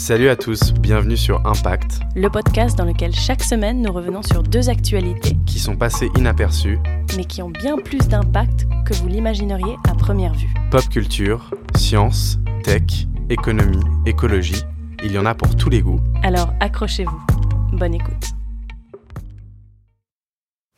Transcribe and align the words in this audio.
Salut 0.00 0.30
à 0.30 0.34
tous, 0.34 0.72
bienvenue 0.72 1.18
sur 1.18 1.46
Impact, 1.46 2.00
le 2.16 2.30
podcast 2.30 2.76
dans 2.76 2.86
lequel 2.86 3.14
chaque 3.14 3.42
semaine 3.42 3.82
nous 3.82 3.92
revenons 3.92 4.22
sur 4.22 4.42
deux 4.42 4.70
actualités. 4.70 5.36
Qui 5.46 5.58
sont 5.58 5.76
passées 5.76 6.08
inaperçues, 6.16 6.78
mais 7.18 7.26
qui 7.26 7.42
ont 7.42 7.50
bien 7.50 7.76
plus 7.76 8.08
d'impact 8.08 8.66
que 8.86 8.94
vous 8.94 9.08
l'imagineriez 9.08 9.76
à 9.86 9.94
première 9.94 10.32
vue. 10.32 10.48
Pop 10.70 10.88
culture, 10.88 11.50
science, 11.76 12.38
tech, 12.64 13.06
économie, 13.28 13.84
écologie, 14.06 14.62
il 15.04 15.12
y 15.12 15.18
en 15.18 15.26
a 15.26 15.34
pour 15.34 15.54
tous 15.54 15.68
les 15.68 15.82
goûts. 15.82 16.00
Alors 16.22 16.54
accrochez-vous, 16.60 17.20
bonne 17.74 17.94
écoute. 17.94 18.24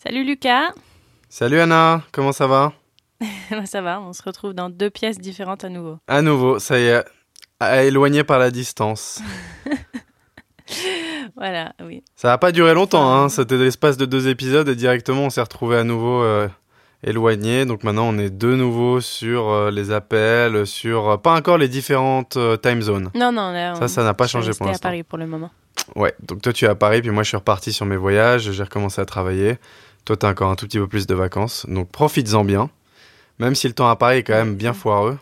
Salut 0.03 0.25
Lucas. 0.25 0.73
Salut 1.29 1.61
Anna, 1.61 2.03
comment 2.11 2.33
ça 2.33 2.49
va? 2.49 2.73
Ça 3.67 3.83
va, 3.83 4.01
on 4.01 4.13
se 4.13 4.23
retrouve 4.25 4.53
dans 4.53 4.69
deux 4.69 4.91
pièces 4.91 5.19
différentes 5.19 5.63
à 5.63 5.69
nouveau. 5.69 5.99
À 6.09 6.23
nouveau, 6.23 6.59
ça 6.59 6.81
y 6.81 6.87
est, 6.87 7.05
éloigné 7.85 8.25
par 8.25 8.39
la 8.39 8.51
distance. 8.51 9.21
voilà, 11.37 11.73
oui. 11.85 12.03
Ça 12.17 12.29
n'a 12.29 12.39
pas 12.39 12.53
duré 12.53 12.75
longtemps, 12.75 13.13
hein. 13.13 13.29
c'était 13.29 13.57
l'espace 13.57 13.97
de 13.97 14.05
deux 14.05 14.29
épisodes 14.29 14.69
et 14.69 14.75
directement 14.75 15.23
on 15.23 15.31
s'est 15.31 15.41
retrouvé 15.41 15.77
à 15.77 15.85
nouveau 15.85 16.23
euh, 16.23 16.49
éloigné. 17.03 17.65
Donc 17.65 17.85
maintenant 17.85 18.09
on 18.09 18.19
est 18.19 18.31
de 18.31 18.55
nouveau 18.55 19.01
sur 19.01 19.49
euh, 19.51 19.71
les 19.71 19.91
appels, 19.91 20.67
sur 20.67 21.11
euh, 21.11 21.17
pas 21.17 21.35
encore 21.35 21.59
les 21.59 21.69
différentes 21.69 22.39
time 22.63 22.83
zones. 22.83 23.11
Non, 23.15 23.33
non, 23.33 23.53
là, 23.53 23.75
ça, 23.75 23.89
ça 23.89 24.05
n'a 24.05 24.15
pas 24.15 24.27
changé 24.27 24.53
pour 24.53 24.67
l'instant. 24.67 24.89
à 24.89 24.91
Paris 24.91 25.03
pour 25.03 25.19
le 25.19 25.27
moment. 25.27 25.51
Ouais, 25.97 26.15
donc 26.23 26.43
toi 26.43 26.53
tu 26.53 26.65
es 26.65 26.69
à 26.69 26.75
Paris, 26.75 27.01
puis 27.01 27.11
moi 27.11 27.23
je 27.23 27.29
suis 27.29 27.37
reparti 27.37 27.73
sur 27.73 27.87
mes 27.87 27.97
voyages, 27.97 28.51
j'ai 28.51 28.63
recommencé 28.63 29.01
à 29.01 29.05
travailler. 29.05 29.57
Toi 30.05 30.17
tu 30.17 30.27
as 30.27 30.29
encore 30.29 30.51
un 30.51 30.57
tout 30.57 30.67
petit 30.67 30.79
peu 30.79 30.87
plus 30.87 31.07
de 31.07 31.15
vacances, 31.15 31.67
donc 31.69 31.91
profites-en 31.91 32.45
bien. 32.45 32.71
Même 33.39 33.55
si 33.55 33.67
le 33.67 33.75
temps 33.75 33.89
à 33.89 33.97
Paris 33.97 34.19
est 34.19 34.23
quand 34.23 34.35
même 34.35 34.55
bien 34.55 34.73
foireux. 34.73 35.19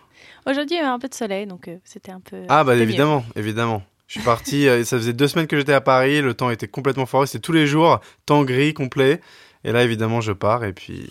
Aujourd'hui, 0.46 0.76
il 0.76 0.78
y 0.78 0.80
avait 0.80 0.88
un 0.88 0.98
peu 0.98 1.08
de 1.08 1.14
soleil, 1.14 1.46
donc 1.46 1.68
euh, 1.68 1.76
c'était 1.84 2.12
un 2.12 2.20
peu. 2.20 2.42
Ah, 2.48 2.64
bah 2.64 2.74
évidemment, 2.76 3.24
évidemment. 3.36 3.82
Je 4.06 4.18
suis 4.18 4.24
parti, 4.24 4.66
euh, 4.66 4.82
ça 4.82 4.96
faisait 4.96 5.12
deux 5.12 5.28
semaines 5.28 5.46
que 5.46 5.56
j'étais 5.56 5.72
à 5.72 5.80
Paris, 5.80 6.20
le 6.20 6.34
temps 6.34 6.50
était 6.50 6.66
complètement 6.66 7.06
foireux, 7.06 7.26
c'était 7.26 7.38
tous 7.38 7.52
les 7.52 7.66
jours, 7.66 8.00
temps 8.26 8.42
gris 8.42 8.74
complet. 8.74 9.20
Et 9.62 9.72
là, 9.72 9.84
évidemment, 9.84 10.20
je 10.20 10.32
pars 10.32 10.64
et 10.64 10.72
puis 10.72 11.08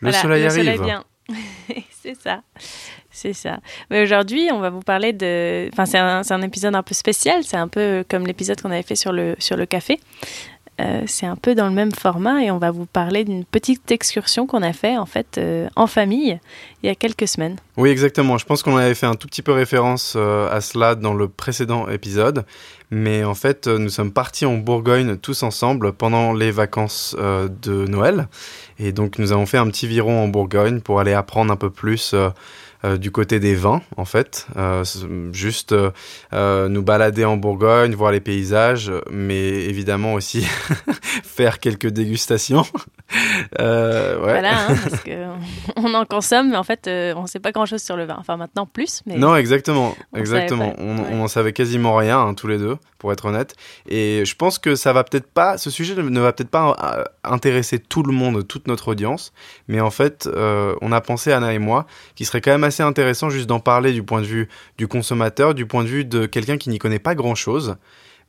le 0.00 0.12
soleil 0.12 0.44
arrive. 0.44 0.58
Le 0.58 0.72
soleil 0.72 0.84
vient. 0.84 1.04
c'est 1.90 2.14
ça. 2.14 2.42
C'est 3.10 3.32
ça. 3.32 3.58
Mais 3.90 4.02
aujourd'hui, 4.02 4.48
on 4.52 4.60
va 4.60 4.70
vous 4.70 4.82
parler 4.82 5.12
de. 5.12 5.68
Enfin, 5.72 5.86
c'est 5.86 5.98
un, 5.98 6.22
un, 6.28 6.42
épisode 6.42 6.74
un 6.76 6.84
peu 6.84 6.94
spécial. 6.94 7.42
C'est 7.42 7.56
un 7.56 7.66
peu 7.66 8.04
comme 8.08 8.26
l'épisode 8.26 8.60
qu'on 8.60 8.70
avait 8.70 8.84
fait 8.84 8.94
sur 8.94 9.12
le, 9.12 9.34
sur 9.38 9.56
le 9.56 9.66
café. 9.66 9.98
Euh, 10.80 11.02
c'est 11.06 11.26
un 11.26 11.34
peu 11.34 11.56
dans 11.56 11.66
le 11.66 11.72
même 11.72 11.90
format 11.92 12.44
et 12.44 12.52
on 12.52 12.58
va 12.58 12.70
vous 12.70 12.86
parler 12.86 13.24
d'une 13.24 13.44
petite 13.44 13.90
excursion 13.90 14.46
qu'on 14.46 14.62
a 14.62 14.72
fait 14.72 14.96
en 14.96 15.06
fait 15.06 15.36
euh, 15.36 15.68
en 15.74 15.88
famille 15.88 16.38
il 16.82 16.86
y 16.86 16.88
a 16.88 16.94
quelques 16.94 17.26
semaines. 17.26 17.56
Oui, 17.76 17.90
exactement. 17.90 18.38
Je 18.38 18.44
pense 18.44 18.62
qu'on 18.62 18.76
avait 18.76 18.94
fait 18.94 19.06
un 19.06 19.16
tout 19.16 19.26
petit 19.26 19.42
peu 19.42 19.52
référence 19.52 20.14
euh, 20.16 20.48
à 20.50 20.60
cela 20.60 20.94
dans 20.94 21.14
le 21.14 21.26
précédent 21.26 21.88
épisode, 21.88 22.44
mais 22.92 23.24
en 23.24 23.34
fait, 23.34 23.66
nous 23.66 23.88
sommes 23.88 24.12
partis 24.12 24.46
en 24.46 24.56
Bourgogne 24.56 25.16
tous 25.16 25.42
ensemble 25.42 25.92
pendant 25.92 26.32
les 26.32 26.52
vacances 26.52 27.16
de 27.18 27.86
Noël 27.86 28.28
et 28.78 28.92
donc 28.92 29.18
nous 29.18 29.32
avons 29.32 29.46
fait 29.46 29.58
un 29.58 29.66
petit 29.66 29.88
viron 29.88 30.22
en 30.22 30.28
Bourgogne 30.28 30.80
pour 30.80 31.00
aller 31.00 31.12
apprendre 31.12 31.52
un 31.52 31.56
peu 31.56 31.70
plus 31.70 32.14
du 32.84 33.10
côté 33.10 33.40
des 33.40 33.54
vins, 33.54 33.82
en 33.96 34.04
fait. 34.04 34.46
Euh, 34.56 34.84
juste 35.32 35.74
euh, 36.32 36.68
nous 36.68 36.82
balader 36.82 37.24
en 37.24 37.36
Bourgogne, 37.36 37.94
voir 37.94 38.12
les 38.12 38.20
paysages, 38.20 38.92
mais 39.10 39.64
évidemment 39.64 40.14
aussi 40.14 40.42
faire 41.22 41.58
quelques 41.58 41.88
dégustations. 41.88 42.62
ouais. 43.58 44.16
Voilà, 44.18 44.68
hein, 44.68 44.74
parce 44.88 45.02
qu'on 45.82 45.94
en 45.94 46.04
consomme, 46.04 46.50
mais 46.50 46.56
en 46.56 46.62
fait, 46.62 46.88
on 46.88 47.22
ne 47.22 47.26
sait 47.26 47.40
pas 47.40 47.52
grand-chose 47.52 47.82
sur 47.82 47.96
le 47.96 48.04
vin. 48.04 48.16
Enfin, 48.18 48.36
maintenant 48.36 48.66
plus. 48.66 49.02
Mais 49.06 49.16
non, 49.16 49.34
exactement. 49.36 49.94
On 50.12 50.18
exactement. 50.18 50.74
On, 50.78 51.20
en 51.20 51.28
savait 51.28 51.52
quasiment 51.52 51.96
rien, 51.96 52.20
hein, 52.20 52.34
tous 52.34 52.46
les 52.46 52.58
deux, 52.58 52.76
pour 52.98 53.12
être 53.12 53.26
honnête. 53.26 53.54
Et 53.88 54.24
je 54.24 54.34
pense 54.34 54.58
que 54.58 54.74
ça 54.74 54.92
va 54.92 55.04
peut-être 55.04 55.30
pas, 55.30 55.58
ce 55.58 55.70
sujet 55.70 55.94
ne 55.94 56.20
va 56.20 56.32
peut-être 56.32 56.50
pas 56.50 57.04
intéresser 57.24 57.78
tout 57.78 58.02
le 58.02 58.12
monde, 58.12 58.46
toute 58.46 58.66
notre 58.66 58.88
audience, 58.88 59.32
mais 59.68 59.80
en 59.80 59.90
fait, 59.90 60.28
on 60.36 60.92
a 60.92 61.00
pensé, 61.00 61.32
Anna 61.32 61.52
et 61.52 61.58
moi, 61.58 61.86
qu'il 62.14 62.26
serait 62.26 62.40
quand 62.40 62.50
même 62.50 62.64
assez 62.64 62.82
intéressant 62.82 63.30
juste 63.30 63.46
d'en 63.46 63.60
parler 63.60 63.92
du 63.92 64.02
point 64.02 64.20
de 64.20 64.26
vue 64.26 64.48
du 64.76 64.88
consommateur, 64.88 65.54
du 65.54 65.66
point 65.66 65.84
de 65.84 65.88
vue 65.88 66.04
de 66.04 66.26
quelqu'un 66.26 66.58
qui 66.58 66.70
n'y 66.70 66.78
connaît 66.78 66.98
pas 66.98 67.14
grand-chose. 67.14 67.76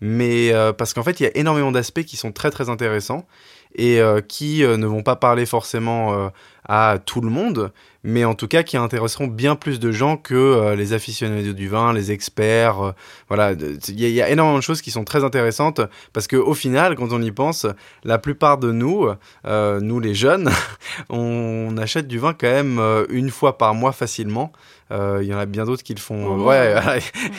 Mais 0.01 0.53
euh, 0.53 0.71
parce 0.71 0.93
qu'en 0.93 1.03
fait, 1.03 1.19
il 1.19 1.23
y 1.23 1.25
a 1.25 1.35
énormément 1.35 1.71
d'aspects 1.71 2.03
qui 2.03 2.17
sont 2.17 2.31
très 2.31 2.51
très 2.51 2.69
intéressants 2.69 3.27
et 3.75 3.99
euh, 3.99 4.21
qui 4.21 4.63
euh, 4.63 4.77
ne 4.77 4.85
vont 4.85 5.03
pas 5.03 5.15
parler 5.15 5.45
forcément 5.45 6.31
à 6.71 6.99
tout 7.03 7.19
le 7.19 7.31
monde, 7.31 7.71
mais 8.03 8.25
en 8.25 8.35
tout 8.35 8.47
cas 8.47 8.61
qui 8.61 8.77
intéresseront 8.77 9.25
bien 9.25 9.55
plus 9.55 9.79
de 9.79 9.91
gens 9.91 10.17
que 10.17 10.35
euh, 10.35 10.75
les 10.75 10.93
aficionados 10.93 11.53
du 11.53 11.67
vin, 11.67 11.93
les 11.93 12.11
experts. 12.11 12.79
Euh, 12.79 12.91
voilà, 13.27 13.53
il 13.53 13.99
y, 13.99 14.21
a 14.21 14.29
énormément 14.29 14.59
de 14.59 14.63
choses 14.63 14.83
qui 14.83 14.91
sont 14.91 15.03
très 15.03 15.23
intéressantes 15.23 15.81
parce 16.13 16.27
que 16.27 16.35
au 16.35 16.53
final, 16.53 16.95
quand 16.95 17.11
on 17.11 17.23
y 17.23 17.31
pense, 17.31 17.65
la 18.03 18.19
plupart 18.19 18.59
de 18.59 18.71
nous, 18.71 19.07
euh, 19.47 19.79
nous 19.81 19.99
les 19.99 20.13
jeunes, 20.13 20.51
on 21.09 21.75
achète 21.77 22.07
du 22.07 22.19
vin 22.19 22.33
quand 22.33 22.47
même 22.47 22.79
une 23.09 23.31
fois 23.31 23.57
par 23.57 23.73
mois 23.73 23.91
facilement. 23.91 24.51
Il 24.91 25.25
y 25.25 25.33
en 25.33 25.37
a 25.37 25.45
bien 25.45 25.65
d'autres 25.65 25.83
qui 25.83 25.93
le 25.93 25.99
font. 25.99 26.39
ouais, 26.39 26.75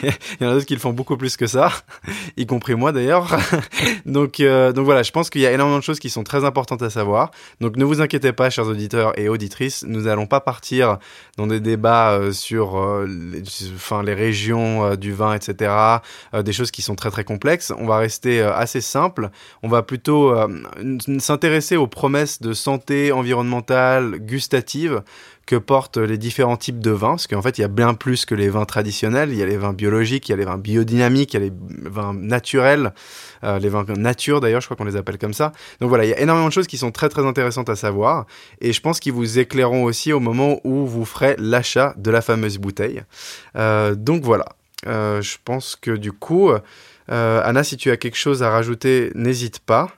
il 0.03 0.09
y 0.41 0.45
en 0.45 0.49
a 0.49 0.53
d'autres 0.53 0.65
qui 0.65 0.73
le 0.73 0.79
font 0.79 0.93
beaucoup 0.93 1.17
plus 1.17 1.37
que 1.37 1.47
ça, 1.47 1.71
y 2.37 2.45
compris 2.45 2.75
moi 2.75 2.91
d'ailleurs. 2.91 3.37
donc, 4.05 4.41
donc 4.41 4.85
voilà, 4.85 5.03
je 5.03 5.11
pense 5.11 5.29
qu'il 5.29 5.41
y 5.41 5.45
a 5.45 5.51
énormément 5.51 5.79
de 5.79 5.83
choses 5.83 5.99
qui 5.99 6.09
sont 6.09 6.23
très 6.23 6.45
importantes 6.45 6.81
à 6.81 6.89
savoir. 6.89 7.31
Donc 7.59 7.77
ne 7.77 7.85
vous 7.85 8.01
inquiétez 8.01 8.31
pas, 8.31 8.49
chers 8.49 8.67
auditeurs 8.67 9.17
et 9.19 9.29
auditrices, 9.29 9.83
nous 9.87 10.01
n'allons 10.01 10.27
pas 10.27 10.39
partir 10.39 10.97
dans 11.37 11.47
des 11.47 11.59
débats 11.59 12.11
euh, 12.11 12.31
sur 12.31 12.77
euh, 12.77 13.05
les, 13.05 13.43
enfin, 13.75 14.03
les 14.03 14.13
régions 14.13 14.85
euh, 14.85 14.95
du 14.95 15.13
vin, 15.13 15.33
etc., 15.33 15.73
des 16.33 16.53
choses 16.53 16.71
qui 16.71 16.81
sont 16.81 16.95
très 16.95 17.11
très 17.11 17.23
complexes. 17.23 17.73
On 17.77 17.85
va 17.85 17.97
rester 17.97 18.41
assez 18.41 18.81
simple. 18.81 19.29
On 19.63 19.67
va 19.67 19.83
plutôt 19.83 20.33
s'intéresser 21.19 21.77
aux 21.77 21.87
promesses 21.87 22.41
de 22.41 22.53
santé 22.53 23.11
environnementale, 23.11 24.17
gustative 24.19 25.01
que 25.51 25.57
portent 25.57 25.97
les 25.97 26.17
différents 26.17 26.55
types 26.55 26.79
de 26.79 26.91
vins, 26.91 27.09
parce 27.09 27.27
qu'en 27.27 27.41
fait, 27.41 27.57
il 27.57 27.61
y 27.61 27.63
a 27.65 27.67
bien 27.67 27.93
plus 27.93 28.25
que 28.25 28.33
les 28.33 28.47
vins 28.47 28.63
traditionnels. 28.63 29.31
Il 29.33 29.37
y 29.37 29.43
a 29.43 29.45
les 29.45 29.57
vins 29.57 29.73
biologiques, 29.73 30.29
il 30.29 30.31
y 30.31 30.33
a 30.33 30.37
les 30.37 30.45
vins 30.45 30.57
biodynamiques, 30.57 31.33
il 31.33 31.41
y 31.41 31.43
a 31.43 31.45
les 31.49 31.53
vins 31.89 32.13
naturels, 32.13 32.93
euh, 33.43 33.59
les 33.59 33.67
vins 33.67 33.83
nature 33.97 34.39
d'ailleurs, 34.39 34.61
je 34.61 34.67
crois 34.67 34.77
qu'on 34.77 34.85
les 34.85 34.95
appelle 34.95 35.17
comme 35.17 35.33
ça. 35.33 35.51
Donc 35.81 35.89
voilà, 35.89 36.05
il 36.05 36.09
y 36.09 36.13
a 36.13 36.21
énormément 36.21 36.47
de 36.47 36.53
choses 36.53 36.67
qui 36.67 36.77
sont 36.77 36.91
très 36.91 37.09
très 37.09 37.25
intéressantes 37.25 37.69
à 37.69 37.75
savoir, 37.75 38.27
et 38.61 38.71
je 38.71 38.79
pense 38.79 39.01
qu'ils 39.01 39.11
vous 39.11 39.39
éclaireront 39.39 39.83
aussi 39.83 40.13
au 40.13 40.21
moment 40.21 40.61
où 40.63 40.87
vous 40.87 41.03
ferez 41.03 41.35
l'achat 41.37 41.93
de 41.97 42.11
la 42.11 42.21
fameuse 42.21 42.57
bouteille. 42.57 43.03
Euh, 43.57 43.93
donc 43.93 44.23
voilà, 44.23 44.45
euh, 44.87 45.21
je 45.21 45.35
pense 45.43 45.75
que 45.75 45.91
du 45.91 46.13
coup, 46.13 46.51
Anna, 47.09 47.65
si 47.65 47.75
tu 47.75 47.91
as 47.91 47.97
quelque 47.97 48.15
chose 48.15 48.41
à 48.41 48.49
rajouter, 48.49 49.11
n'hésite 49.15 49.59
pas. 49.59 49.89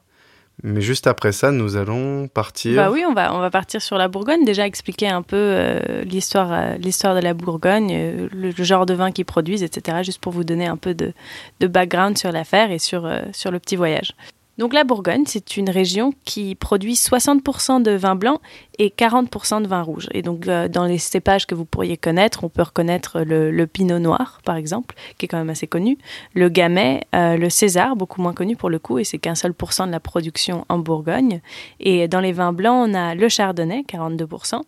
Mais 0.66 0.80
juste 0.80 1.08
après 1.08 1.34
ça, 1.34 1.52
nous 1.52 1.76
allons 1.76 2.30
partir. 2.30 2.78
Bah 2.78 2.90
oui, 2.90 3.04
on 3.06 3.14
va, 3.14 3.36
on 3.36 3.40
va 3.40 3.52
partir 3.52 3.82
sur 3.82 3.98
la 3.98 4.08
Bourgogne. 4.08 4.46
Déjà 4.46 4.66
expliquer 4.66 5.10
un 5.10 5.22
peu 5.22 5.36
euh, 5.36 6.04
l'histoire, 6.04 6.54
euh, 6.54 6.76
l'histoire 6.78 7.16
de 7.16 7.20
la 7.20 7.34
Bourgogne, 7.34 7.92
euh, 7.92 8.30
le, 8.32 8.52
genre 8.64 8.86
de 8.86 8.94
vin 8.94 9.12
qu'ils 9.12 9.26
produisent, 9.26 9.62
etc. 9.62 9.98
Juste 10.04 10.22
pour 10.22 10.32
vous 10.32 10.46
donner 10.46 10.66
un 10.66 10.78
peu 10.78 10.94
de, 10.94 11.12
de 11.60 11.68
background 11.68 12.18
sur 12.18 12.32
l'affaire 12.32 12.72
et 12.72 12.80
sur, 12.80 13.12
sur 13.34 13.52
le 13.52 13.60
petit 13.60 13.76
voyage. 13.76 14.16
Donc 14.60 14.74
la 14.74 14.84
Bourgogne, 14.84 15.24
c'est 15.26 15.58
une 15.58 15.70
région 15.70 16.14
qui 16.26 16.54
produit 16.54 16.94
60% 16.94 17.82
de 17.82 17.92
vin 17.92 18.16
blanc 18.16 18.40
et 18.78 18.90
40% 18.90 19.64
de 19.64 19.68
vin 19.68 19.82
rouge. 19.82 20.08
Et 20.14 20.22
donc, 20.22 20.48
euh, 20.48 20.68
dans 20.68 20.86
les 20.86 20.98
cépages 20.98 21.46
que 21.48 21.56
vous 21.56 21.66
pourriez 21.66 21.98
connaître, 21.98 22.44
on 22.44 22.50
peut 22.50 22.62
reconnaître 22.62 23.22
le, 23.22 23.66
Pinot 23.66 24.00
Noir, 24.00 24.42
par 24.44 24.56
exemple, 24.56 24.96
qui 25.18 25.26
est 25.26 25.28
quand 25.28 25.38
même 25.38 25.50
assez 25.50 25.68
connu, 25.68 25.98
le 26.34 26.50
Gamay, 26.50 27.02
euh, 27.16 27.38
le 27.38 27.50
César, 27.50 27.96
beaucoup 27.96 28.22
moins 28.22 28.34
connu 28.34 28.56
pour 28.56 28.70
le 28.70 28.78
coup, 28.78 29.00
et 29.00 29.04
c'est 29.04 29.18
qu'un 29.18 29.36
seul 29.36 29.54
pour 29.54 29.74
cent 29.74 29.88
de 29.88 29.92
la 29.92 30.00
production 30.00 30.66
en 30.70 30.80
Bourgogne. 30.80 31.42
Et 31.80 32.08
dans 32.08 32.20
les 32.20 32.34
vins 32.34 32.54
blancs, 32.54 32.90
on 32.90 32.94
a 32.94 33.16
le 33.16 33.30
Chardonnay, 33.30 33.84
42%, 33.88 34.62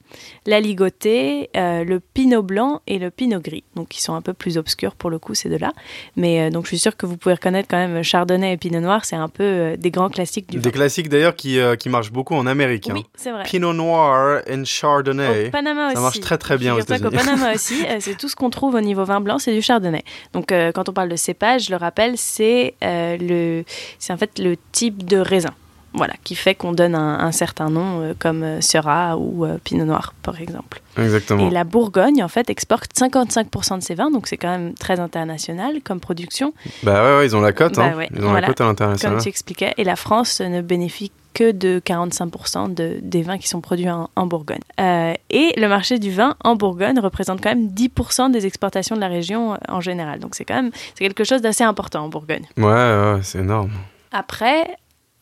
la 0.46 0.60
Ligotée, 0.60 1.50
euh, 1.56 1.84
le 1.84 2.00
Pinot 2.00 2.42
Blanc 2.42 2.82
et 2.88 3.00
le 3.00 3.12
Pinot 3.12 3.40
Gris, 3.40 3.64
donc 3.76 3.90
qui 3.90 4.02
sont 4.02 4.14
un 4.14 4.22
peu 4.22 4.34
plus 4.34 4.58
obscurs 4.58 4.96
pour 4.96 5.10
le 5.10 5.20
coup, 5.20 5.36
ces 5.36 5.50
deux-là. 5.50 5.74
Mais 6.16 6.50
donc, 6.50 6.64
je 6.64 6.70
suis 6.70 6.80
sûre 6.80 6.98
que 6.98 7.06
vous 7.06 7.18
pouvez 7.18 7.36
reconnaître 7.36 7.68
quand 7.70 7.78
même 7.78 8.02
Chardonnay 8.02 8.54
et 8.54 8.58
Pinot 8.58 8.80
Noir, 8.80 9.06
c'est 9.06 9.16
un 9.16 9.30
peu 9.30 9.75
des 9.78 9.92
grands 9.92 10.10
classiques 10.10 10.50
du 10.50 10.58
vin. 10.58 10.64
Des 10.64 10.72
classiques 10.72 11.10
d'ailleurs 11.10 11.36
qui, 11.36 11.60
qui 11.80 11.90
marchent 11.90 12.12
beaucoup 12.12 12.36
en 12.36 12.46
Amérique. 12.46 12.90
Oui, 12.94 13.02
hein. 13.02 13.10
c'est 13.16 13.32
vrai. 13.32 13.44
Pinot 13.44 13.74
Noir 13.74 14.42
et 14.48 14.66
Chardonnay. 14.66 15.48
Au 15.48 15.52
Panama 15.52 15.94
ça 15.94 16.02
marche 16.02 16.20
très 16.20 16.38
très 16.38 16.58
bien 16.58 16.76
aux 16.76 16.80
États-Unis. 16.80 17.08
Au 17.08 17.12
Panama 17.12 17.54
aussi, 17.54 17.86
euh, 17.86 17.98
c'est 18.00 18.18
tout 18.18 18.28
ce 18.28 18.36
qu'on 18.36 18.50
trouve 18.50 18.76
au 18.76 18.82
niveau 18.82 19.04
vin 19.06 19.22
blanc, 19.22 19.40
c'est 19.40 19.54
du 19.54 19.62
Chardonnay. 19.62 20.04
Donc 20.34 20.52
euh, 20.52 20.72
quand 20.72 20.90
on 20.90 20.94
parle 20.94 21.10
de 21.10 21.16
cépage, 21.16 21.66
je 21.66 21.72
le 21.72 21.78
rappelle, 21.78 22.18
c'est 22.18 22.76
euh, 22.84 23.18
le, 23.20 23.64
c'est 24.00 24.14
en 24.14 24.18
fait 24.18 24.40
le 24.40 24.56
type 24.72 25.06
de 25.06 25.18
raisin. 25.18 25.54
Voilà, 25.96 26.14
qui 26.24 26.36
fait 26.36 26.56
qu'on 26.56 26.72
donne 26.72 26.96
un, 26.96 27.32
certain 27.32 27.70
nom 27.70 28.14
comme 28.20 28.62
Syrah 28.62 29.18
ou 29.18 29.46
Pinot 29.64 29.86
Noir, 29.86 30.14
par 30.22 30.40
exemple. 30.40 30.82
Exactement. 30.98 31.48
Et 31.48 31.50
la 31.50 31.64
Bourgogne, 31.64 32.24
en 32.24 32.28
fait, 32.28 32.50
exporte 32.50 32.92
55% 32.94 33.80
de 33.80 33.84
ses 33.84 33.96
vins, 33.96 34.12
donc 34.12 34.28
c'est 34.28 34.38
quand 34.38 34.50
même 34.50 34.74
très 34.74 35.00
international 35.00 35.82
comme 35.84 36.00
production. 36.00 36.54
Bah 36.84 37.18
ouais, 37.18 37.26
ils 37.26 37.36
ont 37.36 37.42
la 37.42 37.52
cote, 37.52 37.76
bah 37.76 37.94
hein. 37.96 38.06
ils 38.16 38.24
ont 38.24 38.34
la 38.34 38.42
cote 38.42 38.62
à 38.62 38.66
l'international. 38.66 39.16
Comme 39.16 39.24
tu 39.24 39.30
expliquais, 39.30 39.74
et 39.78 39.84
la 39.84 39.96
France 39.96 40.42
ne 40.42 40.62
bénéficie 40.62 41.12
que 41.36 41.52
de 41.52 41.82
45% 41.86 42.74
de, 42.74 42.98
des 43.02 43.22
vins 43.22 43.38
qui 43.38 43.48
sont 43.48 43.62
produits 43.62 43.90
en, 43.90 44.26
Bourgogne. 44.26 44.62
Euh, 44.80 45.14
et 45.30 45.54
le 45.58 45.68
marché 45.68 46.00
du 46.00 46.10
vin 46.10 46.36
en 46.44 46.56
Bourgogne 46.56 46.98
représente 46.98 47.42
quand 47.42 47.50
même 47.50 47.68
10% 47.68 48.32
des 48.32 48.46
exportations 48.48 48.96
de 48.96 49.02
la 49.02 49.10
région 49.10 49.54
euh, 49.54 49.58
en 49.68 49.82
général. 49.82 50.20
Donc 50.20 50.34
c'est 50.34 50.46
quand 50.46 50.56
même 50.56 50.72
c'est 50.96 51.04
quelque 51.04 51.26
chose 51.26 51.42
d'assez 51.42 51.66
important 51.66 52.06
en 52.06 52.10
Bourgogne. 52.10 52.46
Ouais, 52.58 53.20
c'est 53.22 53.40
énorme. 53.40 53.72
Après, 54.14 54.78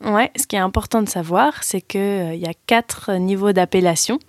ouais, 0.05 0.31
ce 0.35 0.47
qui 0.47 0.55
est 0.55 0.59
important 0.59 1.01
de 1.01 1.09
savoir, 1.09 1.63
c'est 1.63 1.81
qu'il 1.81 2.35
y 2.35 2.47
a 2.47 2.53
quatre 2.67 3.13
niveaux 3.13 3.51
d'appellation 3.51 4.19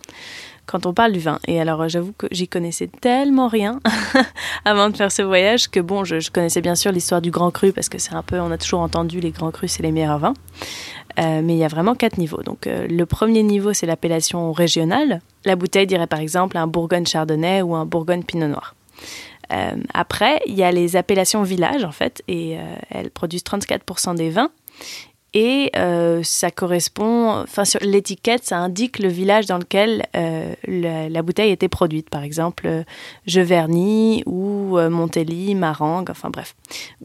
quand 0.66 0.86
on 0.86 0.94
parle 0.94 1.12
du 1.12 1.20
vin. 1.20 1.38
Et 1.46 1.60
alors, 1.60 1.88
j'avoue 1.88 2.12
que 2.16 2.26
j'y 2.30 2.48
connaissais 2.48 2.86
tellement 2.86 3.48
rien 3.48 3.80
avant 4.64 4.88
de 4.88 4.96
faire 4.96 5.12
ce 5.12 5.22
voyage 5.22 5.68
que 5.68 5.80
bon, 5.80 6.04
je, 6.04 6.30
connaissais 6.30 6.60
bien 6.60 6.74
sûr 6.74 6.92
l'histoire 6.92 7.20
du 7.20 7.30
Grand 7.30 7.50
Cru 7.50 7.72
parce 7.72 7.88
que 7.88 7.98
c'est 7.98 8.14
un 8.14 8.22
peu, 8.22 8.40
on 8.40 8.50
a 8.50 8.58
toujours 8.58 8.80
entendu 8.80 9.20
les 9.20 9.30
Grands 9.30 9.50
Crus, 9.50 9.72
c'est 9.72 9.82
les 9.82 9.92
meilleurs 9.92 10.18
vins. 10.18 10.34
Euh, 11.18 11.42
mais 11.44 11.54
il 11.54 11.58
y 11.58 11.64
a 11.64 11.68
vraiment 11.68 11.94
quatre 11.94 12.18
niveaux. 12.18 12.42
Donc, 12.42 12.66
euh, 12.66 12.88
le 12.88 13.06
premier 13.06 13.42
niveau, 13.42 13.72
c'est 13.72 13.86
l'appellation 13.86 14.52
régionale. 14.52 15.20
La 15.44 15.54
bouteille 15.54 15.86
dirait 15.86 16.08
par 16.08 16.18
exemple 16.18 16.56
un 16.56 16.66
Bourgogne 16.66 17.06
Chardonnay 17.06 17.62
ou 17.62 17.74
un 17.76 17.86
Bourgogne 17.86 18.24
Pinot 18.24 18.48
Noir. 18.48 18.74
Euh, 19.52 19.76
après, 19.92 20.40
il 20.46 20.54
y 20.54 20.64
a 20.64 20.72
les 20.72 20.96
appellations 20.96 21.42
village 21.42 21.84
en 21.84 21.92
fait, 21.92 22.22
et 22.26 22.56
elles 22.90 23.10
produisent 23.10 23.44
34% 23.44 24.16
des 24.16 24.30
vins. 24.30 24.50
Et 25.36 25.72
euh, 25.74 26.22
ça 26.22 26.52
correspond, 26.52 27.42
enfin 27.42 27.64
sur 27.64 27.80
l'étiquette, 27.80 28.44
ça 28.44 28.58
indique 28.58 29.00
le 29.00 29.08
village 29.08 29.46
dans 29.46 29.58
lequel 29.58 30.06
euh, 30.14 30.54
la, 30.68 31.22
bouteille 31.22 31.50
était 31.50 31.68
produite. 31.68 32.08
Par 32.08 32.22
exemple, 32.22 32.68
euh, 32.68 32.84
Jeverny 33.26 34.22
ou 34.26 34.78
Montelly, 34.78 35.56
Marangue, 35.56 36.08
enfin 36.08 36.30
bref. 36.30 36.54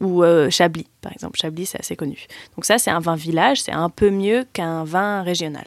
Ou 0.00 0.22
Chablis, 0.48 0.86
par 1.00 1.12
exemple. 1.12 1.38
Chablis, 1.40 1.66
c'est 1.66 1.80
assez 1.80 1.96
connu. 1.96 2.26
Donc 2.56 2.64
ça, 2.64 2.78
c'est 2.78 2.90
un 2.90 3.00
vin 3.00 3.16
village, 3.16 3.62
c'est 3.62 3.72
un 3.72 3.90
peu 3.90 4.10
mieux 4.10 4.46
qu'un 4.52 4.84
vin 4.84 5.22
régional. 5.22 5.66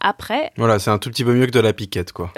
Après. 0.00 0.50
Voilà, 0.56 0.78
c'est 0.78 0.90
un 0.90 0.98
tout 0.98 1.10
petit 1.10 1.24
peu 1.24 1.34
mieux 1.34 1.46
que 1.46 1.50
de 1.50 1.60
la 1.60 1.72
piquette, 1.72 2.12
quoi. 2.12 2.32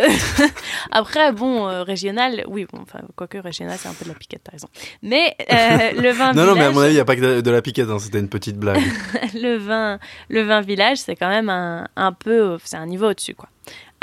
Après, 0.90 1.32
bon, 1.32 1.68
euh, 1.68 1.84
régional, 1.84 2.44
oui, 2.48 2.66
bon, 2.70 2.80
enfin, 2.82 3.00
quoique 3.14 3.38
régional, 3.38 3.78
c'est 3.78 3.88
un 3.88 3.94
peu 3.94 4.04
de 4.04 4.10
la 4.10 4.16
piquette, 4.16 4.42
par 4.42 4.54
exemple. 4.54 4.72
Mais 5.02 5.36
euh, 5.52 5.92
le 6.02 6.10
vin 6.10 6.32
non, 6.32 6.42
village. 6.42 6.46
Non, 6.48 6.54
mais 6.56 6.64
à 6.64 6.70
mon 6.72 6.80
avis, 6.80 6.92
il 6.92 6.96
n'y 6.96 7.00
a 7.00 7.04
pas 7.04 7.14
que 7.14 7.40
de, 7.40 7.50
la 7.50 7.62
piquette, 7.62 7.88
hein, 7.88 7.98
c'était 8.00 8.18
une 8.18 8.28
petite 8.28 8.58
blague. 8.58 8.82
le, 9.34 9.56
vin, 9.56 9.98
le 10.28 10.42
vin 10.42 10.60
village, 10.60 10.98
c'est 10.98 11.14
quand 11.14 11.28
même 11.28 11.48
un, 11.48 11.86
un 11.96 12.12
peu. 12.12 12.58
C'est 12.64 12.76
un 12.76 12.86
niveau 12.86 13.08
au-dessus, 13.08 13.34
quoi. 13.34 13.48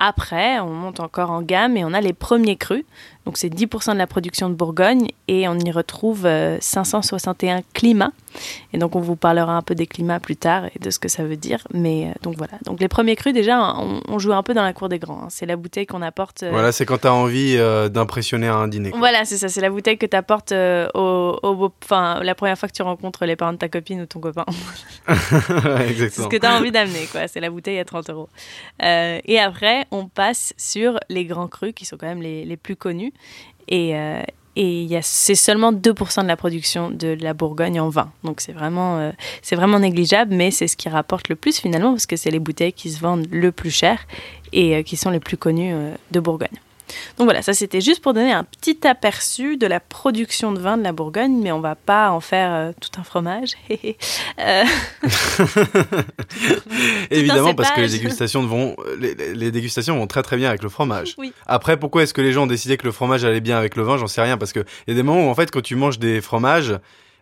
Après, 0.02 0.60
on 0.62 0.70
monte 0.70 1.02
encore 1.02 1.30
en 1.30 1.42
gamme 1.42 1.76
et 1.76 1.84
on 1.84 1.94
a 1.94 2.00
les 2.00 2.14
premiers 2.14 2.56
crus. 2.56 2.86
Donc 3.26 3.38
c'est 3.38 3.54
10% 3.54 3.94
de 3.94 3.98
la 3.98 4.08
production 4.08 4.50
de 4.50 4.56
Bourgogne 4.56 5.10
et 5.28 5.50
on 5.50 5.60
y 5.60 5.72
retrouve 5.72 6.22
561 6.62 7.58
euh, 7.58 7.62
climats. 7.74 8.14
Et 8.74 8.78
donc 8.78 8.96
on 8.96 9.00
vous 9.00 9.16
parlera 9.16 9.56
un 9.56 9.62
peu 9.62 9.76
des 9.76 9.88
climats 9.88 10.20
plus 10.20 10.36
tard 10.36 10.66
et 10.66 10.80
de 10.80 10.90
ce 10.90 11.00
que 11.00 11.08
ça 11.08 11.24
veut 11.24 11.38
dire. 11.38 11.66
Mais 11.74 12.08
euh, 12.08 12.14
donc 12.22 12.38
voilà. 12.38 12.54
Donc 12.66 12.80
les 12.80 12.88
premiers 12.88 13.16
crus 13.16 13.34
déjà, 13.34 13.76
on, 13.78 14.20
joue 14.20 14.34
un 14.34 14.44
peu 14.44 14.54
dans 14.54 14.64
la 14.64 14.74
cour 14.74 14.90
des 14.90 15.00
grands. 15.00 15.24
Hein. 15.24 15.28
C'est 15.30 15.46
la 15.46 15.56
bouteille 15.56 15.86
qu'on 15.86 16.02
apporte. 16.02 16.44
Euh, 16.44 16.52
voilà, 16.52 16.72
c'est 16.72 16.86
quand 16.86 17.00
tu 17.00 17.08
as 17.08 17.14
envie 17.14 17.58
d'impressionner 17.90 18.48
à 18.48 18.56
un 18.56 18.68
dîner. 18.68 18.92
Voilà, 18.96 19.26
c'est 19.26 19.38
ça. 19.38 19.48
C'est 19.48 19.62
la 19.62 19.70
bouteille 19.70 19.98
que 19.98 20.06
tu 20.06 20.16
apportes 20.16 20.52
au, 20.52 21.72
enfin, 21.84 22.20
la 22.22 22.36
première 22.36 22.58
fois 22.58 22.68
que 22.68 22.74
tu 22.74 22.82
rencontres 22.82 23.26
les 23.26 23.36
parents 23.36 23.54
de 23.54 23.58
ta 23.58 23.70
copine 23.70 24.02
ou 24.02 24.06
ton 24.06 24.20
copain. 24.20 24.46
c'est 25.08 26.10
ce 26.10 26.28
que 26.28 26.38
tu 26.38 26.46
as 26.46 26.56
envie 26.56 26.72
d'amener, 26.72 27.08
quoi. 27.12 27.28
C'est 27.28 27.40
la 27.40 27.50
bouteille 27.50 27.80
à 27.80 27.86
30 27.86 28.10
euros. 28.10 28.30
et 28.82 29.40
après, 29.40 29.86
on 29.92 30.08
passe 30.08 30.54
sur 30.58 31.00
les 31.10 31.26
grands 31.26 31.48
crus 31.48 31.74
qui 31.74 31.86
sont 31.86 31.98
quand 31.98 32.08
même 32.08 32.22
les, 32.22 32.46
les 32.46 32.58
plus 32.58 32.76
connus. 32.76 33.14
Et, 33.70 33.96
euh, 33.96 34.22
et 34.62 34.90
c'est 35.02 35.36
seulement 35.36 35.72
2% 35.72 36.24
de 36.24 36.28
la 36.28 36.36
production 36.36 36.92
de 36.92 37.18
la 37.22 37.34
Bourgogne 37.34 37.80
en 37.80 37.88
vin. 37.88 38.12
Donc 38.26 38.42
c'est 38.42 38.52
vraiment, 38.52 38.98
euh, 38.98 39.12
vraiment 39.54 39.80
négligeable, 39.80 40.36
mais 40.36 40.52
c'est 40.52 40.68
ce 40.68 40.76
qui 40.76 40.90
rapporte 40.90 41.30
le 41.30 41.38
plus 41.38 41.58
finalement, 41.58 41.92
parce 41.92 42.06
que 42.06 42.18
c'est 42.18 42.30
les 42.30 42.40
bouteilles 42.40 42.74
qui 42.74 42.90
se 42.90 43.00
vendent 43.00 43.28
le 43.32 43.54
plus 43.54 43.72
cher 43.72 44.06
et 44.52 44.76
euh, 44.76 44.84
qui 44.84 44.98
sont 44.98 45.12
les 45.12 45.22
plus 45.22 45.38
connues 45.38 45.74
de 46.12 46.20
Bourgogne. 46.20 46.60
Donc 47.18 47.26
voilà, 47.26 47.42
ça 47.42 47.54
c'était 47.54 47.82
juste 47.82 48.02
pour 48.02 48.14
donner 48.14 48.32
un 48.32 48.44
petit 48.44 48.88
aperçu 48.88 49.58
de 49.58 49.68
la 49.68 49.80
production 49.80 50.52
de 50.52 50.60
vin 50.60 50.78
de 50.78 50.84
la 50.84 50.92
Bourgogne, 50.92 51.40
mais 51.42 51.52
on 51.52 51.60
va 51.60 51.76
pas 51.76 52.12
en 52.12 52.20
faire 52.20 52.54
euh, 52.54 52.72
tout 52.80 53.00
un 53.00 53.04
fromage. 53.04 53.54
Euh, 54.40 54.64
Évidemment, 57.12 57.54
parce 57.54 57.72
que 57.72 57.82
les 57.82 57.90
dégustations, 57.90 58.46
vont, 58.46 58.76
les, 58.98 59.52
dégustations 59.52 59.98
vont 59.98 60.08
très 60.08 60.24
très 60.24 60.38
bien 60.38 60.48
avec 60.48 60.64
le 60.64 60.70
fromage. 60.70 61.16
Après, 61.46 61.78
pourquoi 61.78 62.04
est-ce 62.04 62.14
que 62.14 62.22
les 62.22 62.32
gens 62.32 62.44
ont 62.44 62.48
décidé 62.48 62.78
que 62.78 62.86
le 62.86 62.94
fromage 62.94 63.26
allait 63.26 63.42
bien 63.42 63.58
avec 63.58 63.76
le 63.76 63.84
vin? 63.84 63.98
J'en 63.98 64.08
sais 64.08 64.22
rien, 64.22 64.38
parce 64.38 64.54
qu'il 64.54 64.64
y 64.88 64.92
a 64.92 64.94
des 64.94 65.04
moments 65.04 65.28
où 65.28 65.30
en 65.30 65.36
fait, 65.36 65.52
quand 65.52 65.62
tu 65.62 65.76
manges 65.76 66.00
des 66.00 66.22
fromages 66.22 66.74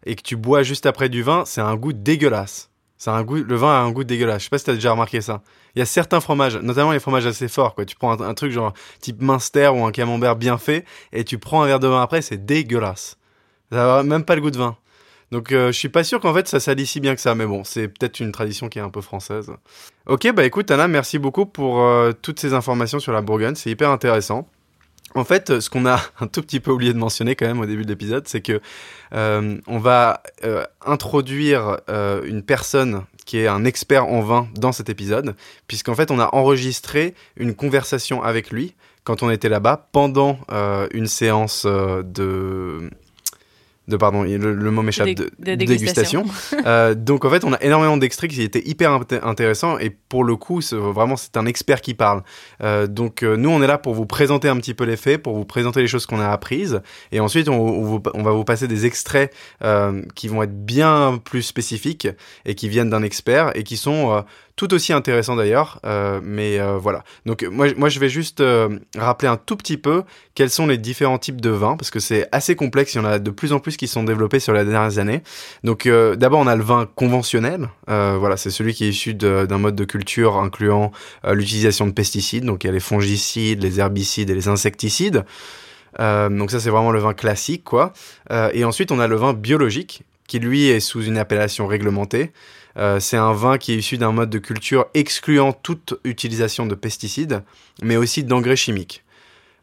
et 0.05 0.15
que 0.15 0.21
tu 0.21 0.35
bois 0.35 0.61
juste 0.61 0.85
après 0.85 1.09
du 1.09 1.23
vin, 1.23 1.43
c'est 1.45 1.61
un 1.61 1.75
goût 1.75 1.93
dégueulasse. 1.93 2.69
Un 3.05 3.23
goût, 3.23 3.35
le 3.35 3.55
vin 3.55 3.69
a 3.69 3.79
un 3.79 3.91
goût 3.91 4.03
dégueulasse. 4.03 4.39
Je 4.39 4.43
sais 4.45 4.49
pas 4.49 4.57
si 4.57 4.65
tu 4.65 4.71
as 4.71 4.75
déjà 4.75 4.91
remarqué 4.91 5.21
ça. 5.21 5.41
Il 5.75 5.79
y 5.79 5.81
a 5.81 5.85
certains 5.85 6.19
fromages, 6.19 6.57
notamment 6.57 6.91
les 6.91 6.99
fromages 6.99 7.25
assez 7.25 7.47
forts, 7.47 7.75
quoi. 7.75 7.85
Tu 7.85 7.95
prends 7.95 8.19
un, 8.19 8.33
truc 8.33 8.51
genre 8.51 8.73
type 8.99 9.21
Minster 9.21 9.67
ou 9.67 9.85
un 9.85 9.91
camembert 9.91 10.35
bien 10.35 10.57
fait 10.57 10.83
et 11.13 11.23
tu 11.23 11.37
prends 11.37 11.61
un 11.61 11.67
verre 11.67 11.79
de 11.79 11.87
vin 11.87 12.01
après, 12.01 12.21
c'est 12.21 12.45
dégueulasse. 12.45 13.17
Ça 13.71 13.77
n'a 13.77 14.03
même 14.03 14.23
pas 14.23 14.35
le 14.35 14.41
goût 14.41 14.51
de 14.51 14.57
vin. 14.57 14.77
Donc 15.31 15.51
euh, 15.51 15.67
je 15.67 15.77
suis 15.77 15.89
pas 15.89 16.05
sûr 16.05 16.21
qu'en 16.21 16.33
fait 16.33 16.47
ça 16.47 16.59
s'allie 16.59 16.87
si 16.87 16.99
bien 16.99 17.13
que 17.13 17.21
ça, 17.21 17.35
mais 17.35 17.45
bon, 17.45 17.63
c'est 17.63 17.89
peut-être 17.89 18.19
une 18.21 18.31
tradition 18.31 18.69
qui 18.69 18.79
est 18.79 18.81
un 18.81 18.89
peu 18.89 19.01
française. 19.01 19.51
Ok, 20.05 20.31
bah 20.33 20.45
écoute 20.45 20.71
Anna, 20.71 20.87
merci 20.87 21.19
beaucoup 21.19 21.45
pour 21.45 21.81
euh, 21.81 22.13
toutes 22.21 22.39
ces 22.39 22.53
informations 22.53 22.99
sur 22.99 23.11
la 23.11 23.21
Bourgogne, 23.21 23.55
c'est 23.55 23.69
hyper 23.69 23.89
intéressant. 23.89 24.47
En 25.15 25.23
fait, 25.23 25.59
ce 25.59 25.69
qu'on 25.69 25.85
a 25.85 25.99
un 26.19 26.27
tout 26.27 26.41
petit 26.41 26.59
peu 26.59 26.71
oublié 26.71 26.93
de 26.93 26.97
mentionner 26.97 27.35
quand 27.35 27.47
même 27.47 27.59
au 27.59 27.65
début 27.65 27.83
de 27.83 27.89
l'épisode, 27.89 28.27
c'est 28.27 28.41
que 28.41 28.61
euh, 29.13 29.57
on 29.67 29.79
va 29.79 30.21
euh, 30.43 30.65
introduire 30.85 31.79
euh, 31.89 32.23
une 32.25 32.43
personne 32.43 33.03
qui 33.25 33.39
est 33.39 33.47
un 33.47 33.65
expert 33.65 34.07
en 34.07 34.21
vin 34.21 34.47
dans 34.55 34.71
cet 34.71 34.89
épisode, 34.89 35.35
puisqu'en 35.67 35.95
fait 35.95 36.11
on 36.11 36.19
a 36.19 36.29
enregistré 36.33 37.13
une 37.35 37.55
conversation 37.55 38.23
avec 38.23 38.51
lui 38.51 38.73
quand 39.03 39.21
on 39.21 39.29
était 39.29 39.49
là-bas 39.49 39.89
pendant 39.91 40.39
une 40.91 41.07
séance 41.07 41.65
de 41.65 42.89
de 43.87 43.97
pardon, 43.97 44.23
le, 44.23 44.71
mot 44.71 44.81
m'échappe, 44.81 45.09
de, 45.09 45.29
dégustation. 45.39 46.25
euh, 46.65 46.93
donc 46.93 47.23
en 47.25 47.29
fait, 47.29 47.43
on 47.43 47.53
a 47.53 47.61
énormément 47.61 47.97
d'extraits 47.97 48.29
qui 48.29 48.41
étaient 48.41 48.67
hyper 48.67 48.99
intéressants 49.23 49.79
et 49.79 49.89
pour 49.89 50.23
le 50.23 50.35
coup, 50.35 50.59
vraiment 50.71 51.15
c'est 51.15 51.37
un 51.37 51.45
expert 51.45 51.81
qui 51.81 51.93
parle. 51.93 52.23
Euh, 52.61 52.87
donc 52.87 53.23
euh, 53.23 53.37
nous, 53.37 53.49
on 53.49 53.61
est 53.61 53.67
là 53.67 53.77
pour 53.77 53.93
vous 53.93 54.05
présenter 54.05 54.49
un 54.49 54.57
petit 54.57 54.73
peu 54.73 54.83
les 54.83 54.97
faits, 54.97 55.21
pour 55.23 55.35
vous 55.35 55.45
présenter 55.45 55.81
les 55.81 55.87
choses 55.87 56.05
qu'on 56.05 56.19
a 56.19 56.27
apprises 56.29 56.81
et 57.11 57.19
ensuite 57.19 57.49
on, 57.49 58.01
on, 58.13 58.23
va 58.23 58.31
vous 58.31 58.43
passer 58.43 58.67
des 58.67 58.85
extraits 58.85 59.33
euh, 59.63 60.01
qui 60.15 60.27
vont 60.27 60.43
être 60.43 60.65
bien 60.65 61.19
plus 61.23 61.43
spécifiques 61.43 62.07
et 62.45 62.55
qui 62.55 62.69
viennent 62.69 62.89
d'un 62.89 63.03
expert 63.03 63.55
et 63.55 63.63
qui 63.63 63.77
sont 63.77 64.11
euh, 64.11 64.21
tout 64.57 64.73
aussi 64.73 64.91
intéressant 64.91 65.35
d'ailleurs, 65.35 65.79
euh, 65.85 66.19
mais 66.23 66.59
euh, 66.59 66.77
voilà. 66.77 67.03
Donc 67.27 67.43
moi, 67.43 67.67
moi 67.77 67.89
je 67.89 67.99
vais 67.99 68.09
juste 68.09 68.41
euh, 68.41 68.79
rappeler 68.97 69.29
un 69.29 69.37
tout 69.37 69.55
petit 69.55 69.77
peu 69.77 70.01
quels 70.33 70.49
sont 70.49 70.65
les 70.65 70.79
différents 70.79 71.19
types 71.19 71.39
de 71.39 71.51
vins, 71.51 71.77
parce 71.77 71.91
que 71.91 71.99
c'est 71.99 72.27
assez 72.31 72.55
complexe, 72.55 72.95
il 72.95 72.97
y 72.97 73.01
en 73.01 73.05
a 73.05 73.19
de 73.19 73.29
plus 73.29 73.53
en 73.53 73.59
plus 73.59 73.77
qui 73.77 73.87
sont 73.87 74.03
développés 74.03 74.39
sur 74.39 74.53
les 74.53 74.65
dernières 74.65 74.97
années. 74.97 75.21
Donc 75.63 75.87
d'abord 75.87 76.39
on 76.39 76.47
a 76.47 76.55
le 76.55 76.63
vin 76.63 76.87
conventionnel, 76.95 77.69
voilà, 77.87 78.35
c'est 78.35 78.49
celui 78.49 78.73
qui 78.73 78.85
est 78.85 78.89
issu 78.89 79.13
d'un 79.13 79.57
mode 79.57 79.75
de 79.75 79.85
culture 79.85 80.37
incluant 80.37 80.91
l'utilisation 81.23 81.85
de 81.85 81.91
pesticides, 81.91 82.43
donc 82.43 82.63
il 82.63 82.67
y 82.67 82.69
a 82.69 82.73
les 82.73 82.79
fongicides, 82.79 83.61
les 83.61 83.79
herbicides 83.79 84.29
et 84.31 84.35
les 84.35 84.47
insecticides. 84.47 85.23
donc 85.99 86.51
ça 86.51 86.59
c'est 86.59 86.71
vraiment 86.71 86.91
le 86.91 86.99
vin 86.99 87.13
classique 87.13 87.63
quoi. 87.63 87.93
et 88.53 88.63
ensuite 88.65 88.91
on 88.91 88.99
a 88.99 89.07
le 89.07 89.15
vin 89.15 89.33
biologique 89.33 90.03
qui 90.27 90.39
lui 90.39 90.67
est 90.67 90.79
sous 90.79 91.03
une 91.03 91.17
appellation 91.17 91.67
réglementée. 91.67 92.31
Euh, 92.77 92.99
c'est 92.99 93.17
un 93.17 93.33
vin 93.33 93.57
qui 93.57 93.73
est 93.73 93.77
issu 93.77 93.97
d'un 93.97 94.11
mode 94.11 94.29
de 94.29 94.37
culture 94.37 94.85
excluant 94.93 95.51
toute 95.51 95.99
utilisation 96.03 96.65
de 96.65 96.75
pesticides, 96.75 97.41
mais 97.81 97.97
aussi 97.97 98.23
d'engrais 98.23 98.55
chimiques. 98.55 99.03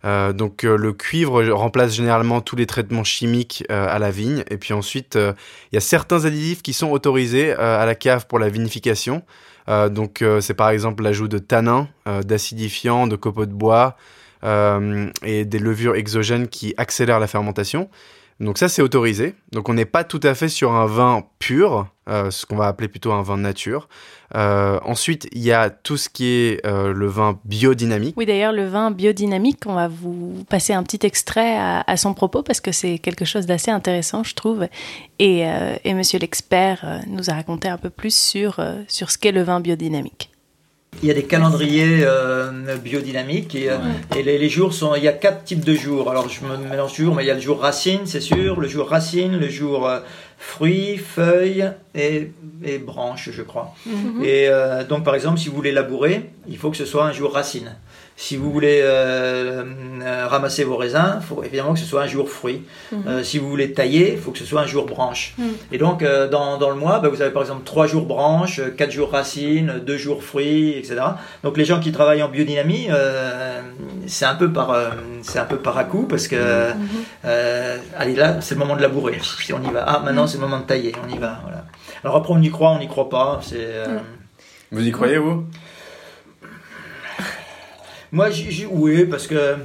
Euh, 0.04 0.32
donc 0.34 0.64
euh, 0.64 0.76
le 0.76 0.92
cuivre 0.92 1.42
remplace 1.50 1.94
généralement 1.94 2.42
tous 2.42 2.56
les 2.56 2.66
traitements 2.66 3.04
chimiques 3.04 3.64
à 3.68 3.98
la 3.98 4.10
vigne. 4.10 4.44
Et 4.50 4.56
puis 4.56 4.74
ensuite, 4.74 5.16
il 5.16 5.74
y 5.74 5.78
a 5.78 5.80
certains 5.80 6.24
additifs 6.24 6.62
qui 6.62 6.72
sont 6.72 6.90
autorisés 6.90 7.52
à 7.52 7.86
la 7.86 7.94
cave 7.94 8.26
pour 8.26 8.38
la 8.38 8.48
vinification. 8.48 9.22
donc 9.68 10.22
c'est 10.40 10.54
par 10.54 10.70
exemple 10.70 11.02
l'ajout 11.02 11.28
de 11.28 11.38
tanins, 11.38 11.88
d'acidifiants, 12.24 13.06
de 13.06 13.16
copeaux 13.16 13.46
de 13.46 13.52
bois 13.52 13.96
et 14.42 15.44
des 15.44 15.58
levures 15.58 15.94
exogènes 15.94 16.48
qui 16.48 16.74
accélèrent 16.76 17.20
la 17.20 17.26
fermentation. 17.26 17.88
Donc 18.40 18.58
ça, 18.58 18.68
c'est 18.68 18.82
autorisé. 18.82 19.34
Donc 19.52 19.68
on 19.68 19.74
n'est 19.74 19.84
pas 19.84 20.02
tout 20.04 20.20
à 20.22 20.34
fait 20.34 20.48
sur 20.48 20.72
un 20.72 20.86
vin 20.86 21.24
pur, 21.38 21.86
euh, 22.08 22.30
ce 22.30 22.46
qu'on 22.46 22.56
va 22.56 22.66
appeler 22.66 22.88
plutôt 22.88 23.12
un 23.12 23.22
vin 23.22 23.36
de 23.36 23.42
nature. 23.42 23.88
Euh, 24.34 24.80
ensuite, 24.84 25.28
il 25.32 25.42
y 25.42 25.52
a 25.52 25.70
tout 25.70 25.96
ce 25.96 26.08
qui 26.08 26.26
est 26.26 26.66
euh, 26.66 26.92
le 26.92 27.06
vin 27.06 27.38
biodynamique. 27.44 28.16
Oui, 28.16 28.26
d'ailleurs, 28.26 28.52
le 28.52 28.66
vin 28.66 28.90
biodynamique, 28.90 29.60
on 29.66 29.74
va 29.74 29.86
vous 29.86 30.44
passer 30.48 30.72
un 30.72 30.82
petit 30.82 31.06
extrait 31.06 31.56
à, 31.56 31.96
son 31.96 32.12
propos 32.12 32.42
parce 32.42 32.60
que 32.60 32.72
c'est 32.72 32.98
quelque 32.98 33.24
chose 33.24 33.46
d'assez 33.46 33.70
intéressant, 33.70 34.24
je 34.24 34.34
trouve. 34.34 34.66
Et, 35.20 35.44
et 35.84 35.94
monsieur 35.94 36.18
l'expert 36.18 37.02
nous 37.06 37.30
a 37.30 37.34
raconté 37.34 37.68
un 37.68 37.78
peu 37.78 37.90
plus 37.90 38.14
sur, 38.14 38.60
sur 38.88 39.10
ce 39.12 39.18
qu'est 39.18 39.32
le 39.32 39.42
vin 39.42 39.60
biodynamique. 39.60 40.33
Il 41.02 41.08
y 41.08 41.10
a 41.10 41.14
des 41.14 41.24
calendriers 41.24 42.00
euh, 42.02 42.76
biodynamiques 42.76 43.54
et, 43.54 43.70
et 44.16 44.22
les, 44.22 44.48
jours 44.48 44.72
sont. 44.72 44.94
Il 44.94 45.02
y 45.02 45.08
a 45.08 45.12
quatre 45.12 45.44
types 45.44 45.64
de 45.64 45.74
jours. 45.74 46.10
Alors 46.10 46.28
je 46.28 46.44
me 46.44 46.56
mélange 46.56 46.94
toujours, 46.94 47.14
mais 47.14 47.24
il 47.24 47.26
y 47.26 47.30
a 47.30 47.34
le 47.34 47.40
jour 47.40 47.60
racine, 47.60 48.00
c'est 48.06 48.20
sûr, 48.20 48.60
le 48.60 48.68
jour 48.68 48.88
racine, 48.88 49.38
le 49.38 49.48
jour 49.48 49.90
fruits, 50.38 50.96
feuilles 50.98 51.70
et, 51.94 52.30
et, 52.64 52.78
branches, 52.78 53.30
je 53.32 53.42
crois. 53.42 53.74
Mhm. 53.86 54.24
Et 54.24 54.48
donc 54.88 55.04
par 55.04 55.14
exemple, 55.14 55.38
si 55.38 55.48
vous 55.48 55.56
voulez 55.56 55.72
labourer, 55.72 56.30
il 56.48 56.56
faut 56.56 56.70
que 56.70 56.76
ce 56.76 56.86
soit 56.86 57.04
un 57.04 57.12
jour 57.12 57.32
racine. 57.32 57.76
Si 58.16 58.36
vous 58.36 58.52
voulez 58.52 58.80
euh, 58.80 59.64
euh, 60.02 60.26
ramasser 60.28 60.62
vos 60.62 60.76
raisins, 60.76 61.18
il 61.20 61.26
faut 61.26 61.42
évidemment 61.42 61.74
que 61.74 61.80
ce 61.80 61.84
soit 61.84 62.02
un 62.02 62.06
jour 62.06 62.30
fruit. 62.30 62.62
Mhm. 62.92 63.02
Euh, 63.08 63.22
si 63.24 63.38
vous 63.38 63.48
voulez 63.48 63.72
tailler, 63.72 64.12
il 64.12 64.18
faut 64.18 64.30
que 64.30 64.38
ce 64.38 64.44
soit 64.44 64.60
un 64.60 64.66
jour 64.66 64.86
branche. 64.86 65.34
Mhm. 65.36 65.52
Et 65.72 65.78
donc, 65.78 66.04
dans, 66.30 66.56
dans, 66.56 66.70
le 66.70 66.76
mois, 66.76 67.00
bah, 67.00 67.08
vous 67.08 67.22
avez 67.22 67.32
par 67.32 67.42
exemple 67.42 67.64
trois 67.64 67.88
jours 67.88 68.06
branches, 68.06 68.60
quatre 68.76 68.92
jours 68.92 69.10
racines, 69.10 69.80
deux 69.84 69.96
jours 69.96 70.22
fruits, 70.22 70.78
etc. 70.78 71.00
Donc, 71.42 71.56
les 71.56 71.64
gens 71.64 71.80
qui 71.80 71.90
travaillent 71.90 72.22
en 72.22 72.28
biodynamie, 72.28 72.88
c'est 74.06 74.26
un 74.26 74.36
peu 74.36 74.52
par 74.52 74.76
c'est 75.22 75.38
un 75.38 75.44
peu 75.44 75.56
par 75.56 75.76
à 75.76 75.84
coup 75.84 76.06
parce 76.08 76.28
que 76.28 76.36
mhm. 76.72 77.30
allez 77.98 78.14
là, 78.14 78.36
c'est 78.40 78.54
le 78.54 78.60
moment 78.60 78.76
de 78.76 78.82
labourer. 78.82 79.18
On 79.52 79.68
y 79.68 79.72
va. 79.72 79.84
Ah, 79.86 80.02
maintenant 80.04 80.26
c'est 80.26 80.38
le 80.38 80.44
moment 80.44 80.60
de 80.60 80.66
tailler. 80.66 80.94
On 81.04 81.12
y 81.12 81.18
va. 81.18 81.40
Voilà. 81.42 81.64
Alors 82.04 82.16
après, 82.16 82.32
on 82.32 82.42
y 82.42 82.50
croit, 82.50 82.70
on 82.70 82.78
n'y 82.78 82.88
croit 82.88 83.08
pas. 83.08 83.40
C'est 83.42 83.66
vous 84.70 84.84
y 84.84 84.90
croyez 84.90 85.18
vous? 85.18 85.44
Moi, 88.14 88.28
oui, 88.70 89.06
parce 89.06 89.26
que 89.26 89.56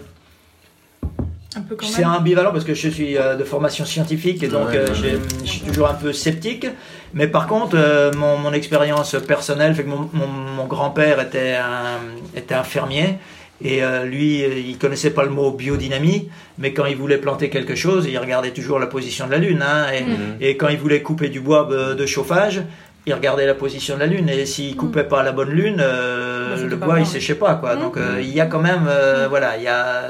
c'est 1.84 2.03
ambivalent 2.03 2.51
parce 2.51 2.63
que 2.63 2.74
je 2.74 2.89
suis 2.89 3.15
euh, 3.15 3.36
de 3.36 3.44
formation 3.44 3.86
scientifique 3.86 4.41
et 4.41 4.48
donc 4.48 4.74
euh, 4.74 4.88
je 4.94 5.48
suis 5.48 5.62
toujours 5.62 5.88
un 5.88 5.94
peu 5.94 6.13
sceptique. 6.13 6.65
Mais 7.13 7.27
par 7.27 7.46
contre, 7.46 7.75
euh, 7.77 8.12
mon, 8.18 8.51
expérience 8.53 9.15
personnelle 9.27 9.75
fait 9.75 9.84
que 9.84 9.89
mon, 9.89 10.65
grand-père 10.65 11.22
était 11.22 11.56
un, 11.56 12.00
était 12.36 12.56
un 12.56 12.63
fermier. 12.63 13.20
Et 13.62 13.82
lui, 14.06 14.41
il 14.70 14.77
connaissait 14.77 15.10
pas 15.10 15.24
le 15.24 15.32
mot 15.32 15.51
biodynamie, 15.51 16.29
mais 16.60 16.72
quand 16.72 16.86
il 16.86 16.96
voulait 16.96 17.18
planter 17.18 17.50
quelque 17.50 17.75
chose, 17.75 18.08
il 18.10 18.18
regardait 18.18 18.51
toujours 18.51 18.79
la 18.79 18.88
position 18.88 19.27
de 19.27 19.32
la 19.32 19.38
lune. 19.38 19.62
Hein, 19.62 19.88
et, 19.91 20.03
mm. 20.03 20.38
et, 20.39 20.56
quand 20.56 20.70
il 20.70 20.77
voulait 20.77 21.01
couper 21.01 21.27
du 21.27 21.41
bois 21.41 21.68
de 21.70 22.06
chauffage, 22.06 22.62
il 23.06 23.13
regardait 23.13 23.46
la 23.46 23.56
position 23.56 23.96
de 23.96 24.01
la 24.01 24.08
lune 24.08 24.29
et 24.29 24.46
s'il 24.46 24.75
coupait 24.75 25.03
pas 25.03 25.24
la 25.24 25.32
bonne 25.32 25.50
lune, 25.50 25.77
euh, 25.79 26.68
le 26.68 26.75
bois 26.75 27.00
il 27.00 27.06
séchait 27.06 27.36
pas 27.36 27.56
quoi. 27.56 27.75
Donc 27.75 27.98
euh, 27.98 28.20
il 28.22 28.29
y 28.29 28.41
a 28.41 28.46
quand 28.46 28.60
même 28.60 28.88
euh, 28.88 29.27
voilà 29.29 29.58
il 29.58 29.63
y 29.63 29.68
a 29.68 30.03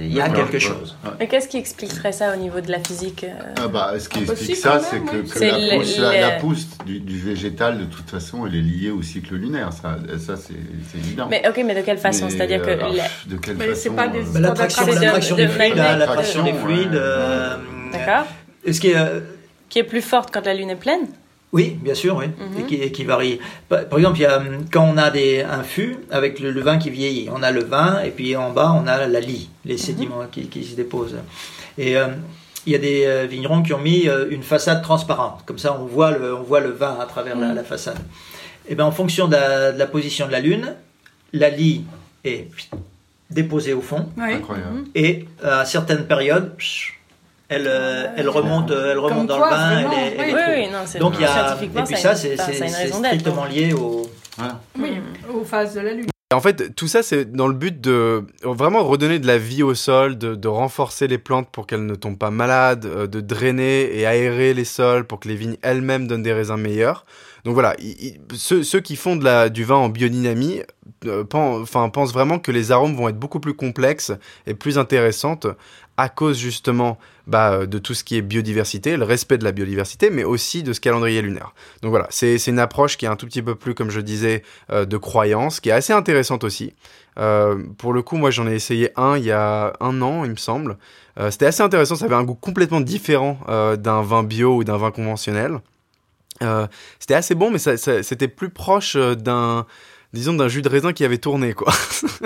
il 0.00 0.12
y 0.12 0.20
a 0.20 0.28
quelque 0.30 0.58
chose. 0.58 0.96
Et 1.20 1.28
qu'est-ce 1.28 1.48
qui 1.48 1.58
expliquerait 1.58 2.12
ça 2.12 2.32
au 2.34 2.36
niveau 2.36 2.60
de 2.60 2.70
la 2.70 2.78
physique 2.78 3.26
ah 3.56 3.68
bah, 3.68 3.92
ce 3.98 4.08
qui 4.08 4.22
explique 4.22 4.56
ça 4.56 4.80
c'est 4.80 5.00
que, 5.00 6.00
la, 6.00 6.30
pousse, 6.32 6.66
du, 6.86 7.18
végétal 7.18 7.78
de 7.78 7.84
toute 7.84 8.08
façon 8.08 8.46
elle 8.46 8.56
est 8.56 8.62
liée 8.62 8.90
au 8.90 9.02
cycle 9.02 9.34
lunaire. 9.34 9.72
Ça 9.72 9.98
ça 10.18 10.36
c'est 10.36 10.98
évident. 10.98 11.28
Mais 11.30 11.42
ok 11.48 11.62
mais 11.64 11.74
de 11.74 11.82
quelle 11.82 11.98
façon? 11.98 12.28
C'est-à-dire 12.30 12.62
que 12.62 13.28
de 13.28 13.36
quelle 13.36 13.56
façon 13.56 13.94
pas 13.94 14.08
des 14.08 14.24
l'attraction 14.40 15.36
des 15.36 15.48
fluides 15.48 15.76
l'attraction 15.76 16.42
des 16.42 16.54
fluides. 16.54 17.02
D'accord. 17.92 18.26
Ce 18.70 18.80
qui 18.80 18.90
est 18.90 18.96
qui 19.68 19.78
est 19.78 19.84
plus 19.84 20.02
forte 20.02 20.30
quand 20.32 20.44
la 20.44 20.54
lune 20.54 20.70
est 20.70 20.76
pleine? 20.76 21.06
Oui, 21.52 21.76
bien 21.82 21.94
sûr, 21.94 22.16
oui, 22.16 22.26
et, 22.26 22.62
mhm. 22.62 22.92
qui, 22.92 23.04
varie. 23.04 23.40
Par, 23.68 23.80
exemple, 23.96 24.18
il 24.18 24.22
y 24.22 24.26
a, 24.26 24.40
quand 24.70 24.84
on 24.84 24.96
a 24.96 25.10
des, 25.10 25.42
un 25.42 25.64
fût 25.64 25.96
avec 26.10 26.38
le, 26.38 26.60
vin 26.60 26.78
qui 26.78 26.90
vieillit, 26.90 27.28
on 27.32 27.42
a 27.42 27.50
le 27.50 27.64
vin 27.64 28.00
et 28.02 28.10
puis 28.10 28.36
en 28.36 28.50
bas 28.52 28.72
on 28.72 28.86
a 28.86 29.06
la 29.06 29.20
lie, 29.20 29.50
les 29.64 29.74
mhm. 29.74 29.78
sédiments 29.78 30.26
qui, 30.30 30.46
qui, 30.46 30.64
se 30.64 30.76
déposent. 30.76 31.16
Et 31.76 31.96
euh, 31.96 32.06
il 32.66 32.72
y 32.72 32.76
a 32.76 32.78
des 32.78 33.04
euh, 33.04 33.26
vignerons 33.26 33.62
qui 33.62 33.72
ont 33.72 33.80
mis 33.80 34.08
euh, 34.08 34.28
une 34.30 34.44
façade 34.44 34.80
transparente, 34.82 35.42
comme 35.44 35.58
ça 35.58 35.76
on 35.80 35.86
voit 35.86 36.12
le, 36.12 36.36
on 36.36 36.42
voit 36.42 36.60
le 36.60 36.70
vin 36.70 36.96
à 37.00 37.06
travers 37.06 37.36
la, 37.36 37.48
mhm. 37.48 37.64
façade. 37.64 37.98
Et 38.68 38.76
bien 38.76 38.84
en 38.84 38.92
fonction 38.92 39.26
de 39.26 39.34
la, 39.76 39.86
position 39.86 40.28
de 40.28 40.32
la 40.32 40.40
lune, 40.40 40.74
la 41.32 41.50
lie 41.50 41.84
est 42.22 42.48
déposée 43.28 43.74
au 43.74 43.80
fond, 43.80 44.08
Incroyable. 44.18 44.84
et 44.94 45.26
à 45.42 45.64
certaines 45.64 46.06
périodes, 46.06 46.52
elle, 47.50 47.66
euh, 47.66 48.06
elle 48.16 48.28
remonte, 48.28 48.70
elle 48.70 48.98
remonte 48.98 49.26
dans 49.26 49.36
le 49.36 49.50
bain. 49.50 49.80
Elle 49.80 50.20
est, 50.20 50.34
oui, 50.34 50.40
oui, 50.56 50.68
non, 50.70 51.00
Donc 51.00 51.14
il 51.18 51.22
y 51.22 51.24
a, 51.24 51.58
et 51.60 51.68
puis 51.68 51.96
ça, 51.96 52.14
c'est 52.14 52.36
strictement 52.36 53.44
lié 53.44 53.74
au, 53.74 54.08
oui, 54.78 55.00
aux 55.34 55.44
phases 55.44 55.74
de 55.74 55.80
la 55.80 55.92
lune. 55.92 56.06
En 56.32 56.40
fait, 56.40 56.76
tout 56.76 56.86
ça, 56.86 57.02
c'est 57.02 57.32
dans 57.32 57.48
le 57.48 57.54
but 57.54 57.80
de 57.80 58.24
vraiment 58.44 58.84
redonner 58.84 59.18
de 59.18 59.26
la 59.26 59.36
vie 59.36 59.64
au 59.64 59.74
sol, 59.74 60.16
de, 60.16 60.36
de 60.36 60.46
renforcer 60.46 61.08
les 61.08 61.18
plantes 61.18 61.48
pour 61.50 61.66
qu'elles 61.66 61.84
ne 61.84 61.96
tombent 61.96 62.18
pas 62.18 62.30
malades, 62.30 62.86
euh, 62.86 63.08
de 63.08 63.20
drainer 63.20 63.98
et 63.98 64.06
aérer 64.06 64.54
les 64.54 64.64
sols 64.64 65.08
pour 65.08 65.18
que 65.18 65.26
les 65.26 65.34
vignes 65.34 65.56
elles-mêmes 65.62 66.06
donnent 66.06 66.22
des 66.22 66.32
raisins 66.32 66.56
meilleurs. 66.56 67.04
Donc 67.44 67.54
voilà, 67.54 67.74
ceux, 68.32 68.62
ceux, 68.62 68.80
qui 68.80 68.94
font 68.94 69.16
de 69.16 69.24
la, 69.24 69.48
du 69.48 69.64
vin 69.64 69.74
en 69.74 69.88
biodynamie 69.88 70.62
euh, 71.06 71.24
enfin, 71.32 71.88
pensent 71.88 72.12
vraiment 72.12 72.38
que 72.38 72.52
les 72.52 72.70
arômes 72.72 72.94
vont 72.94 73.08
être 73.08 73.18
beaucoup 73.18 73.40
plus 73.40 73.54
complexes 73.54 74.12
et 74.46 74.54
plus 74.54 74.78
intéressantes 74.78 75.46
à 76.00 76.08
cause 76.08 76.38
justement 76.38 76.98
bah, 77.26 77.66
de 77.66 77.78
tout 77.78 77.94
ce 77.94 78.04
qui 78.04 78.16
est 78.16 78.22
biodiversité, 78.22 78.96
le 78.96 79.04
respect 79.04 79.38
de 79.38 79.44
la 79.44 79.52
biodiversité, 79.52 80.10
mais 80.10 80.24
aussi 80.24 80.62
de 80.62 80.72
ce 80.72 80.80
calendrier 80.80 81.20
lunaire. 81.22 81.54
Donc 81.82 81.90
voilà, 81.90 82.06
c'est 82.10 82.44
une 82.46 82.58
approche 82.58 82.96
qui 82.96 83.04
est 83.04 83.08
un 83.08 83.16
tout 83.16 83.26
petit 83.26 83.42
peu 83.42 83.54
plus, 83.54 83.74
comme 83.74 83.90
je 83.90 84.00
disais, 84.00 84.42
euh, 84.70 84.86
de 84.86 84.96
croyance, 84.96 85.60
qui 85.60 85.68
est 85.68 85.72
assez 85.72 85.92
intéressante 85.92 86.42
aussi. 86.42 86.72
Euh, 87.18 87.62
pour 87.76 87.92
le 87.92 88.02
coup, 88.02 88.16
moi 88.16 88.30
j'en 88.30 88.46
ai 88.48 88.54
essayé 88.54 88.90
un 88.96 89.16
il 89.16 89.24
y 89.24 89.30
a 89.30 89.74
un 89.80 90.00
an, 90.00 90.24
il 90.24 90.30
me 90.30 90.36
semble. 90.36 90.78
Euh, 91.18 91.30
c'était 91.30 91.46
assez 91.46 91.62
intéressant, 91.62 91.96
ça 91.96 92.06
avait 92.06 92.14
un 92.14 92.24
goût 92.24 92.34
complètement 92.34 92.80
différent 92.80 93.38
d'un 93.78 94.02
vin 94.02 94.22
bio 94.22 94.56
ou 94.56 94.64
d'un 94.64 94.78
vin 94.78 94.90
conventionnel. 94.90 95.60
c'était 96.98 97.14
assez 97.14 97.34
bon, 97.34 97.50
mais 97.50 97.58
c'était 97.58 98.28
plus 98.28 98.48
proche 98.48 98.96
d'un 98.96 99.66
disons 100.12 100.34
d'un 100.34 100.48
jus 100.48 100.62
de 100.62 100.68
raisin 100.68 100.92
qui 100.92 101.04
avait 101.04 101.18
tourné 101.18 101.52
quoi. 101.52 101.72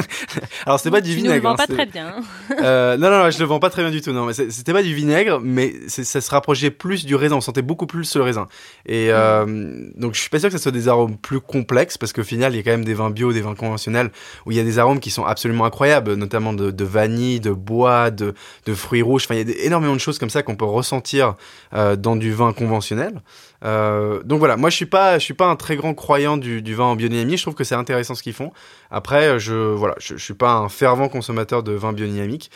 Alors 0.67 0.79
c'était 0.79 0.91
pas 0.91 1.01
du 1.01 1.15
vinaigre. 1.15 1.35
Tu 1.35 1.41
le 1.41 1.43
vends 1.43 1.53
hein, 1.53 1.57
pas 1.57 1.67
très 1.67 1.87
bien. 1.87 2.15
Euh, 2.63 2.97
non, 2.97 3.11
non 3.11 3.25
non 3.25 3.31
je 3.31 3.39
le 3.39 3.45
vends 3.47 3.59
pas 3.59 3.71
très 3.71 3.83
bien 3.83 3.91
du 3.91 4.01
tout 4.01 4.13
non 4.13 4.27
mais 4.27 4.33
c'était 4.33 4.73
pas 4.73 4.83
du 4.83 4.95
vinaigre 4.95 5.41
mais 5.43 5.75
ça 5.89 6.21
se 6.21 6.31
rapprochait 6.31 6.71
plus 6.71 7.05
du 7.05 7.15
raisin 7.15 7.37
on 7.37 7.41
sentait 7.41 7.63
beaucoup 7.63 7.87
plus 7.87 8.15
le 8.17 8.23
raisin 8.23 8.49
et 8.87 9.09
euh, 9.11 9.89
donc 9.97 10.15
je 10.15 10.21
suis 10.21 10.31
pas 10.31 10.39
sûr 10.39 10.49
que 10.51 10.57
ça 10.57 10.63
soit 10.63 10.73
des 10.73 10.89
arômes 10.89 11.17
plus 11.17 11.41
complexes 11.41 11.99
parce 11.99 12.13
qu'au 12.13 12.23
final 12.23 12.53
il 12.53 12.57
y 12.57 12.61
a 12.61 12.63
quand 12.63 12.71
même 12.71 12.85
des 12.85 12.95
vins 12.95 13.11
bio 13.11 13.33
des 13.33 13.41
vins 13.41 13.55
conventionnels 13.55 14.11
où 14.47 14.53
il 14.53 14.57
y 14.57 14.61
a 14.61 14.63
des 14.63 14.79
arômes 14.79 15.01
qui 15.01 15.11
sont 15.11 15.25
absolument 15.25 15.65
incroyables 15.65 16.15
notamment 16.15 16.53
de, 16.53 16.71
de 16.71 16.85
vanille 16.85 17.41
de 17.41 17.51
bois 17.51 18.11
de, 18.11 18.35
de 18.67 18.75
fruits 18.75 19.03
rouges 19.03 19.25
enfin 19.25 19.35
il 19.35 19.49
y 19.49 19.53
a 19.53 19.65
énormément 19.65 19.95
de 19.95 20.01
choses 20.01 20.19
comme 20.19 20.31
ça 20.31 20.43
qu'on 20.43 20.57
peut 20.57 20.65
ressentir 20.65 21.35
euh, 21.75 21.97
dans 21.97 22.17
du 22.17 22.33
vin 22.33 22.53
conventionnel 22.53 23.21
euh, 23.65 24.23
donc 24.23 24.39
voilà, 24.39 24.57
moi 24.57 24.71
je 24.71 24.77
suis 24.77 24.87
pas, 24.87 25.19
je 25.19 25.25
suis 25.25 25.35
pas 25.35 25.47
un 25.47 25.57
très 25.57 25.77
grand 25.77 25.95
croyant 25.95 26.37
du, 26.37 26.75
vin 26.75 26.85
en 26.85 26.97
biodynamie. 26.97 27.37
Je 27.37 27.43
trouve 27.43 27.55
que 27.55 27.65
c'est 27.65 27.75
intéressant 27.75 28.15
ce 28.15 28.23
qu'ils 28.23 28.35
font. 28.35 28.53
Après, 28.91 29.39
je 29.39 29.55
voilà, 29.55 29.95
je, 29.99 30.17
suis 30.17 30.35
pas 30.35 30.53
un 30.53 30.69
fervent 30.69 31.09
consommateur 31.09 31.63
de 31.63 31.73
vin 31.73 31.93
biodynamique. 31.93 32.51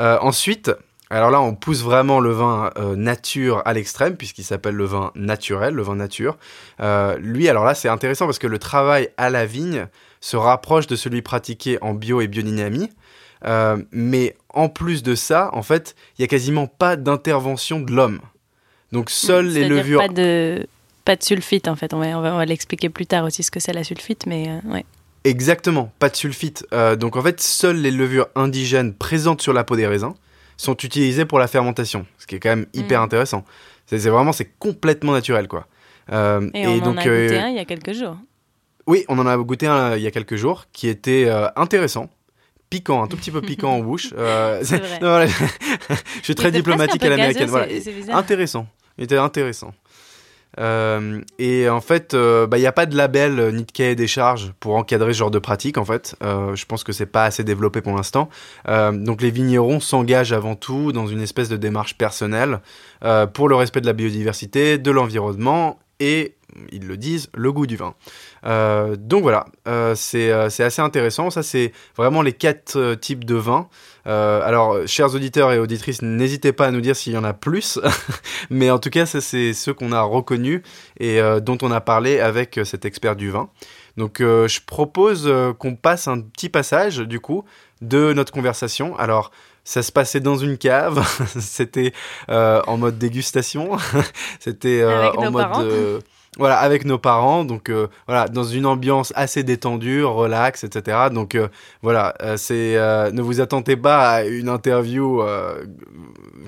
Euh, 0.00 0.18
ensuite, 0.20 0.72
alors 1.10 1.30
là, 1.30 1.40
on 1.40 1.54
pousse 1.54 1.82
vraiment 1.82 2.18
le 2.18 2.32
vin 2.32 2.70
euh, 2.78 2.96
nature 2.96 3.62
à 3.66 3.74
l'extrême 3.74 4.16
puisqu'il 4.16 4.44
s'appelle 4.44 4.74
le 4.74 4.84
vin 4.84 5.12
naturel, 5.14 5.74
le 5.74 5.82
vin 5.82 5.96
nature. 5.96 6.38
lui, 7.18 7.48
alors 7.48 7.64
là, 7.64 7.74
c'est 7.74 7.88
intéressant 7.88 8.24
parce 8.26 8.38
que 8.38 8.46
le 8.46 8.58
travail 8.58 9.10
à 9.16 9.30
la 9.30 9.44
vigne 9.44 9.86
se 10.20 10.36
rapproche 10.36 10.86
de 10.86 10.96
celui 10.96 11.20
pratiqué 11.20 11.78
en 11.82 11.92
bio 11.92 12.22
et 12.22 12.28
biodynamie. 12.28 12.90
mais 13.92 14.36
en 14.48 14.70
plus 14.70 15.02
de 15.02 15.14
ça, 15.14 15.50
en 15.52 15.62
fait, 15.62 15.94
il 16.18 16.22
y 16.22 16.24
a 16.24 16.28
quasiment 16.28 16.66
pas 16.66 16.96
d'intervention 16.96 17.80
de 17.80 17.92
l'homme. 17.92 18.20
Donc 18.94 19.10
seules 19.10 19.48
les 19.48 19.68
levures. 19.68 19.98
Pas 19.98 20.08
de, 20.08 20.68
pas 21.04 21.16
de 21.16 21.22
sulfite 21.24 21.66
en 21.66 21.74
fait. 21.74 21.92
On 21.92 21.98
va, 21.98 22.16
on 22.16 22.20
va, 22.20 22.44
l'expliquer 22.44 22.88
plus 22.88 23.06
tard 23.06 23.24
aussi 23.24 23.42
ce 23.42 23.50
que 23.50 23.58
c'est 23.58 23.72
la 23.72 23.82
sulfite, 23.82 24.24
mais 24.26 24.48
euh, 24.48 24.72
ouais. 24.72 24.84
Exactement, 25.24 25.92
pas 25.98 26.08
de 26.08 26.14
sulfite. 26.14 26.64
Euh, 26.72 26.94
donc 26.94 27.16
en 27.16 27.22
fait, 27.22 27.40
seules 27.40 27.80
les 27.80 27.90
levures 27.90 28.28
indigènes 28.36 28.94
présentes 28.94 29.42
sur 29.42 29.52
la 29.52 29.64
peau 29.64 29.74
des 29.74 29.88
raisins 29.88 30.14
sont 30.56 30.76
utilisées 30.76 31.24
pour 31.24 31.40
la 31.40 31.48
fermentation, 31.48 32.06
ce 32.18 32.26
qui 32.28 32.36
est 32.36 32.38
quand 32.38 32.50
même 32.50 32.66
hyper 32.72 33.00
mm. 33.00 33.04
intéressant. 33.04 33.44
C'est 33.86 33.98
vraiment, 34.08 34.32
c'est 34.32 34.52
complètement 34.60 35.10
naturel 35.10 35.48
quoi. 35.48 35.66
Euh, 36.12 36.48
et, 36.54 36.68
on 36.68 36.78
donc, 36.78 36.98
en 36.98 37.00
a 37.00 37.04
goûté 37.04 37.38
un 37.38 37.48
il 37.48 37.56
y 37.56 37.58
a 37.58 37.64
quelques 37.64 37.94
jours. 37.94 38.16
Oui, 38.86 39.04
on 39.08 39.18
en 39.18 39.26
a 39.26 39.36
goûté 39.38 39.66
un 39.66 39.96
il 39.96 40.02
y 40.02 40.06
a 40.06 40.12
quelques 40.12 40.36
jours 40.36 40.66
qui 40.72 40.86
était 40.86 41.28
intéressant 41.56 42.10
piquant, 42.70 43.02
un 43.02 43.08
tout 43.08 43.16
petit 43.16 43.32
peu 43.32 43.40
piquant 43.40 43.72
en 43.72 43.80
bouche. 43.88 44.10
je 44.16 45.34
suis 46.22 46.36
très 46.36 46.52
diplomatique 46.52 47.02
à 47.02 47.08
l'américaine. 47.08 47.48
Voilà. 47.48 47.66
Intéressant. 48.12 48.68
Était 48.98 49.18
intéressant. 49.18 49.72
Euh, 50.60 51.20
et 51.38 51.68
en 51.68 51.80
fait, 51.80 52.10
il 52.12 52.18
euh, 52.18 52.46
n'y 52.46 52.62
bah, 52.62 52.68
a 52.68 52.72
pas 52.72 52.86
de 52.86 52.96
label 52.96 53.40
euh, 53.40 53.50
ni 53.50 53.64
de 53.64 53.72
cahier 53.72 53.96
des 53.96 54.06
charges 54.06 54.52
pour 54.60 54.76
encadrer 54.76 55.12
ce 55.12 55.18
genre 55.18 55.30
de 55.30 55.38
pratique. 55.38 55.78
En 55.78 55.84
fait, 55.84 56.16
je 56.22 56.64
pense 56.66 56.84
que 56.84 56.92
c'est 56.92 57.06
pas 57.06 57.24
assez 57.24 57.44
développé 57.44 57.80
pour 57.80 57.94
l'instant. 57.94 58.28
donc 58.66 59.22
les 59.22 59.30
vignerons 59.30 59.80
s'engagent 59.80 60.32
avant 60.32 60.54
tout 60.54 60.92
dans 60.92 61.06
une 61.06 61.20
espèce 61.20 61.48
de 61.48 61.56
démarche 61.56 61.96
personnelle 61.96 62.60
pour 63.32 63.48
le 63.48 63.56
respect 63.56 63.80
de 63.80 63.86
la 63.86 63.92
biodiversité, 63.92 64.78
de 64.78 64.90
l'environnement 64.90 65.78
et 66.00 66.34
ils 66.72 66.86
le 66.86 66.96
disent, 66.96 67.28
le 67.34 67.52
goût 67.52 67.66
du 67.66 67.76
vin. 67.76 67.94
Euh, 68.44 68.96
donc 68.96 69.22
voilà, 69.22 69.46
euh, 69.68 69.94
c'est 69.94 70.30
assez 70.30 70.82
intéressant. 70.82 71.30
Ça, 71.30 71.42
c'est 71.42 71.72
vraiment 71.96 72.22
les 72.22 72.32
quatre 72.32 72.94
types 72.94 73.24
de 73.24 73.34
vins. 73.34 73.68
alors, 74.04 74.86
chers 74.86 75.14
auditeurs 75.14 75.52
et 75.52 75.58
auditrices, 75.58 76.02
n'hésitez 76.02 76.52
pas 76.52 76.66
à 76.66 76.70
nous 76.70 76.80
dire 76.80 76.96
s'il 76.96 77.12
y 77.12 77.16
en 77.18 77.24
a 77.24 77.32
plus. 77.32 77.78
Mais 78.50 78.70
en 78.70 78.78
tout 78.78 78.90
cas, 78.90 79.06
c'est 79.06 79.52
ceux 79.52 79.74
qu'on 79.74 79.92
a 79.92 80.02
reconnus 80.02 80.62
et 81.00 81.20
dont 81.42 81.58
on 81.62 81.70
a 81.70 81.80
parlé 81.80 82.20
avec 82.20 82.60
cet 82.64 82.84
expert 82.84 83.16
du 83.16 83.30
vin. 83.30 83.48
Donc, 83.96 84.16
je 84.20 84.60
propose 84.64 85.32
qu'on 85.58 85.76
passe 85.76 86.08
un 86.08 86.20
petit 86.20 86.48
passage, 86.48 86.98
du 86.98 87.20
coup, 87.20 87.44
de 87.80 88.12
notre 88.12 88.32
conversation. 88.32 88.96
Alors, 88.98 89.30
ça 89.64 89.82
se 89.82 89.90
passait 89.90 90.20
dans 90.20 90.36
une 90.36 90.58
cave, 90.58 91.04
c'était 91.40 91.92
euh, 92.28 92.60
en 92.66 92.76
mode 92.76 92.98
dégustation, 92.98 93.78
c'était 94.40 94.82
euh, 94.82 95.10
en 95.12 95.30
mode 95.30 96.02
voilà, 96.36 96.58
avec 96.58 96.84
nos 96.84 96.98
parents, 96.98 97.44
donc 97.44 97.70
euh, 97.70 97.86
voilà, 98.06 98.26
dans 98.26 98.44
une 98.44 98.66
ambiance 98.66 99.12
assez 99.14 99.42
détendue, 99.44 100.04
relax, 100.04 100.64
etc. 100.64 101.08
Donc 101.12 101.34
euh, 101.34 101.48
voilà, 101.82 102.14
euh, 102.22 103.10
ne 103.12 103.22
vous 103.22 103.40
attendez 103.40 103.76
pas 103.76 104.10
à 104.10 104.24
une 104.24 104.48
interview 104.48 105.22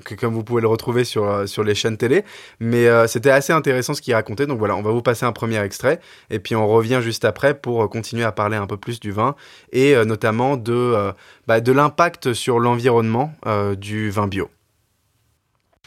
que 0.03 0.15
comme 0.15 0.33
vous 0.33 0.43
pouvez 0.43 0.61
le 0.61 0.67
retrouver 0.67 1.03
sur 1.03 1.47
sur 1.47 1.63
les 1.63 1.75
chaînes 1.75 1.97
télé, 1.97 2.23
mais 2.59 2.87
c'était 3.07 3.29
assez 3.29 3.53
intéressant 3.53 3.93
ce 3.93 4.01
qu'il 4.01 4.13
racontait. 4.13 4.45
Donc 4.45 4.59
voilà, 4.59 4.75
on 4.75 4.81
va 4.81 4.91
vous 4.91 5.01
passer 5.01 5.25
un 5.25 5.31
premier 5.31 5.59
extrait 5.59 5.99
et 6.29 6.39
puis 6.39 6.55
on 6.55 6.67
revient 6.67 6.99
juste 7.01 7.25
après 7.25 7.53
pour 7.53 7.89
continuer 7.89 8.23
à 8.23 8.31
parler 8.31 8.57
un 8.57 8.67
peu 8.67 8.77
plus 8.77 8.99
du 8.99 9.11
vin 9.11 9.35
et 9.71 9.95
notamment 10.05 10.57
de 10.57 11.13
bah, 11.47 11.61
de 11.61 11.71
l'impact 11.71 12.33
sur 12.33 12.59
l'environnement 12.59 13.33
du 13.77 14.09
vin 14.09 14.27
bio. 14.27 14.49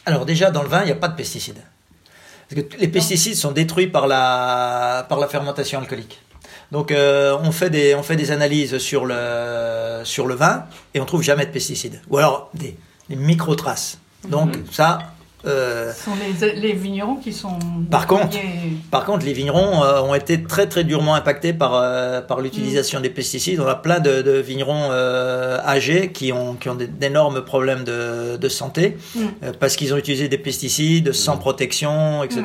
Alors 0.07 0.25
déjà 0.25 0.51
dans 0.51 0.63
le 0.63 0.69
vin, 0.69 0.83
il 0.83 0.87
n'y 0.87 0.93
a 0.93 0.97
pas 0.97 1.09
de 1.09 1.17
pesticides. 1.17 1.63
Parce 2.51 2.63
que 2.63 2.77
les 2.79 2.89
pesticides 2.89 3.37
sont 3.37 3.53
détruits 3.53 3.87
par 3.87 4.07
la, 4.07 5.07
par 5.09 5.21
la 5.21 5.29
fermentation 5.29 5.79
alcoolique. 5.79 6.21
Donc 6.73 6.91
euh, 6.91 7.37
on, 7.43 7.53
fait 7.53 7.71
des, 7.71 7.95
on 7.95 8.03
fait 8.03 8.17
des 8.17 8.31
analyses 8.31 8.79
sur 8.79 9.07
le, 9.07 10.03
sur 10.05 10.27
le 10.27 10.35
vin 10.35 10.67
et 10.95 11.01
on 11.01 11.05
trouve 11.05 11.23
jamais 11.23 11.47
de 11.47 11.51
pesticides. 11.51 12.01
Ou 12.11 12.19
alors 12.19 12.51
des, 12.55 12.77
des 13.09 13.17
micro-traces. 13.17 13.99
Donc 14.29 14.57
mhm. 14.57 14.65
ça, 14.71 14.99
euh, 15.47 15.93
Ce 15.93 16.05
sont 16.05 16.13
les, 16.57 16.73
vignerons 16.73 17.17
qui 17.17 17.33
sont. 17.33 17.59
Par 17.91 18.07
contre, 18.07 18.37
par 18.91 19.05
contre, 19.05 19.25
les 19.25 19.33
vignerons 19.33 19.83
euh, 19.83 20.03
ont 20.03 20.15
été 20.15 20.43
très 20.43 20.67
très 20.67 20.85
durement 20.85 21.15
impactés 21.15 21.53
par 21.53 21.75
euh, 21.75 22.21
par 22.21 22.41
l'utilisation 22.41 22.99
mm. 22.99 23.03
des 23.03 23.11
pesticides. 23.11 23.61
On 23.61 23.67
a 23.67 23.75
plein 23.75 24.01
de, 24.01 24.23
de 24.23 24.33
vignerons 24.33 24.91
âgés 24.93 26.13
qui 26.13 26.33
ont 26.33 26.55
qui 26.55 26.69
ont 26.69 26.75
d'énormes 26.77 27.43
problèmes 27.43 27.85
de, 27.85 28.37
de 28.37 28.49
santé 28.49 28.97
mm. 29.15 29.21
parce 29.59 29.77
qu'ils 29.77 29.95
ont 29.95 29.97
utilisé 29.97 30.29
des 30.29 30.39
pesticides 30.39 31.13
sans 31.13 31.37
mm. 31.37 31.41
protection, 31.41 32.23
etc. 32.23 32.43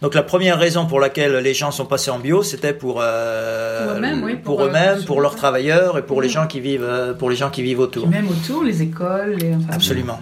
Donc 0.00 0.14
la 0.14 0.22
première 0.22 0.58
raison 0.58 0.86
pour 0.86 1.00
laquelle 1.00 1.36
les 1.36 1.54
gens 1.54 1.70
sont 1.70 1.86
passés 1.86 2.10
en 2.10 2.18
bio, 2.18 2.42
c'était 2.42 2.72
pour 2.72 2.94
pour 2.94 3.02
eux-mêmes, 3.02 4.22
oui, 4.24 4.36
pour, 4.36 4.62
eux-mêmes, 4.62 5.04
pour 5.04 5.20
leurs 5.20 5.36
travailleurs 5.36 5.98
et 5.98 6.02
pour 6.02 6.22
les 6.22 6.28
gens 6.28 6.46
qui 6.46 6.60
vivent 6.60 7.16
pour 7.18 7.28
les 7.28 7.36
gens 7.36 7.50
qui 7.50 7.62
vivent 7.62 7.80
autour. 7.80 8.08
même 8.08 8.28
autour, 8.28 8.64
les 8.64 8.82
écoles. 8.82 9.36
Les... 9.38 9.54
Absolument. 9.70 10.20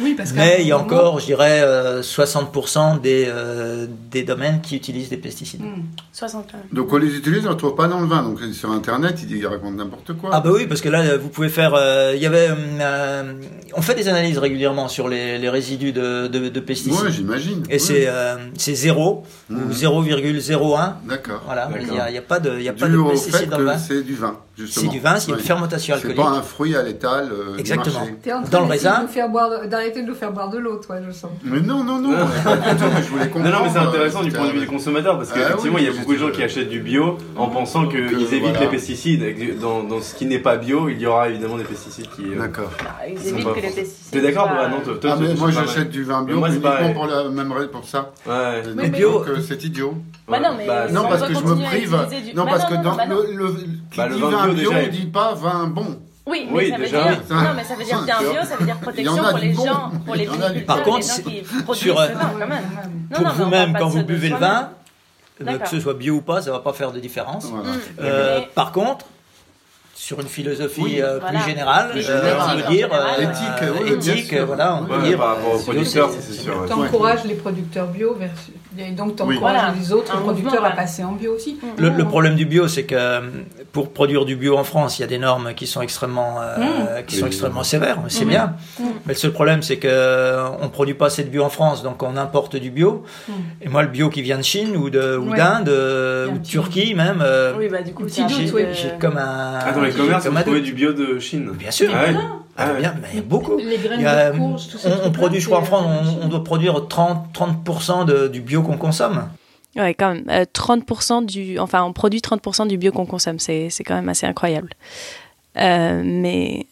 Mais 0.00 0.58
il 0.60 0.66
y 0.66 0.72
a 0.72 0.78
encore, 0.78 1.20
je 1.20 1.26
dirais, 1.26 1.62
60% 2.00 2.96
euh, 2.96 2.98
des, 2.98 3.26
euh, 3.28 3.86
des 4.10 4.24
domaines 4.24 4.60
qui 4.60 4.76
utilisent 4.76 5.08
des 5.08 5.16
pesticides. 5.16 5.62
60 6.12 6.52
hmm. 6.52 6.74
Donc 6.74 6.92
on 6.92 6.96
les 6.96 7.16
utilise, 7.16 7.46
on 7.46 7.50
ne 7.50 7.54
trouve 7.54 7.74
pas 7.74 7.86
dans 7.86 8.00
le 8.00 8.06
vin. 8.06 8.22
Donc 8.22 8.40
sur 8.52 8.70
Internet, 8.70 9.20
ils 9.28 9.46
racontent 9.46 9.76
n'importe 9.76 10.14
quoi. 10.14 10.30
Ah 10.32 10.40
bah 10.40 10.50
oui, 10.52 10.66
parce 10.66 10.80
que 10.80 10.88
là, 10.88 11.16
vous 11.16 11.28
pouvez 11.28 11.48
faire... 11.48 11.74
Euh, 11.74 12.12
il 12.16 12.22
y 12.22 12.26
avait... 12.26 12.48
on 13.76 13.82
fait 13.82 13.94
des 13.94 14.08
analyses 14.08 14.38
régulièrement 14.38 14.88
sur 14.88 15.08
les, 15.08 15.38
les 15.38 15.48
résidus 15.48 15.92
de, 15.92 16.26
de, 16.26 16.60
pesticides. 16.60 17.04
Oui, 17.04 17.12
j'imagine. 17.12 17.62
Et 17.70 17.78
c'est 17.78 18.08
c'est 18.56 18.74
0 18.74 19.22
ou 19.50 19.54
0,01. 19.54 20.90
Hmm. 21.04 21.08
D'accord. 21.08 21.42
Voilà, 21.46 21.70
il 21.80 21.90
n'y 21.90 21.98
a, 21.98 22.04
a, 22.04 22.22
pas 22.22 22.40
de, 22.40 22.60
y 22.60 22.68
a 22.68 22.72
pas 22.72 22.88
de 22.88 23.10
pesticides 23.10 23.48
dans 23.48 23.58
le 23.58 23.64
vin. 23.64 23.78
C'est 23.78 24.02
du 24.02 24.14
vin. 24.14 24.38
C'est 24.56 24.88
du 24.88 25.00
vin, 25.00 25.16
c'est 25.16 25.32
une 25.32 25.38
fermentation 25.38 25.94
alcoolique. 25.94 26.16
C'est 26.16 26.22
pas 26.22 26.30
un 26.30 26.42
fruit 26.42 26.76
à 26.76 26.82
l'étal. 26.82 27.30
Euh, 27.32 27.56
Exactement. 27.58 28.06
Dans 28.50 28.60
le 28.60 28.66
raisin. 28.66 29.06
D'arrêter 29.68 30.02
de 30.02 30.06
nous 30.06 30.14
faire 30.14 30.32
boire 30.32 30.48
de 30.48 30.58
l'eau, 30.58 30.76
toi, 30.76 30.96
je 31.04 31.10
sens. 31.10 31.30
Mais 31.42 31.60
non, 31.60 31.82
non, 31.82 31.98
non. 32.00 32.12
je 32.12 33.08
voulais 33.08 33.28
comprendre. 33.28 33.44
Non, 33.44 33.58
non, 33.58 33.64
mais 33.64 33.70
c'est 33.72 33.78
intéressant 33.78 34.22
du 34.22 34.30
point 34.30 34.46
de 34.46 34.52
vue 34.52 34.60
du 34.60 34.66
consommateur 34.66 35.16
parce 35.18 35.30
ah 35.32 35.38
qu'effectivement, 35.38 35.78
il 35.78 35.84
y 35.84 35.88
a 35.88 35.92
beaucoup 35.92 36.12
de 36.12 36.18
gens 36.18 36.30
qui 36.30 36.42
achètent 36.42 36.68
du 36.68 36.80
bio 36.80 37.18
en 37.36 37.48
pensant 37.48 37.88
qu'ils 37.88 38.34
évitent 38.34 38.60
les 38.60 38.68
pesticides. 38.68 39.58
Dans, 39.60 39.82
dans 39.82 40.00
ce 40.00 40.14
qui 40.14 40.26
n'est 40.26 40.38
pas 40.38 40.56
bio, 40.56 40.88
il 40.88 41.00
y 41.00 41.06
aura 41.06 41.28
évidemment 41.28 41.56
des 41.56 41.64
pesticides 41.64 42.08
qui. 42.14 42.22
Euh, 42.22 42.38
d'accord. 42.38 42.70
Ah, 42.80 43.08
ils 43.08 43.28
évitent 43.28 43.52
que 43.52 43.60
les 43.60 43.70
pesticides. 43.70 44.12
T'es 44.12 44.20
d'accord 44.20 44.50
ah, 44.50 45.16
Moi, 45.36 45.50
j'achète 45.50 45.90
du 45.90 46.04
vin 46.04 46.22
bio 46.22 46.46
uniquement 46.46 46.92
pour 46.94 47.06
la 47.06 47.28
même 47.28 47.50
raison 47.50 47.68
pour 47.72 47.84
ça. 47.84 48.12
Ouais. 48.26 48.62
Mais 48.76 48.88
bio, 48.88 49.24
c'est 49.46 49.64
idiot. 49.64 49.94
Bah 50.26 50.40
non, 50.40 50.54
mais 50.56 50.66
bah, 50.66 50.88
non, 50.90 51.02
parce 51.02 51.22
que 51.22 51.34
je 51.34 51.40
me 51.40 51.54
prive. 51.66 51.96
Non, 52.34 52.46
parce 52.46 52.64
que 52.64 52.82
dans 52.82 52.96
le 52.96 54.14
vin 54.14 54.43
bio, 54.48 54.72
il 54.82 54.90
dit 54.90 55.06
pas 55.06 55.34
vin 55.34 55.66
bon. 55.66 55.98
Oui, 56.26 56.48
mais 56.50 56.70
ça 56.70 56.78
veut 56.78 56.88
dire 56.88 57.20
non, 57.30 57.36
mais 57.54 57.64
ça 57.64 57.74
veut 57.74 57.84
dire 57.84 58.02
bien 58.02 58.18
bio, 58.18 58.42
ça 58.42 58.56
veut 58.56 58.64
dire 58.64 58.78
protection 58.78 59.16
pour 59.16 59.38
les 59.38 59.54
gens, 59.54 59.90
pour 60.06 60.14
les 60.14 60.62
Par 60.62 60.82
contre, 60.82 61.06
sur 61.74 62.00
euh, 62.00 62.08
pour 63.12 63.28
vous-même 63.28 63.76
quand 63.78 63.88
vous 63.88 64.04
buvez 64.04 64.30
le 64.30 64.36
vin, 64.36 64.70
euh, 65.46 65.58
que 65.58 65.68
ce 65.68 65.80
soit 65.80 65.94
bio 65.94 66.14
ou 66.14 66.20
pas, 66.22 66.40
ça 66.40 66.50
va 66.50 66.60
pas 66.60 66.72
faire 66.72 66.92
de 66.92 67.00
différence. 67.00 67.52
Euh, 68.00 68.40
par 68.54 68.72
contre, 68.72 69.04
sur 69.94 70.20
une 70.20 70.28
philosophie 70.28 71.00
euh, 71.00 71.18
plus 71.20 71.40
générale, 71.44 71.92
euh, 71.96 72.38
on 72.40 72.56
peut 72.56 72.74
dire 72.74 72.88
euh, 72.92 73.22
éthique, 73.22 74.12
éthique 74.12 74.34
voilà, 74.34 74.76
on 74.76 74.84
peut 74.84 75.02
dire. 75.02 75.18
Par 75.18 75.36
rapport 75.36 75.54
aux 75.54 75.58
producteurs, 75.60 76.10
c'est 76.20 76.32
sûr. 76.32 76.66
T'encourages 76.68 77.24
les 77.24 77.34
producteurs 77.34 77.86
bio 77.86 78.14
versus, 78.14 78.54
et 78.78 78.90
donc 78.90 79.16
t'encourages 79.16 79.76
les 79.78 79.92
autres 79.92 80.20
producteurs 80.20 80.64
à 80.64 80.70
passer 80.70 81.04
en 81.04 81.12
bio 81.12 81.34
aussi. 81.34 81.58
Le, 81.78 82.04
problème 82.04 82.34
du 82.34 82.46
bio, 82.46 82.68
c'est 82.68 82.84
que 82.84 83.20
pour 83.72 83.90
produire 83.90 84.24
du 84.24 84.36
bio 84.36 84.56
en 84.56 84.64
France, 84.64 84.98
il 84.98 85.02
y 85.02 85.04
a 85.04 85.08
des 85.08 85.18
normes 85.18 85.54
qui 85.54 85.66
sont 85.66 85.80
extrêmement, 85.80 86.38
mmh. 86.40 87.04
qui 87.06 87.16
sont 87.16 87.26
extrêmement 87.26 87.62
sévères, 87.62 87.98
c'est 88.08 88.24
mmh. 88.24 88.28
bien. 88.28 88.54
Mmh. 88.78 88.84
Mais 89.06 89.14
le 89.14 89.18
seul 89.18 89.32
problème, 89.32 89.62
c'est 89.62 89.78
que 89.78 90.36
on 90.60 90.68
produit 90.68 90.94
pas 90.94 91.06
assez 91.06 91.24
de 91.24 91.30
bio 91.30 91.42
en 91.42 91.50
France, 91.50 91.82
donc 91.82 92.02
on 92.02 92.16
importe 92.16 92.56
du 92.56 92.70
bio. 92.70 93.04
Et 93.60 93.68
moi, 93.68 93.82
le 93.82 93.88
bio 93.88 94.10
qui 94.10 94.22
vient 94.22 94.38
de 94.38 94.42
Chine 94.42 94.76
ou 94.76 94.90
de 94.90 95.16
ou 95.16 95.34
d'Inde 95.34 95.68
ou 95.68 96.38
de 96.38 96.46
Turquie 96.46 96.94
même, 96.94 97.24
oui, 97.58 97.68
bah, 97.68 97.82
du 97.82 97.92
coup, 97.92 98.04
j'ai 98.08 98.90
comme 98.98 99.18
un 99.18 99.58
les 99.82 99.92
commerces, 99.92 100.26
vous 100.26 100.40
trouvez 100.40 100.60
du 100.60 100.72
bio 100.72 100.92
de 100.92 101.18
Chine 101.18 101.50
Bien 101.54 101.70
sûr. 101.70 101.90
Ah 101.94 102.43
ah, 102.56 102.72
bien, 102.74 102.94
mais 103.00 103.08
il 103.12 103.16
y 103.16 103.18
a 103.18 103.22
beaucoup. 103.22 103.56
Les 103.56 103.78
graines 103.78 104.00
de 104.00 104.38
courge, 104.38 104.68
tout 104.68 104.78
ça. 104.78 105.00
On, 105.04 105.10
produit, 105.10 105.40
je 105.40 105.46
crois, 105.46 105.58
en 105.58 105.64
France, 105.64 106.08
on, 106.22 106.28
doit 106.28 106.44
produire 106.44 106.86
30, 106.86 107.32
30 107.32 108.06
de, 108.06 108.28
du 108.28 108.40
bio 108.40 108.62
qu'on 108.62 108.76
consomme. 108.76 109.28
Ouais, 109.76 109.94
quand 109.94 110.14
même. 110.14 110.24
30% 110.24 111.22
euh, 111.22 111.26
du, 111.26 111.58
enfin, 111.58 111.82
on 111.82 111.92
produit 111.92 112.20
30% 112.20 112.68
du 112.68 112.78
bio 112.78 112.92
qu'on 112.92 113.06
consomme. 113.06 113.40
C'est, 113.40 113.70
c'est 113.70 113.82
quand 113.82 113.96
même 113.96 114.08
assez 114.08 114.26
incroyable. 114.26 114.70
Euh, 115.58 116.02
mais, 116.04 116.66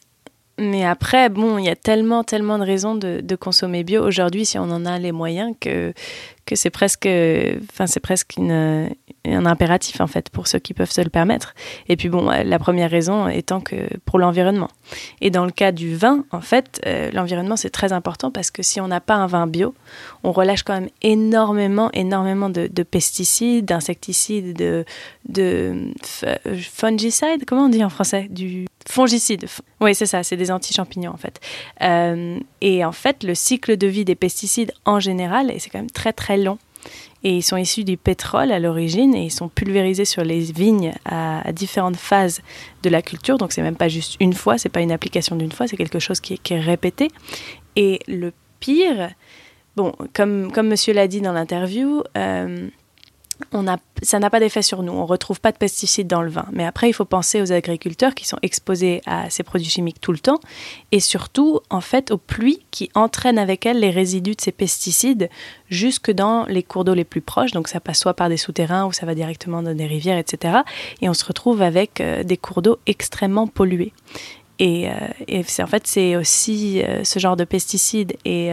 mais 0.57 0.85
après, 0.85 1.29
bon, 1.29 1.59
il 1.59 1.65
y 1.65 1.69
a 1.69 1.77
tellement, 1.77 2.23
tellement 2.23 2.59
de 2.59 2.65
raisons 2.65 2.95
de, 2.95 3.21
de 3.21 3.37
consommer 3.37 3.83
bio 3.83 4.07
aujourd'hui, 4.07 4.45
si 4.45 4.59
on 4.59 4.71
en 4.71 4.87
a 4.87 5.01
les 5.01 5.13
moyens, 5.13 5.53
que, 5.61 5.93
que 6.47 6.55
c'est 6.55 6.71
presque, 6.71 7.09
enfin, 7.73 7.89
c'est 7.89 8.01
presque 8.01 8.37
une, 8.37 8.89
un 9.25 9.47
impératif 9.47 10.01
en 10.01 10.07
fait 10.07 10.31
pour 10.31 10.47
ceux 10.47 10.59
qui 10.59 10.75
peuvent 10.75 10.91
se 10.91 11.01
le 11.01 11.11
permettre. 11.11 11.55
Et 11.89 11.97
puis 11.97 12.09
bon, 12.09 12.29
la 12.29 12.59
première 12.59 12.91
raison 12.91 13.29
étant 13.29 13.61
que 13.61 13.89
pour 14.05 14.19
l'environnement. 14.19 14.69
Et 15.21 15.31
dans 15.31 15.45
le 15.45 15.53
cas 15.53 15.73
du 15.73 15.95
vin, 15.95 16.25
en 16.33 16.41
fait, 16.41 16.81
euh, 16.87 17.11
l'environnement 17.13 17.57
c'est 17.57 17.71
très 17.71 17.93
important 17.93 18.31
parce 18.31 18.51
que 18.51 18.63
si 18.63 18.81
on 18.81 18.89
n'a 18.89 19.01
pas 19.01 19.15
un 19.15 19.27
vin 19.27 19.47
bio, 19.47 19.75
on 20.25 20.33
relâche 20.33 20.63
quand 20.63 20.75
même 20.75 20.89
énormément, 21.03 21.91
énormément 21.93 22.51
de, 22.51 22.69
pesticides, 22.83 23.65
d'insecticides, 23.65 24.57
de, 24.57 24.85
de 25.29 25.93
fungicide, 26.73 27.45
comment 27.47 27.67
on 27.67 27.69
dit 27.69 27.85
en 27.85 27.91
français, 27.91 28.27
du 28.29 28.67
fongicide. 28.89 29.47
Oui, 29.81 29.95
c'est 29.95 30.07
ça, 30.07 30.23
c'est 30.23 30.37
des 30.37 30.51
anti-champignons 30.51 31.13
en 31.13 31.17
fait. 31.17 31.41
Euh, 31.83 32.39
et 32.61 32.85
en 32.85 32.93
fait, 32.93 33.23
le 33.23 33.35
cycle 33.35 33.77
de 33.77 33.87
vie 33.87 34.05
des 34.05 34.15
pesticides 34.15 34.73
en 34.85 35.01
général, 35.01 35.51
et 35.51 35.59
c'est 35.59 35.71
quand 35.71 35.79
même 35.79 35.91
très 35.91 36.13
très 36.13 36.37
long 36.37 36.59
et 37.25 37.37
ils 37.37 37.43
sont 37.43 37.57
issus 37.57 37.85
du 37.85 37.97
pétrole 37.97 38.51
à 38.53 38.59
l'origine 38.59 39.15
et 39.15 39.25
ils 39.25 39.31
sont 39.31 39.49
pulvérisés 39.49 40.05
sur 40.05 40.25
les 40.25 40.41
vignes 40.41 40.93
à, 41.05 41.53
différentes 41.53 41.97
phases 41.97 42.41
de 42.83 42.91
la 42.91 43.03
culture. 43.03 43.39
Donc 43.39 43.53
c'est 43.53 43.63
même 43.63 43.77
pas 43.77 43.89
juste 43.89 44.17
une 44.21 44.33
fois, 44.33 44.59
c'est 44.59 44.69
pas 44.69 44.81
une 44.81 44.93
application 44.93 45.37
d'une 45.37 45.53
fois, 45.53 45.67
c'est 45.67 45.77
quelque 45.77 45.99
chose 45.99 46.21
qui 46.21 46.35
est, 46.35 46.61
répété. 46.61 47.09
Et 47.77 48.01
le 48.07 48.33
pire, 48.61 49.11
bon, 49.77 49.93
comme, 50.13 50.51
monsieur 50.63 50.93
l'a 50.93 51.09
dit 51.09 51.21
dans 51.21 51.33
l'interview, 51.33 52.03
euh, 52.17 52.69
on 53.53 53.69
a, 53.69 53.77
ça 54.03 54.19
n'a 54.19 54.31
pas 54.31 54.41
d'effet 54.41 54.63
sur 54.63 54.83
nous. 54.83 54.93
On 54.93 55.03
ne 55.03 55.07
retrouve 55.07 55.41
pas 55.41 55.53
de 55.53 55.57
pesticides 55.57 56.07
dans 56.07 56.23
le 56.23 56.31
vin. 56.31 56.47
Mais 56.53 56.65
après, 56.65 56.89
il 56.89 56.93
faut 56.93 57.05
penser 57.05 57.41
aux 57.43 57.53
agriculteurs 57.53 58.15
qui 58.15 58.27
sont 58.27 58.39
exposés 58.43 59.03
à 59.07 59.31
ces 59.31 59.43
produits 59.43 59.69
chimiques 59.69 60.01
tout 60.01 60.13
le 60.13 60.19
temps 60.19 60.41
et 60.91 61.01
surtout, 61.01 61.61
en 61.71 61.81
fait, 61.81 62.11
aux 62.11 62.19
pluies 62.19 62.65
qui 62.71 62.91
entraînent 62.95 63.39
avec 63.39 63.67
elles 63.67 63.81
les 63.81 63.91
résidus 63.91 64.37
de 64.37 64.41
ces 64.41 64.53
pesticides 64.53 65.29
jusque 65.69 66.11
dans 66.11 66.45
les 66.47 66.63
cours 66.63 66.85
d'eau 66.85 66.95
les 66.95 67.05
plus 67.05 67.21
proches. 67.21 67.53
Donc, 67.53 67.69
ça 67.69 67.81
passe 67.81 67.99
soit 67.99 68.15
par 68.15 68.29
des 68.29 68.37
souterrains 68.37 68.87
ou 68.87 68.93
ça 68.93 69.07
va 69.07 69.15
directement 69.15 69.63
dans 69.63 69.75
des 69.75 69.87
rivières, 69.87 70.19
etc. 70.19 70.59
Et 71.01 71.09
on 71.09 71.15
se 71.15 71.25
retrouve 71.25 71.63
avec 71.63 72.01
euh, 72.01 72.23
des 72.25 72.37
cours 72.37 72.63
d'eau 72.63 72.79
extrêmement 72.87 73.47
pollués. 73.47 73.93
Et, 74.59 74.89
c'est 75.47 75.63
en 75.63 75.67
fait 75.67 75.87
c'est 75.87 76.15
aussi 76.17 76.83
ce 77.03 77.19
genre 77.19 77.37
de 77.37 77.45
pesticides 77.45 78.17
et, 78.25 78.51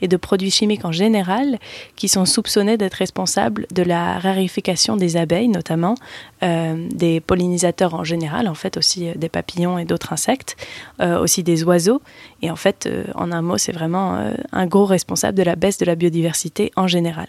et, 0.00 0.08
de 0.08 0.16
produits 0.16 0.50
chimiques 0.50 0.84
en 0.84 0.92
général 0.92 1.58
qui 1.94 2.08
sont 2.08 2.24
soupçonnés 2.24 2.76
d'être 2.76 2.94
responsables 2.94 3.66
de 3.72 3.82
la 3.82 4.18
rarification 4.18 4.96
des 4.96 5.16
abeilles 5.16 5.48
notamment, 5.48 5.94
des 6.40 7.20
pollinisateurs 7.20 7.94
en 7.94 8.04
général, 8.04 8.48
en 8.48 8.54
fait 8.54 8.76
aussi 8.76 9.10
des 9.14 9.28
papillons 9.28 9.78
et 9.78 9.84
d'autres 9.84 10.12
insectes, 10.12 10.56
aussi 11.00 11.42
des 11.42 11.64
oiseaux. 11.64 12.00
Et 12.40 12.50
en 12.50 12.56
fait, 12.56 12.88
en 13.14 13.30
un 13.30 13.42
mot, 13.42 13.58
c'est 13.58 13.72
vraiment 13.72 14.32
un 14.52 14.66
gros 14.66 14.86
responsable 14.86 15.36
de 15.36 15.42
la 15.42 15.56
baisse 15.56 15.78
de 15.78 15.84
la 15.84 15.96
biodiversité 15.96 16.72
en 16.76 16.86
général. 16.86 17.28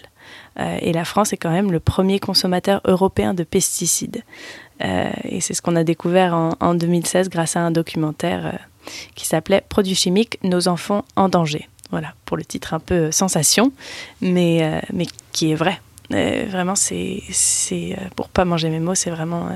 Euh, 0.59 0.77
et 0.81 0.93
la 0.93 1.05
France 1.05 1.33
est 1.33 1.37
quand 1.37 1.51
même 1.51 1.71
le 1.71 1.79
premier 1.79 2.19
consommateur 2.19 2.81
européen 2.85 3.33
de 3.33 3.43
pesticides. 3.43 4.23
Euh, 4.83 5.11
et 5.23 5.41
c'est 5.41 5.53
ce 5.53 5.61
qu'on 5.61 5.75
a 5.75 5.83
découvert 5.83 6.33
en, 6.33 6.73
2016 6.73 7.29
grâce 7.29 7.55
à 7.55 7.61
un 7.61 7.71
documentaire 7.71 8.45
euh, 8.45 8.89
qui 9.15 9.25
s'appelait 9.25 9.63
Produits 9.67 9.95
chimiques, 9.95 10.39
nos 10.43 10.67
enfants 10.67 11.05
en 11.15 11.29
danger. 11.29 11.67
Voilà, 11.91 12.13
pour 12.25 12.37
le 12.37 12.43
titre 12.43 12.73
un 12.73 12.79
peu 12.79 13.11
sensation, 13.11 13.71
mais, 14.19 14.81
mais 14.91 15.05
qui 15.31 15.51
est 15.51 15.55
vrai. 15.55 15.79
vraiment, 16.09 16.73
c'est, 16.73 17.21
c'est 17.29 17.95
pour 18.15 18.29
pas 18.29 18.45
manger 18.45 18.69
mes 18.69 18.79
mots, 18.79 18.95
c'est 18.95 19.11
vraiment, 19.11 19.47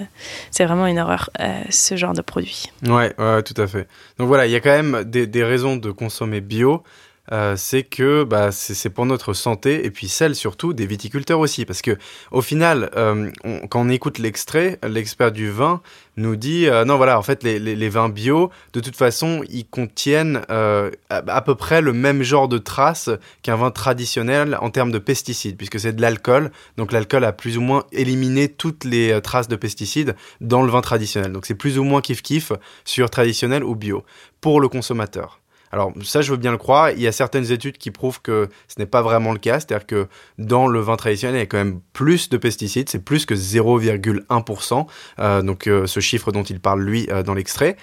c'est 0.52 0.64
vraiment 0.66 0.86
une 0.86 1.00
horreur 1.00 1.32
ce 1.72 1.96
genre 1.96 2.14
de 2.14 2.22
produit. 2.22 2.72
Ouais, 2.86 3.12
ouais, 3.18 3.42
tout 3.42 3.60
à 3.60 3.66
fait. 3.66 3.88
Donc 4.20 4.28
voilà, 4.28 4.46
il 4.46 4.52
y 4.52 4.56
a 4.56 4.60
quand 4.60 4.70
même 4.70 5.04
des 5.04 5.44
raisons 5.44 5.78
de 5.78 5.90
consommer 5.90 6.40
bio. 6.40 6.84
Euh, 7.32 7.56
c'est 7.58 7.84
que 7.84 8.24
bah, 8.24 8.52
c'est 8.52 8.90
pour 8.90 9.06
notre 9.06 9.34
santé 9.34 9.86
et 9.86 9.92
puis 9.92 10.08
celle 10.08 10.36
surtout 10.36 10.74
des 10.74 10.86
viticulteurs 10.86 11.40
aussi. 11.40 11.66
Parce 11.66 11.82
que 11.82 11.98
au 12.32 12.42
final, 12.42 12.90
euh, 12.96 13.32
quand 13.70 13.82
on 13.82 13.90
écoute 13.90 14.18
l'extrait, 14.18 14.80
l'expert 14.88 15.32
du 15.32 15.50
vin 15.50 15.82
nous 16.16 16.36
dit 16.36 16.68
euh, 16.68 16.86
non 16.86 16.98
voilà 16.98 17.20
en 17.20 17.22
fait 17.22 17.44
les, 17.44 17.60
les, 17.60 17.90
vins 17.90 18.10
bio 18.10 18.50
de 18.74 18.80
toute 18.80 18.96
façon 18.96 19.44
ils 19.50 19.68
contiennent 19.68 20.42
à, 20.50 21.42
peu 21.42 21.54
près 21.54 21.80
le 21.80 21.94
même 21.94 22.24
genre 22.24 22.48
de 22.48 22.58
traces 22.58 23.12
qu'un 23.44 23.56
vin 23.56 23.70
traditionnel 23.70 24.58
en 24.60 24.72
termes 24.72 24.92
de 24.92 24.98
pesticides 24.98 25.58
puisque 25.58 25.80
c'est 25.80 25.94
de 25.94 26.02
l'alcool 26.02 26.52
donc 26.76 26.92
l'alcool 26.92 27.24
a 27.24 27.34
plus 27.34 27.60
ou 27.60 27.62
moins 27.62 27.84
éliminé 27.92 28.50
toutes 28.50 28.84
les 28.84 29.22
traces 29.22 29.48
de 29.48 29.56
pesticides 29.56 30.16
dans 30.42 30.64
le 30.64 30.72
vin 30.72 30.82
traditionnel 30.82 31.32
donc 31.32 31.46
c'est 31.46 31.54
plus 31.54 31.78
ou 31.78 31.84
moins 31.84 32.02
kiff 32.02 32.24
kiff 32.24 32.52
sur 32.84 33.12
traditionnel 33.12 33.64
ou 33.64 33.76
bio 33.76 34.04
pour 34.42 34.60
le 34.60 34.70
consommateur. 34.70 35.40
Alors 35.72 35.94
ça, 36.04 36.22
je 36.22 36.32
veux 36.32 36.38
bien 36.38 36.52
le 36.52 36.58
croire. 36.58 36.92
Il 36.92 37.02
y 37.02 37.08
a 37.08 37.12
certaines 37.12 37.52
études 37.52 37.78
qui 37.78 37.92
prouvent 37.92 38.22
que 38.22 38.50
ce 38.68 38.76
n'est 38.80 38.86
pas 38.86 39.02
vraiment 39.02 39.34
le 39.34 39.40
cas. 39.40 39.60
C'est-à-dire 39.60 39.86
que 39.86 40.08
dans 40.38 40.68
le 40.68 40.80
vin 40.80 40.96
traditionnel, 40.96 41.38
il 41.38 41.40
y 41.40 41.44
a 41.44 41.46
quand 41.46 41.58
même 41.58 41.82
plus 41.94 42.30
de 42.30 42.38
pesticides. 42.38 42.90
C'est 42.90 43.04
plus 43.04 43.26
que 43.26 43.34
0,1%. 43.34 44.88
Euh, 45.20 45.42
donc 45.42 45.68
euh, 45.68 45.88
ce 45.88 46.00
chiffre 46.00 46.32
dont 46.32 46.44
il 46.44 46.60
parle, 46.60 46.82
lui, 46.82 47.08
euh, 47.12 47.24
dans 47.24 47.34
l'extrait. 47.34 47.78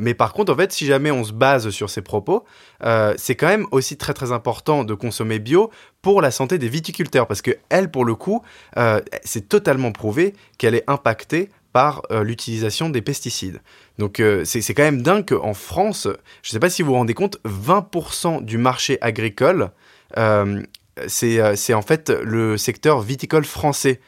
mais 0.00 0.14
par 0.14 0.32
contre, 0.32 0.52
en 0.52 0.56
fait, 0.56 0.72
si 0.72 0.86
jamais 0.86 1.10
on 1.10 1.22
se 1.24 1.32
base 1.32 1.70
sur 1.70 1.88
ces 1.88 2.02
propos, 2.02 2.44
c'est 3.16 3.36
quand 3.36 3.46
même 3.46 3.66
aussi 3.70 3.96
très 3.96 4.14
très 4.14 4.32
important 4.32 4.82
de 4.82 4.94
consommer 4.94 5.38
bio 5.38 5.70
pour 6.02 6.20
la 6.20 6.30
santé 6.30 6.58
des 6.58 6.68
viticulteurs, 6.68 7.26
parce 7.28 7.42
que 7.42 7.52
elle, 7.68 7.88
pour 7.90 8.04
le 8.04 8.16
coup, 8.16 8.42
c'est 9.24 9.48
totalement 9.48 9.92
prouvé 9.92 10.34
qu'elle 10.56 10.74
est 10.74 10.88
impactée 10.88 11.50
par 11.72 12.02
l'utilisation 12.10 12.90
des 12.90 13.02
pesticides. 13.02 13.60
Donc 13.98 14.20
euh, 14.20 14.44
c'est 14.44 14.74
quand 14.74 14.82
même 14.82 15.02
dingue 15.02 15.26
qu'en 15.26 15.54
France, 15.54 16.04
je 16.42 16.50
ne 16.50 16.52
sais 16.52 16.60
pas 16.60 16.70
si 16.70 16.82
vous 16.82 16.90
vous 16.90 16.94
rendez 16.94 17.14
compte, 17.14 17.38
20% 17.44 18.44
du 18.44 18.56
marché 18.56 18.98
agricole, 19.00 19.70
euh, 20.16 20.62
euh, 21.22 21.54
c'est 21.56 21.74
en 21.74 21.82
fait 21.82 22.10
le 22.10 22.56
secteur 22.56 23.00
viticole 23.00 23.44
français 23.44 24.00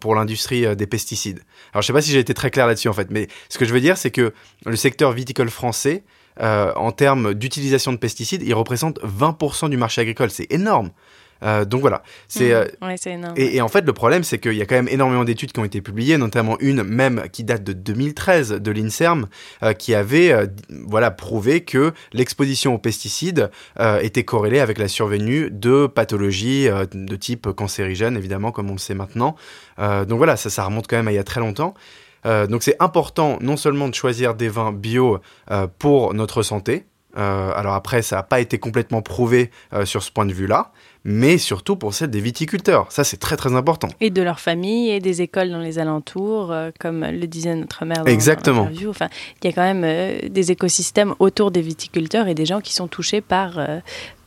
pour 0.00 0.14
l'industrie 0.14 0.76
des 0.76 0.86
pesticides. 0.86 1.38
Alors 1.72 1.80
je 1.80 1.86
ne 1.86 1.86
sais 1.86 1.92
pas 1.94 2.02
si 2.02 2.10
j'ai 2.10 2.18
été 2.18 2.34
très 2.34 2.50
clair 2.50 2.66
là-dessus 2.66 2.88
en 2.88 2.92
fait, 2.92 3.10
mais 3.10 3.28
ce 3.48 3.56
que 3.56 3.64
je 3.64 3.72
veux 3.72 3.80
dire 3.80 3.96
c'est 3.96 4.10
que 4.10 4.34
le 4.66 4.76
secteur 4.76 5.12
viticole 5.12 5.48
français, 5.48 6.04
en 6.38 6.92
termes 6.92 7.32
d'utilisation 7.32 7.92
de 7.92 7.96
pesticides, 7.96 8.42
il 8.42 8.52
représente 8.52 9.00
20% 9.00 9.70
du 9.70 9.78
marché 9.78 10.02
agricole. 10.02 10.30
C'est 10.30 10.52
énorme. 10.52 10.90
Euh, 11.44 11.64
donc 11.64 11.80
voilà. 11.80 12.02
C'est, 12.28 12.50
mmh. 12.50 12.66
euh, 12.82 12.96
énorme. 13.06 13.34
Et, 13.36 13.60
en 13.60 13.68
fait, 13.68 13.84
le 13.84 13.92
problème, 13.92 14.24
c'est 14.24 14.38
qu'il 14.38 14.54
y 14.54 14.62
a 14.62 14.66
quand 14.66 14.74
même 14.74 14.88
énormément 14.88 15.24
d'études 15.24 15.52
qui 15.52 15.60
ont 15.60 15.64
été 15.64 15.80
publiées, 15.80 16.16
notamment 16.18 16.56
une 16.60 16.82
même 16.82 17.24
qui 17.32 17.44
date 17.44 17.64
de 17.64 17.72
2013 17.72 18.52
de 18.52 18.70
l'INSERM, 18.70 19.26
euh, 19.62 19.72
qui 19.72 19.94
avait 19.94 20.34
voilà, 20.70 21.10
prouvé 21.10 21.62
que 21.62 21.92
l'exposition 22.12 22.74
aux 22.74 22.78
pesticides 22.78 23.50
était 24.00 24.24
corrélée 24.24 24.60
avec 24.60 24.78
la 24.78 24.88
survenue 24.88 25.50
de 25.50 25.86
pathologies 25.86 26.68
de 26.92 27.16
type 27.16 27.50
cancérigène, 27.52 28.16
évidemment, 28.16 28.52
comme 28.52 28.70
on 28.70 28.74
le 28.74 28.78
sait 28.78 28.94
maintenant. 28.94 29.36
donc 29.78 30.16
voilà, 30.16 30.36
ça, 30.36 30.50
ça 30.50 30.64
remonte 30.64 30.86
quand 30.86 30.96
même 30.96 31.08
à 31.08 31.12
il 31.12 31.16
y 31.16 31.18
a 31.18 31.24
très 31.24 31.40
longtemps. 31.40 31.74
donc 32.24 32.62
c'est 32.62 32.76
important 32.80 33.38
non 33.40 33.56
seulement 33.56 33.88
de 33.88 33.94
choisir 33.94 34.34
des 34.34 34.48
vins 34.48 34.72
bio 34.72 35.20
pour 35.78 36.14
notre 36.14 36.42
santé, 36.42 36.86
alors 37.14 37.74
après 37.74 38.02
ça 38.02 38.16
n'a 38.16 38.22
pas 38.22 38.40
été 38.40 38.58
complètement 38.58 39.02
prouvé 39.02 39.50
sur 39.84 40.02
ce 40.02 40.10
point 40.10 40.26
de 40.26 40.32
vue-là, 40.32 40.72
mais 41.04 41.36
surtout 41.36 41.76
pour 41.76 41.92
celle 41.94 42.10
des 42.10 42.20
viticulteurs. 42.20 42.90
Ça, 42.90 43.04
c'est 43.04 43.18
très 43.18 43.36
très 43.36 43.54
important. 43.54 43.88
Et 44.00 44.10
de 44.10 44.22
leur 44.22 44.40
famille 44.40 44.90
et 44.90 45.00
des 45.00 45.22
écoles 45.22 45.50
dans 45.50 45.60
les 45.60 45.78
alentours, 45.78 46.50
euh, 46.50 46.70
comme 46.80 47.04
le 47.04 47.26
disait 47.26 47.54
notre 47.54 47.84
mère 47.84 48.04
dans 48.04 48.10
Exactement. 48.10 48.68
Enfin, 48.88 49.08
il 49.42 49.46
y 49.46 49.48
a 49.48 49.52
quand 49.52 49.62
même 49.62 49.84
euh, 49.84 50.18
des 50.28 50.50
écosystèmes 50.50 51.14
autour 51.18 51.50
des 51.50 51.60
viticulteurs 51.60 52.26
et 52.26 52.34
des 52.34 52.46
gens 52.46 52.60
qui 52.60 52.72
sont 52.72 52.88
touchés 52.88 53.20
par, 53.20 53.58
euh, 53.58 53.80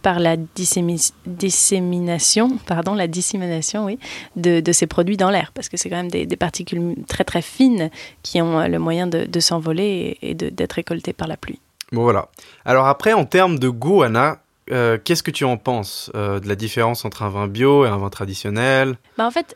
par 0.04 0.19
la 0.19 0.38
dissémination, 0.38 2.58
pardon, 2.67 2.93
la 2.93 3.08
dissémination, 3.08 3.86
oui, 3.86 3.97
de, 4.36 4.60
de 4.60 4.71
ces 4.71 4.86
produits 4.86 5.17
dans 5.17 5.32
l'air, 5.32 5.52
parce 5.56 5.69
que 5.69 5.78
c'est 5.78 5.89
quand 5.89 5.95
même 5.95 6.12
des, 6.12 6.28
particules 6.38 6.93
très 7.08 7.23
très 7.23 7.41
fines 7.41 7.89
qui 8.21 8.39
ont 8.39 8.67
le 8.67 8.78
moyen 8.78 9.08
de, 9.08 9.26
de 9.26 9.39
s'envoler 9.39 10.19
et, 10.21 10.30
et 10.30 10.34
d'être 10.36 10.73
récoltées 10.73 11.13
par 11.13 11.28
la 11.28 11.38
pluie. 11.38 11.60
Bon 11.91 12.04
voilà. 12.04 12.30
Alors 12.65 12.88
après, 12.88 13.13
en 13.13 13.26
termes 13.26 13.60
de 13.60 13.69
goût, 13.69 14.04
Anna, 14.04 14.39
euh, 14.71 14.97
qu'est-ce 15.04 15.23
que 15.23 15.32
tu 15.32 15.45
en 15.45 15.58
penses 15.58 16.12
euh, 16.15 16.39
de 16.39 16.47
la 16.47 16.56
différence 16.56 17.06
entre 17.06 17.23
un 17.23 17.30
vin 17.30 17.47
bio 17.47 17.86
et 17.86 17.88
un 17.88 17.97
vin 17.97 18.10
traditionnel? 18.10 18.97
Bah 19.17 19.26
En 19.26 19.32
fait, 19.32 19.54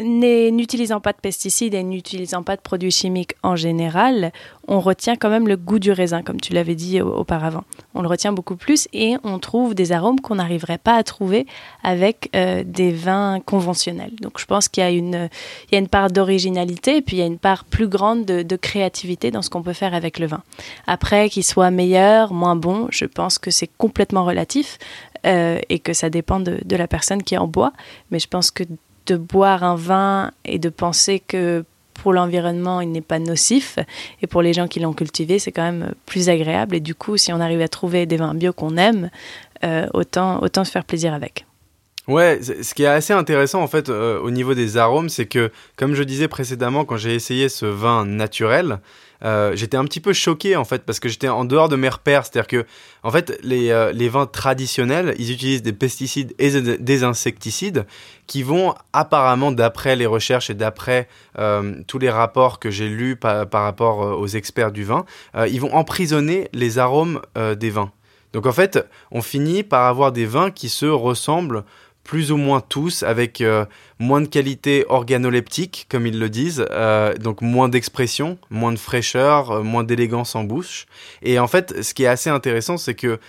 n'utilisant 0.00 1.00
pas 1.00 1.12
de 1.12 1.18
pesticides 1.18 1.74
et 1.74 1.82
n'utilisant 1.82 2.42
pas 2.42 2.56
de 2.56 2.60
produits 2.60 2.90
chimiques 2.90 3.34
en 3.42 3.56
général, 3.56 4.32
on 4.66 4.80
retient 4.80 5.16
quand 5.16 5.30
même 5.30 5.48
le 5.48 5.56
goût 5.56 5.78
du 5.78 5.92
raisin, 5.92 6.22
comme 6.22 6.40
tu 6.40 6.52
l'avais 6.52 6.74
dit 6.74 7.00
auparavant. 7.00 7.64
On 7.94 8.02
le 8.02 8.08
retient 8.08 8.32
beaucoup 8.32 8.56
plus 8.56 8.88
et 8.92 9.16
on 9.24 9.38
trouve 9.38 9.74
des 9.74 9.92
arômes 9.92 10.20
qu'on 10.20 10.36
n'arriverait 10.36 10.78
pas 10.78 10.94
à 10.94 11.02
trouver 11.02 11.46
avec 11.82 12.30
euh, 12.36 12.62
des 12.66 12.92
vins 12.92 13.40
conventionnels. 13.40 14.12
Donc 14.20 14.38
je 14.38 14.44
pense 14.44 14.68
qu'il 14.68 14.82
y, 14.82 14.86
a 14.86 14.90
une, 14.90 15.88
part 15.88 16.10
d'originalité 16.10 16.96
et 16.96 17.02
puis 17.02 17.16
il 17.16 17.20
y 17.20 17.22
a 17.22 17.26
une 17.26 17.38
part 17.38 17.64
plus 17.64 17.88
grande 17.88 18.24
de, 18.24 18.56
créativité 18.56 19.30
dans 19.30 19.42
ce 19.42 19.50
qu'on 19.50 19.62
peut 19.62 19.72
faire 19.72 19.94
avec 19.94 20.18
le 20.18 20.26
vin. 20.26 20.42
Après, 20.86 21.30
qu'il 21.30 21.44
soit 21.44 21.70
meilleur, 21.70 22.32
moins 22.32 22.56
bon, 22.56 22.88
je 22.90 23.04
pense 23.04 23.38
que 23.38 23.50
c'est 23.50 23.70
complètement 23.78 24.24
relatif. 24.24 24.78
Euh, 25.26 25.58
et 25.68 25.80
que 25.80 25.94
ça 25.94 26.10
dépend 26.10 26.38
de, 26.38 26.60
de 26.64 26.76
la 26.76 26.86
personne 26.86 27.24
qui 27.24 27.36
en 27.36 27.48
boit. 27.48 27.72
Mais 28.12 28.20
je 28.20 28.28
pense 28.28 28.52
que 28.52 28.62
de 29.08 29.16
boire 29.16 29.64
un 29.64 29.74
vin 29.74 30.30
et 30.44 30.58
de 30.58 30.68
penser 30.68 31.20
que 31.20 31.64
pour 31.94 32.12
l'environnement, 32.12 32.80
il 32.80 32.92
n'est 32.92 33.00
pas 33.00 33.18
nocif. 33.18 33.78
Et 34.22 34.26
pour 34.26 34.40
les 34.40 34.52
gens 34.52 34.68
qui 34.68 34.78
l'ont 34.78 34.92
cultivé, 34.92 35.38
c'est 35.38 35.50
quand 35.50 35.62
même 35.62 35.94
plus 36.06 36.28
agréable. 36.28 36.76
Et 36.76 36.80
du 36.80 36.94
coup, 36.94 37.16
si 37.16 37.32
on 37.32 37.40
arrive 37.40 37.60
à 37.60 37.68
trouver 37.68 38.06
des 38.06 38.16
vins 38.16 38.34
bio 38.34 38.52
qu'on 38.52 38.76
aime, 38.76 39.10
euh, 39.64 39.86
autant, 39.94 40.40
autant 40.42 40.64
se 40.64 40.70
faire 40.70 40.84
plaisir 40.84 41.12
avec. 41.12 41.44
Ouais, 42.06 42.40
ce 42.42 42.72
qui 42.72 42.84
est 42.84 42.86
assez 42.86 43.12
intéressant 43.12 43.60
en 43.60 43.66
fait 43.66 43.90
euh, 43.90 44.18
au 44.20 44.30
niveau 44.30 44.54
des 44.54 44.78
arômes, 44.78 45.10
c'est 45.10 45.26
que 45.26 45.50
comme 45.76 45.94
je 45.94 46.02
disais 46.02 46.26
précédemment, 46.26 46.86
quand 46.86 46.96
j'ai 46.96 47.14
essayé 47.14 47.50
ce 47.50 47.66
vin 47.66 48.06
naturel, 48.06 48.78
euh, 49.24 49.56
j'étais 49.56 49.76
un 49.76 49.84
petit 49.84 50.00
peu 50.00 50.12
choqué 50.12 50.56
en 50.56 50.64
fait 50.64 50.84
parce 50.84 51.00
que 51.00 51.08
j'étais 51.08 51.28
en 51.28 51.44
dehors 51.44 51.68
de 51.68 51.76
mes 51.76 51.88
repères. 51.88 52.24
C'est-à-dire 52.24 52.46
que 52.46 52.66
en 53.02 53.10
fait 53.10 53.38
les, 53.42 53.70
euh, 53.70 53.92
les, 53.92 54.08
vins 54.08 54.26
traditionnels, 54.26 55.14
ils 55.18 55.32
utilisent 55.32 55.62
des 55.62 55.72
pesticides 55.72 56.34
et 56.38 56.60
des 56.60 57.04
insecticides 57.04 57.86
qui 58.26 58.42
vont 58.42 58.74
apparemment, 58.92 59.52
d'après 59.52 59.96
les 59.96 60.06
recherches 60.06 60.50
et 60.50 60.54
d'après 60.54 61.08
euh, 61.38 61.74
tous 61.86 61.98
les 61.98 62.10
rapports 62.10 62.58
que 62.58 62.70
j'ai 62.70 62.88
lus 62.88 63.16
par, 63.16 63.48
par, 63.48 63.62
rapport 63.62 64.18
aux 64.18 64.26
experts 64.26 64.72
du 64.72 64.84
vin, 64.84 65.04
ils 65.48 65.60
vont 65.60 65.74
emprisonner 65.74 66.48
les 66.52 66.78
arômes 66.78 67.20
des 67.56 67.70
vins. 67.70 67.90
Donc 68.32 68.46
en 68.46 68.52
fait, 68.52 68.78
on 69.10 69.22
finit 69.22 69.62
par 69.62 69.86
avoir 69.86 70.12
des 70.12 70.26
vins 70.26 70.50
qui 70.50 70.68
se 70.68 70.86
ressemblent 70.86 71.64
plus 72.08 72.32
ou 72.32 72.38
moins 72.38 72.62
tous, 72.62 73.02
avec 73.02 73.42
euh, 73.42 73.66
moins 73.98 74.22
de 74.22 74.26
qualité 74.26 74.86
organoleptique, 74.88 75.84
comme 75.90 76.06
ils 76.06 76.18
le 76.18 76.30
disent, 76.30 76.64
euh, 76.70 77.14
donc 77.18 77.42
moins 77.42 77.68
d'expression, 77.68 78.38
moins 78.48 78.72
de 78.72 78.78
fraîcheur, 78.78 79.50
euh, 79.50 79.62
moins 79.62 79.84
d'élégance 79.84 80.34
en 80.34 80.42
bouche. 80.42 80.86
Et 81.20 81.38
en 81.38 81.46
fait, 81.46 81.82
ce 81.82 81.92
qui 81.92 82.04
est 82.04 82.06
assez 82.06 82.30
intéressant, 82.30 82.78
c'est 82.78 82.94
que 82.94 83.20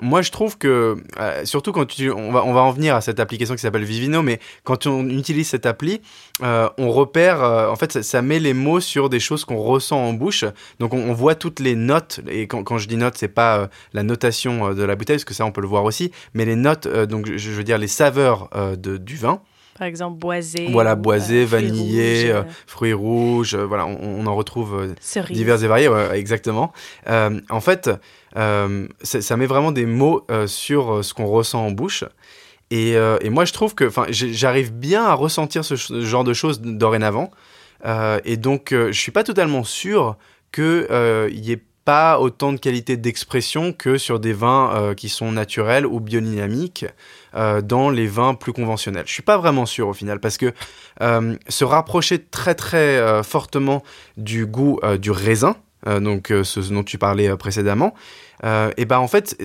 moi, 0.00 0.22
je 0.22 0.30
trouve 0.30 0.58
que, 0.58 0.96
euh, 1.18 1.44
surtout 1.44 1.72
quand 1.72 1.86
tu, 1.86 2.10
on 2.10 2.30
va, 2.30 2.44
on 2.44 2.52
va 2.52 2.60
en 2.60 2.70
venir 2.70 2.94
à 2.94 3.00
cette 3.00 3.20
application 3.20 3.54
qui 3.54 3.60
s'appelle 3.60 3.84
Vivino, 3.84 4.22
mais 4.22 4.38
quand 4.64 4.86
on 4.86 5.08
utilise 5.08 5.48
cette 5.48 5.66
appli, 5.66 6.00
euh, 6.42 6.68
on 6.78 6.90
repère, 6.90 7.42
euh, 7.42 7.68
en 7.68 7.76
fait, 7.76 8.02
ça, 8.02 8.22
met 8.22 8.38
les 8.38 8.54
mots 8.54 8.80
sur 8.80 9.08
des 9.08 9.20
choses 9.20 9.44
qu'on 9.44 9.58
ressent 9.58 9.98
en 9.98 10.12
bouche. 10.12 10.44
Donc, 10.78 10.94
on, 10.94 11.12
voit 11.12 11.34
toutes 11.34 11.60
les 11.60 11.74
notes. 11.74 12.20
Et 12.28 12.46
quand, 12.46 12.78
je 12.78 12.86
dis 12.86 12.96
notes, 12.96 13.16
c'est 13.16 13.28
pas 13.28 13.68
la 13.92 14.02
notation 14.02 14.72
de 14.72 14.82
la 14.82 14.94
bouteille, 14.94 15.16
parce 15.16 15.24
que 15.24 15.34
ça, 15.34 15.44
on 15.44 15.52
peut 15.52 15.60
le 15.60 15.66
voir 15.66 15.84
aussi, 15.84 16.12
mais 16.34 16.44
les 16.44 16.56
notes, 16.56 16.86
donc 16.86 17.30
je, 17.36 17.50
veux 17.50 17.64
dire 17.64 17.78
les 17.78 17.88
saveurs 17.88 18.50
de, 18.76 18.96
du 18.96 19.16
vin. 19.16 19.40
Par 19.78 19.86
exemple, 19.86 20.18
boisé. 20.18 20.68
Voilà, 20.70 20.94
boisé, 20.94 21.44
vanillé, 21.44 22.32
fruits 22.66 22.92
rouges, 22.92 23.54
voilà, 23.54 23.86
on, 23.86 24.26
en 24.26 24.34
retrouve 24.34 24.94
divers 25.30 25.62
et 25.62 25.68
variés, 25.68 25.90
exactement. 26.14 26.72
en 27.06 27.60
fait, 27.60 27.90
ça 28.34 29.36
met 29.36 29.46
vraiment 29.46 29.72
des 29.72 29.86
mots 29.86 30.26
sur 30.46 31.04
ce 31.04 31.14
qu'on 31.14 31.26
ressent 31.26 31.64
en 31.64 31.70
bouche. 31.70 32.04
Et, 32.70 32.92
et, 32.92 33.30
moi, 33.30 33.44
je 33.44 33.52
trouve 33.52 33.74
que 33.74 33.90
j'arrive 34.10 34.72
bien 34.72 35.04
à 35.04 35.14
ressentir 35.14 35.64
ce, 35.64 35.76
genre 35.76 36.24
de 36.24 36.34
choses 36.34 36.60
dorénavant. 36.60 37.30
et 38.24 38.36
donc, 38.36 38.70
je 38.72 38.98
suis 38.98 39.12
pas 39.12 39.24
totalement 39.24 39.64
sûr 39.64 40.16
qu'il 40.52 41.28
y 41.32 41.52
ait 41.52 41.62
pas 41.88 42.20
autant 42.20 42.52
de 42.52 42.58
qualité 42.58 42.98
d'expression 42.98 43.72
que 43.72 43.96
sur 43.96 44.20
des 44.20 44.34
vins 44.34 44.74
euh, 44.74 44.94
qui 44.94 45.08
sont 45.08 45.32
naturels 45.32 45.86
ou 45.86 46.00
biodynamiques 46.00 46.84
euh, 47.34 47.62
dans 47.62 47.88
les 47.88 48.06
vins 48.06 48.34
plus 48.34 48.52
conventionnels. 48.52 49.04
Je 49.06 49.12
suis 49.14 49.22
pas 49.22 49.38
vraiment 49.38 49.64
sûr 49.64 49.88
au 49.88 49.94
final 49.94 50.20
parce 50.20 50.36
que 50.36 50.52
euh, 51.00 51.34
se 51.48 51.64
rapprocher 51.64 52.18
très 52.22 52.54
très 52.54 53.22
fortement 53.24 53.82
du 54.18 54.44
goût 54.44 54.78
du 55.00 55.10
raisin, 55.10 55.56
donc 55.86 56.26
ce 56.28 56.60
dont 56.70 56.84
tu 56.84 56.98
parlais 56.98 57.34
précédemment, 57.38 57.94
euh, 58.44 58.70
et 58.76 58.84
ben 58.84 58.98
en 58.98 59.08
fait 59.08 59.36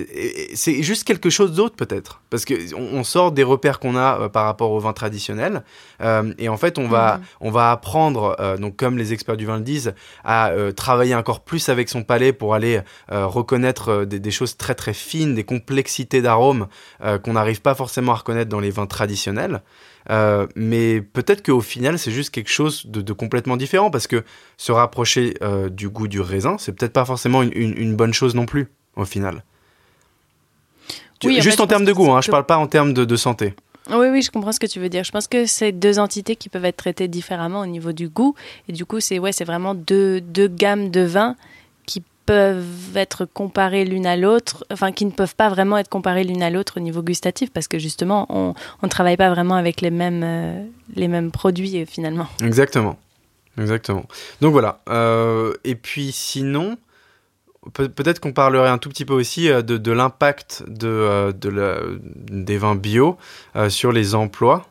c'est 0.54 0.82
juste 0.82 1.04
quelque 1.04 1.30
chose 1.30 1.52
d'autre 1.52 1.76
peut-être. 1.76 2.22
Parce 2.30 2.44
que 2.44 2.74
on, 2.74 3.04
sort 3.04 3.32
des 3.32 3.42
repères 3.42 3.80
qu'on 3.80 3.96
a 3.96 4.20
euh, 4.20 4.28
par 4.28 4.44
rapport 4.44 4.70
au 4.70 4.78
vin 4.78 4.92
traditionnel. 4.92 5.62
Euh, 6.00 6.32
et 6.38 6.48
en 6.48 6.56
fait 6.56 6.78
on 6.78 6.88
va 6.88 7.18
mm. 7.18 7.22
on 7.40 7.50
va 7.50 7.70
apprendre 7.70 8.36
donc 8.58 8.76
comme 8.76 8.98
les 8.98 9.12
experts 9.12 9.36
du 9.36 9.46
vin 9.46 9.56
le 9.56 9.62
disent 9.62 9.94
à 10.24 10.52
travailler 10.76 11.14
encore 11.14 11.40
plus 11.40 11.68
avec 11.68 11.88
son 11.88 12.02
palais 12.02 12.32
pour 12.32 12.54
aller 12.54 12.80
reconnaître 13.10 14.04
des, 14.04 14.30
choses 14.30 14.56
très 14.56 14.74
très 14.74 14.94
fines 14.94 15.34
des 15.34 15.44
complexités 15.44 16.22
d'arômes 16.22 16.66
qu'on 17.22 17.32
n'arrive 17.32 17.60
pas 17.60 17.74
forcément 17.74 18.12
à 18.12 18.16
reconnaître 18.16 18.48
dans 18.48 18.60
les 18.60 18.70
vins 18.70 18.86
traditionnels. 18.86 19.62
Mais 20.08 21.00
peut-être 21.00 21.44
qu'au 21.44 21.60
final, 21.60 21.98
c'est 21.98 22.10
juste 22.10 22.30
quelque 22.30 22.50
chose 22.50 22.86
de, 22.86 23.12
complètement 23.12 23.56
différent 23.56 23.90
parce 23.90 24.06
que 24.06 24.24
se 24.56 24.72
rapprocher 24.72 25.34
du 25.70 25.88
goût 25.88 26.08
du 26.08 26.20
raisin, 26.20 26.56
c'est 26.58 26.72
peut-être 26.72 26.92
pas 26.92 27.04
forcément 27.04 27.42
une, 27.42 27.96
bonne 27.96 28.14
chose 28.14 28.34
non 28.34 28.46
plus 28.46 28.68
au 28.96 29.04
final. 29.04 29.42
Juste 31.22 31.60
en, 31.60 31.66
termes 31.66 31.84
de 31.84 31.92
goût, 31.92 32.10
hein, 32.10 32.20
je 32.20 32.30
parle 32.30 32.44
pas 32.44 32.58
en 32.58 32.66
termes 32.66 32.92
de, 32.92 33.16
santé. 33.16 33.54
Oui, 33.90 34.08
oui, 34.10 34.22
je 34.22 34.30
comprends 34.30 34.52
ce 34.52 34.60
que 34.60 34.66
tu 34.66 34.80
veux 34.80 34.88
dire. 34.88 35.04
Je 35.04 35.12
pense 35.12 35.26
que 35.26 35.46
c'est 35.46 35.72
deux 35.72 35.98
entités 35.98 36.36
qui 36.36 36.48
peuvent 36.48 36.64
être 36.64 36.76
traitées 36.76 37.08
différemment 37.08 37.60
au 37.60 37.66
niveau 37.66 37.92
du 37.92 38.08
goût. 38.08 38.34
Et 38.68 38.72
du 38.72 38.84
coup, 38.84 39.00
c'est 39.00 39.18
ouais, 39.18 39.30
vraiment 39.44 39.74
deux, 39.74 40.20
deux 40.20 40.48
gammes 40.48 40.90
de 40.90 41.00
vins 41.00 41.36
qui 41.86 42.02
peuvent 42.26 42.96
être 42.96 43.26
comparées 43.26 43.84
l'une 43.84 44.06
à 44.06 44.16
l'autre, 44.16 44.64
enfin 44.70 44.92
qui 44.92 45.04
ne 45.04 45.10
peuvent 45.10 45.34
pas 45.34 45.48
vraiment 45.48 45.76
être 45.76 45.90
comparées 45.90 46.24
l'une 46.24 46.42
à 46.42 46.50
l'autre 46.50 46.78
au 46.78 46.80
niveau 46.80 47.02
gustatif, 47.02 47.50
parce 47.52 47.68
que 47.68 47.78
justement, 47.78 48.26
on 48.30 48.54
ne 48.82 48.88
travaille 48.88 49.18
pas 49.18 49.30
vraiment 49.30 49.56
avec 49.56 49.80
les 49.80 49.90
mêmes, 49.90 50.22
euh, 50.24 50.64
les 50.96 51.08
mêmes 51.08 51.30
produits 51.30 51.82
euh, 51.82 51.84
finalement. 51.86 52.26
Exactement. 52.42 52.96
Exactement. 53.58 54.04
Donc 54.40 54.52
voilà. 54.52 54.80
Euh, 54.88 55.54
et 55.64 55.74
puis 55.74 56.10
sinon, 56.12 56.76
peut-être 57.72 58.20
qu'on 58.20 58.32
parlerait 58.32 58.68
un 58.68 58.78
tout 58.78 58.88
petit 58.88 59.04
peu 59.04 59.14
aussi 59.14 59.50
euh, 59.50 59.62
de, 59.62 59.92
l'impact 59.92 60.64
de, 60.66 60.88
euh, 60.88 61.98
des 62.30 62.58
vins 62.58 62.76
bio 62.76 63.16
euh, 63.56 63.68
sur 63.68 63.92
les 63.92 64.14
emplois 64.14 64.66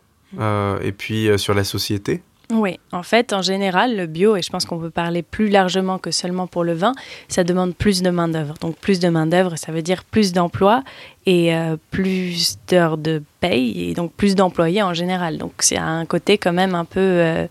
et 0.81 0.91
puis 0.91 1.29
sur 1.37 1.53
la 1.53 1.63
société. 1.63 2.23
Oui, 2.51 2.79
en 2.91 3.03
fait, 3.03 3.33
en 3.33 3.43
général, 3.43 3.95
le 3.95 4.07
bio, 4.07 4.35
et 4.35 4.41
je 4.41 4.49
pense 4.49 4.65
qu'on 4.65 4.79
peut 4.79 4.89
parler 4.89 5.21
plus 5.21 5.47
largement 5.47 5.99
que 5.99 6.09
seulement 6.09 6.47
pour 6.47 6.63
le 6.63 6.73
vin, 6.73 6.93
ça 7.27 7.43
demande 7.43 7.75
plus 7.75 8.01
de 8.01 8.09
main-d'œuvre. 8.09 8.55
Donc, 8.59 8.75
plus 8.77 8.99
de 8.99 9.09
main-d'œuvre, 9.09 9.55
ça 9.57 9.71
veut 9.71 9.83
dire 9.83 10.03
plus 10.03 10.33
d'emplois 10.33 10.83
et 11.27 11.53
plus 11.91 12.57
d'heures 12.67 12.97
de 12.97 13.21
paye 13.41 13.91
et 13.91 13.93
donc 13.93 14.11
plus 14.13 14.33
d'employés 14.33 14.81
en 14.81 14.95
général. 14.95 15.37
Donc, 15.37 15.53
c'est 15.59 15.77
un 15.77 16.07
côté 16.07 16.39
quand 16.39 16.53
même 16.53 16.73
un 16.73 16.85
peu, 16.85 17.45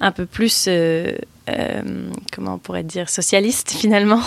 un 0.00 0.10
peu 0.10 0.26
plus 0.26 0.68
comment 2.32 2.54
on 2.54 2.58
pourrait 2.58 2.82
dire, 2.82 3.08
socialiste 3.08 3.70
finalement, 3.78 4.22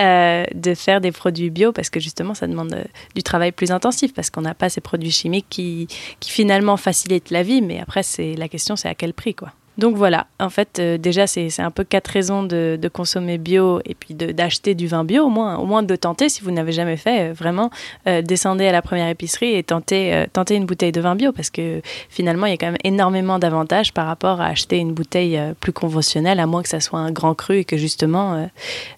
euh, 0.00 0.44
de 0.54 0.74
faire 0.74 1.00
des 1.00 1.12
produits 1.12 1.50
bio 1.50 1.72
parce 1.72 1.90
que 1.90 2.00
justement 2.00 2.34
ça 2.34 2.46
demande 2.46 2.72
euh, 2.72 2.84
du 3.14 3.22
travail 3.22 3.52
plus 3.52 3.70
intensif 3.70 4.12
parce 4.14 4.30
qu'on 4.30 4.42
n'a 4.42 4.54
pas 4.54 4.68
ces 4.68 4.80
produits 4.80 5.10
chimiques 5.10 5.46
qui, 5.48 5.88
qui 6.20 6.30
finalement 6.30 6.76
facilitent 6.76 7.30
la 7.30 7.42
vie, 7.42 7.62
mais 7.62 7.80
après 7.80 8.02
c'est 8.02 8.34
la 8.34 8.48
question 8.48 8.76
c'est 8.76 8.88
à 8.88 8.94
quel 8.94 9.14
prix 9.14 9.34
quoi. 9.34 9.52
Donc 9.78 9.94
voilà, 9.94 10.26
en 10.40 10.50
fait, 10.50 10.80
euh, 10.80 10.98
déjà, 10.98 11.28
c'est 11.28 11.60
un 11.60 11.70
peu 11.70 11.84
quatre 11.84 12.08
raisons 12.08 12.42
de, 12.42 12.78
consommer 12.92 13.38
bio 13.38 13.80
et 13.84 13.94
puis 13.94 14.14
d'acheter 14.14 14.74
du 14.74 14.88
vin 14.88 15.04
bio, 15.04 15.26
au 15.26 15.28
moins, 15.28 15.56
au 15.58 15.66
moins 15.66 15.84
de 15.84 15.94
tenter, 15.94 16.28
si 16.28 16.42
vous 16.42 16.50
n'avez 16.50 16.72
jamais 16.72 16.96
fait, 16.96 17.30
euh, 17.30 17.32
vraiment, 17.32 17.70
euh, 18.08 18.20
descendez 18.22 18.66
à 18.66 18.72
la 18.72 18.82
première 18.82 19.08
épicerie 19.08 19.54
et 19.54 19.62
tentez, 19.62 20.24
tentez 20.32 20.56
une 20.56 20.64
bouteille 20.64 20.90
de 20.90 21.00
vin 21.00 21.14
bio 21.14 21.30
parce 21.30 21.50
que 21.50 21.80
finalement, 22.08 22.46
il 22.46 22.50
y 22.50 22.54
a 22.54 22.56
quand 22.56 22.66
même 22.66 22.78
énormément 22.82 23.38
d'avantages 23.38 23.92
par 23.92 24.06
rapport 24.06 24.40
à 24.40 24.46
acheter 24.46 24.78
une 24.78 24.94
bouteille 24.94 25.40
plus 25.60 25.72
conventionnelle, 25.72 26.40
à 26.40 26.46
moins 26.46 26.62
que 26.62 26.68
ça 26.68 26.80
soit 26.80 26.98
un 26.98 27.12
grand 27.12 27.34
cru 27.34 27.58
et 27.58 27.64
que 27.64 27.76
justement, 27.76 28.48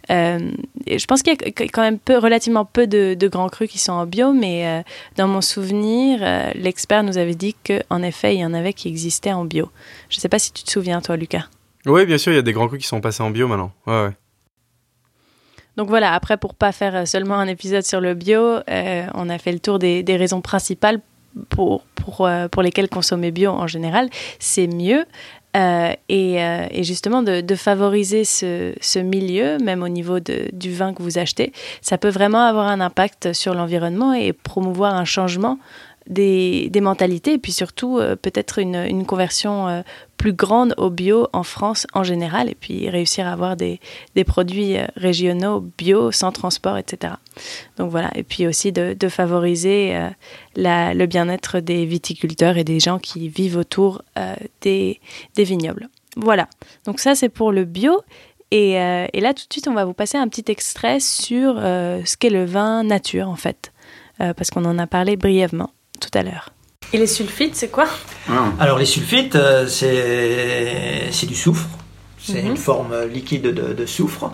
je 0.08 1.04
pense 1.06 1.22
qu'il 1.22 1.34
y 1.34 1.36
a 1.36 1.68
quand 1.68 1.82
même 1.82 1.98
peu, 1.98 2.16
relativement 2.16 2.64
peu 2.64 2.86
de, 2.86 3.14
de, 3.14 3.28
grands 3.28 3.48
crus 3.48 3.68
qui 3.68 3.78
sont 3.78 3.92
en 3.92 4.06
bio, 4.06 4.32
mais 4.32 4.82
dans 5.16 5.28
mon 5.28 5.42
souvenir, 5.42 6.20
l'expert 6.54 7.02
nous 7.02 7.18
avait 7.18 7.34
dit 7.34 7.54
qu'en 7.66 8.02
effet, 8.02 8.34
il 8.34 8.40
y 8.40 8.44
en 8.46 8.54
avait 8.54 8.72
qui 8.72 8.88
existaient 8.88 9.32
en 9.32 9.44
bio. 9.44 9.68
Je 10.10 10.18
ne 10.18 10.20
sais 10.20 10.28
pas 10.28 10.38
si 10.38 10.52
tu 10.52 10.64
te 10.64 10.70
souviens, 10.70 11.00
toi, 11.00 11.16
Lucas. 11.16 11.44
Oui, 11.86 12.04
bien 12.04 12.18
sûr, 12.18 12.32
il 12.32 12.36
y 12.36 12.38
a 12.38 12.42
des 12.42 12.52
grands 12.52 12.68
coups 12.68 12.82
qui 12.82 12.86
sont 12.86 13.00
passés 13.00 13.22
en 13.22 13.30
bio 13.30 13.48
maintenant. 13.48 13.72
Ouais, 13.86 14.04
ouais. 14.04 14.12
Donc 15.76 15.88
voilà, 15.88 16.12
après, 16.12 16.36
pour 16.36 16.54
pas 16.54 16.72
faire 16.72 16.94
euh, 16.94 17.04
seulement 17.06 17.36
un 17.36 17.46
épisode 17.46 17.84
sur 17.84 18.00
le 18.00 18.14
bio, 18.14 18.40
euh, 18.68 19.06
on 19.14 19.30
a 19.30 19.38
fait 19.38 19.52
le 19.52 19.60
tour 19.60 19.78
des, 19.78 20.04
raisons 20.08 20.40
principales 20.40 21.00
pour, 21.48 21.84
pour, 21.94 22.26
euh, 22.26 22.48
pour 22.48 22.62
lesquelles 22.62 22.88
consommer 22.88 23.30
bio 23.30 23.50
en 23.50 23.66
général, 23.66 24.10
c'est 24.38 24.66
mieux. 24.66 25.04
et, 25.54 26.82
justement 26.82 27.22
de, 27.22 27.54
favoriser 27.54 28.24
ce, 28.24 28.74
ce, 28.80 28.98
milieu, 28.98 29.58
même 29.58 29.82
au 29.82 29.88
niveau 29.88 30.20
de, 30.20 30.48
du 30.52 30.72
vin 30.72 30.92
que 30.92 31.02
vous 31.02 31.18
achetez, 31.18 31.52
ça 31.80 31.98
peut 31.98 32.10
vraiment 32.10 32.44
avoir 32.44 32.66
un 32.66 32.80
impact 32.80 33.32
sur 33.32 33.54
l'environnement 33.54 34.12
et 34.12 34.32
promouvoir 34.32 34.94
un 34.94 35.04
changement 35.04 35.58
des, 36.10 36.80
mentalités 36.80 37.34
et 37.34 37.38
puis 37.38 37.52
surtout 37.52 37.98
euh, 37.98 38.16
peut-être 38.16 38.58
une, 38.58 39.06
conversion 39.06 39.68
euh, 39.68 39.82
plus 40.16 40.32
grande 40.32 40.74
au 40.76 40.90
bio 40.90 41.28
en 41.32 41.42
France 41.42 41.86
en 41.94 42.02
général 42.02 42.50
et 42.50 42.54
puis 42.54 42.90
réussir 42.90 43.26
à 43.26 43.32
avoir 43.32 43.56
des, 43.56 43.80
produits 44.26 44.76
euh, 44.76 44.86
régionaux 44.96 45.60
bio 45.78 46.10
sans 46.10 46.32
transport, 46.32 46.76
etc. 46.76 47.14
Donc 47.78 47.90
voilà, 47.90 48.10
et 48.14 48.22
puis 48.22 48.46
aussi 48.46 48.72
de, 48.72 48.96
favoriser 49.08 49.98
le 50.56 51.06
bien-être 51.06 51.58
des 51.60 51.86
viticulteurs 51.86 52.56
et 52.58 52.64
des 52.64 52.80
gens 52.80 52.98
qui 52.98 53.28
vivent 53.28 53.56
autour 53.56 54.02
des, 54.60 55.00
vignobles. 55.36 55.88
Voilà, 56.16 56.48
donc 56.84 57.00
ça 57.00 57.14
c'est 57.14 57.28
pour 57.28 57.50
le 57.50 57.64
bio. 57.64 58.02
Et, 58.52 58.72
et, 58.72 59.20
là 59.20 59.32
tout 59.32 59.44
de 59.48 59.52
suite 59.52 59.68
on 59.68 59.74
va 59.74 59.84
vous 59.84 59.94
passer 59.94 60.18
un 60.18 60.28
petit 60.28 60.44
extrait 60.50 61.00
sur 61.00 61.56
ce 61.56 62.16
qu'est 62.16 62.30
le 62.30 62.44
vin 62.44 62.84
nature 62.84 63.28
en 63.28 63.36
fait, 63.36 63.72
parce 64.18 64.50
qu'on 64.50 64.64
en 64.64 64.78
a 64.78 64.86
parlé 64.86 65.16
brièvement 65.16 65.70
tout 66.00 66.10
à 66.18 66.22
l'heure. 66.22 66.50
Et 66.92 66.98
les 66.98 67.06
sulfites, 67.06 67.54
c'est 67.54 67.68
quoi? 67.68 67.86
Alors 68.58 68.78
les 68.78 68.86
sulfites, 68.86 69.36
euh, 69.36 69.66
c'est 69.68 71.26
du 71.26 71.36
soufre. 71.36 71.68
C'est 72.18 72.42
mhm. 72.42 72.50
une 72.50 72.56
forme 72.56 72.94
liquide 73.12 73.42
de, 73.42 73.86
soufre 73.86 74.32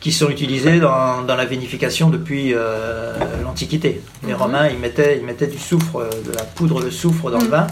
qui 0.00 0.12
sont 0.12 0.30
utilisés 0.30 0.80
dans, 0.80 1.26
la 1.26 1.44
vinification 1.44 2.08
depuis 2.08 2.54
euh, 2.54 3.12
l'Antiquité. 3.44 4.00
Les 4.26 4.32
mhm. 4.32 4.38
Romains, 4.38 4.68
ils 4.68 4.78
mettaient, 4.78 5.18
ils 5.18 5.24
mettaient 5.24 5.46
du 5.46 5.58
soufre, 5.58 5.96
euh, 5.96 6.10
de 6.26 6.32
la 6.32 6.42
poudre 6.42 6.82
de 6.82 6.88
soufre 6.88 7.30
dans 7.30 7.38
le 7.38 7.44
mhm. 7.44 7.50
vin. 7.50 7.66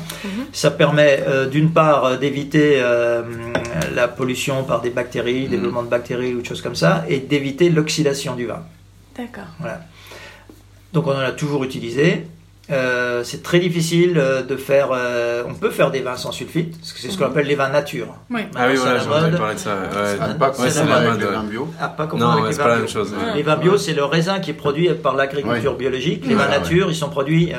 Ça 0.53 0.71
permet 0.71 1.25
d'une 1.51 1.71
part 1.71 2.19
d'éviter 2.19 2.83
la 3.95 4.09
pollution 4.09 4.65
par 4.65 4.83
des 4.83 4.91
bactéries, 4.91 5.49
développement 5.49 5.83
de 5.83 5.89
bactéries 5.89 6.35
ou 6.35 6.43
de 6.43 6.47
choses 6.47 6.61
comme 6.61 6.77
ça, 6.77 7.05
et 7.09 7.19
d'éviter 7.19 7.71
l'oxydation 7.71 8.35
du 8.35 8.47
vin. 8.47 8.63
D'accord. 9.17 9.49
Voilà. 9.59 9.81
Donc 10.93 11.07
on 11.07 11.13
en 11.13 11.21
a 11.21 11.33
toujours 11.33 11.65
utilisé. 11.65 12.27
Euh, 12.71 13.25
c'est 13.25 13.43
très 13.43 13.61
difficile 13.61 14.19
euh, 14.19 14.43
de 14.43 14.57
faire. 14.57 14.89
Euh, 14.93 15.43
on 15.49 15.55
peut 15.55 15.71
faire 15.71 15.91
des 15.91 16.01
vins 16.01 16.17
sans 16.17 16.33
sulfite, 16.33 16.79
parce 16.79 16.93
que 16.93 17.01
c'est 17.01 17.11
ce 17.11 17.17
qu'on 17.17 17.25
mhm. 17.25 17.31
appelle 17.31 17.47
les 17.47 17.55
vins 17.55 17.71
nature. 17.71 18.15
Oui. 18.31 18.43
Ah 18.55 18.67
oui, 18.69 18.77
voilà, 18.77 18.99
j'en 18.99 19.09
parlé 19.09 19.55
de 19.55 19.59
ça. 19.59 19.75
Ouais. 19.75 20.35
pas 20.39 20.51
comme 20.51 20.69
c'est 20.69 20.85
la 20.85 21.01
mode. 21.01 21.21
Les 21.21 21.27
vins 21.27 21.45
bio. 21.45 21.69
Ah, 21.81 21.89
pas 21.89 22.07
non, 22.15 22.45
c'est 22.51 22.59
pas 22.59 22.69
la 22.69 22.77
même 22.77 22.89
chose. 22.89 23.15
Les 23.35 23.43
vins 23.43 23.57
bio, 23.57 23.79
c'est 23.79 23.95
le 23.95 24.05
raisin 24.05 24.41
qui 24.41 24.51
est 24.51 24.55
produit 24.55 24.89
par 24.95 25.17
l'agriculture 25.17 25.77
biologique. 25.77 26.27
Les 26.27 26.35
vins 26.35 26.49
nature, 26.49 26.91
ils 26.91 26.97
sont 26.97 27.11
produits 27.11 27.53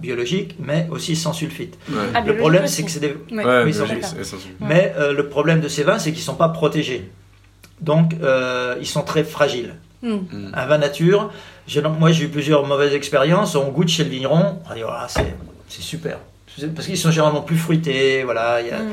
biologiques, 0.00 0.56
mais 0.60 0.86
aussi 0.90 1.16
sans 1.16 1.32
sulfite. 1.32 1.78
Ah, 2.14 2.20
le 2.20 2.36
problème, 2.36 2.66
c'est 2.66 2.84
que 2.84 2.90
c'est 2.90 3.00
des. 3.00 3.16
Oui, 3.30 3.74
sans. 3.74 3.86
Mais 4.60 4.94
le 4.98 5.28
problème 5.28 5.60
de 5.60 5.68
ces 5.68 5.82
vins, 5.82 5.98
c'est 5.98 6.12
qu'ils 6.12 6.22
sont 6.22 6.34
pas 6.34 6.48
protégés. 6.48 7.10
Donc, 7.80 8.14
ils 8.80 8.86
sont 8.86 9.02
très 9.02 9.24
fragiles. 9.24 9.74
Hmm. 10.02 10.50
Un 10.52 10.66
vin 10.66 10.78
nature, 10.78 11.30
moi, 11.98 12.10
j'ai 12.12 12.24
eu 12.24 12.28
plusieurs 12.28 12.66
mauvaises 12.66 12.94
expériences. 12.94 13.54
On 13.54 13.68
goûte 13.70 13.88
chez 13.88 14.04
le 14.04 14.10
vigneron, 14.10 14.58
on 14.68 14.74
dit 14.74 14.82
voilà, 14.82 15.06
c'est 15.08 15.82
super. 15.82 16.18
Parce 16.74 16.86
qu'ils 16.86 16.98
sont 16.98 17.10
généralement 17.10 17.40
plus 17.40 17.56
fruités, 17.56 18.24
voilà. 18.24 18.60
Mm. 18.60 18.90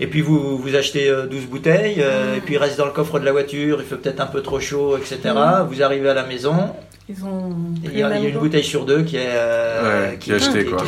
Et 0.00 0.06
puis 0.06 0.20
vous, 0.20 0.58
vous 0.58 0.76
achetez 0.76 1.08
12 1.08 1.10
euh, 1.10 1.46
bouteilles, 1.50 1.96
euh, 1.98 2.36
et 2.36 2.40
puis 2.40 2.54
il 2.54 2.58
reste 2.58 2.76
dans 2.78 2.84
le 2.84 2.90
coffre 2.90 3.18
de 3.18 3.24
la 3.24 3.32
voiture, 3.32 3.78
il 3.80 3.86
fait 3.86 3.96
peut-être 3.96 4.20
un 4.20 4.26
peu 4.26 4.42
trop 4.42 4.60
chaud, 4.60 4.96
etc. 4.96 5.34
Vous 5.68 5.82
arrivez 5.82 6.08
à 6.08 6.14
la 6.14 6.24
maison, 6.24 6.74
Ils 7.08 7.24
ont. 7.24 7.54
Il 7.82 7.98
y, 7.98 8.02
a, 8.02 8.18
une 8.18 8.38
bouteille 8.38 8.64
sur 8.64 8.84
deux 8.84 9.02
qui 9.02 9.16
est, 9.16 9.30
euh, 9.30 10.16
qui, 10.16 10.30
est 10.30 10.34
achetée, 10.34 10.64
quoi. 10.66 10.82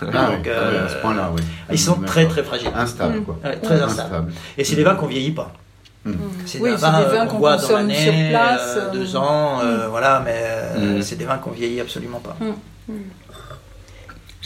voilà. 0.00 0.30
Donc, 0.30 0.46
euh, 0.46 0.86
à 0.86 0.88
ce 0.88 0.96
point-là, 0.96 1.32
oui. 1.36 1.42
Ils 1.70 1.78
sont 1.78 2.00
très 2.00 2.26
très 2.26 2.42
fragiles. 2.42 2.70
Instables, 2.74 3.22
quoi. 3.22 3.38
très 3.62 3.80
instables. 3.80 4.32
Et 4.56 4.64
c'est 4.64 4.76
des 4.76 4.84
vins 4.84 4.94
qu'on 4.94 5.06
vieillit 5.06 5.32
pas. 5.32 5.52
Mm. 6.04 6.12
C'est 6.46 6.62
des 6.62 6.70
vins 6.70 7.26
qu'on 7.26 7.38
dans 7.38 7.72
l'année, 7.72 7.94
sur 7.94 8.12
place. 8.30 8.76
Euh, 8.76 8.90
deux 8.92 9.16
ans, 9.16 9.62
mm. 9.62 9.86
voilà, 9.90 10.22
mais 10.24 11.02
c'est 11.02 11.16
des 11.16 11.24
vins 11.24 11.38
qu'on 11.38 11.50
vieillit 11.50 11.80
absolument 11.80 12.20
pas. 12.20 12.36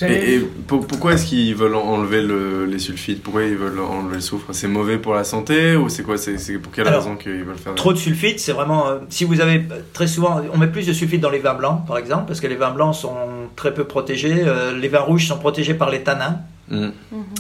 Et, 0.01 0.41
pourquoi 0.67 1.13
est-ce 1.13 1.27
qu'ils 1.27 1.55
veulent 1.55 1.75
enlever 1.75 2.23
les 2.67 2.79
sulfites? 2.79 3.23
Pourquoi 3.23 3.45
ils 3.45 3.57
veulent 3.57 3.79
enlever 3.81 4.17
le 4.17 4.21
soufre? 4.21 4.47
C'est 4.53 4.69
mauvais 4.69 4.99
pour 4.99 5.15
la 5.15 5.25
santé 5.25 5.77
ou 5.77 5.89
c'est 5.89 6.03
quoi? 6.03 6.17
C'est 6.17 6.59
pour 6.59 6.73
quelle 6.73 6.89
raison 6.89 7.17
qu'ils 7.17 7.45
veulent 7.45 7.57
faire 7.57 7.75
Trop 7.75 7.93
de 7.93 7.99
sulfite, 7.99 8.41
c'est 8.41 8.53
vraiment. 8.53 8.89
Euh, 8.89 8.99
si 9.11 9.25
vous 9.25 9.41
avez 9.41 9.65
très 9.93 10.07
souvent, 10.07 10.41
on 10.53 10.59
met 10.59 10.67
plus 10.67 10.87
de 10.87 10.93
sulfite 10.93 11.21
dans 11.21 11.31
les 11.31 11.39
vins 11.39 11.55
blancs, 11.55 11.87
par 11.87 11.99
exemple, 11.99 12.25
parce 12.27 12.41
que 12.41 12.47
les 12.47 12.57
vins 12.57 12.71
blancs 12.71 12.95
sont 12.95 13.15
très 13.55 13.75
peu 13.75 13.85
protégés. 13.85 14.43
Euh, 14.47 14.77
les 14.77 14.89
vins 14.89 15.01
rouges 15.01 15.27
sont 15.27 15.39
protégés 15.39 15.75
par 15.75 15.91
les 15.91 16.03
tanins. 16.03 16.41
Mm. 16.73 16.91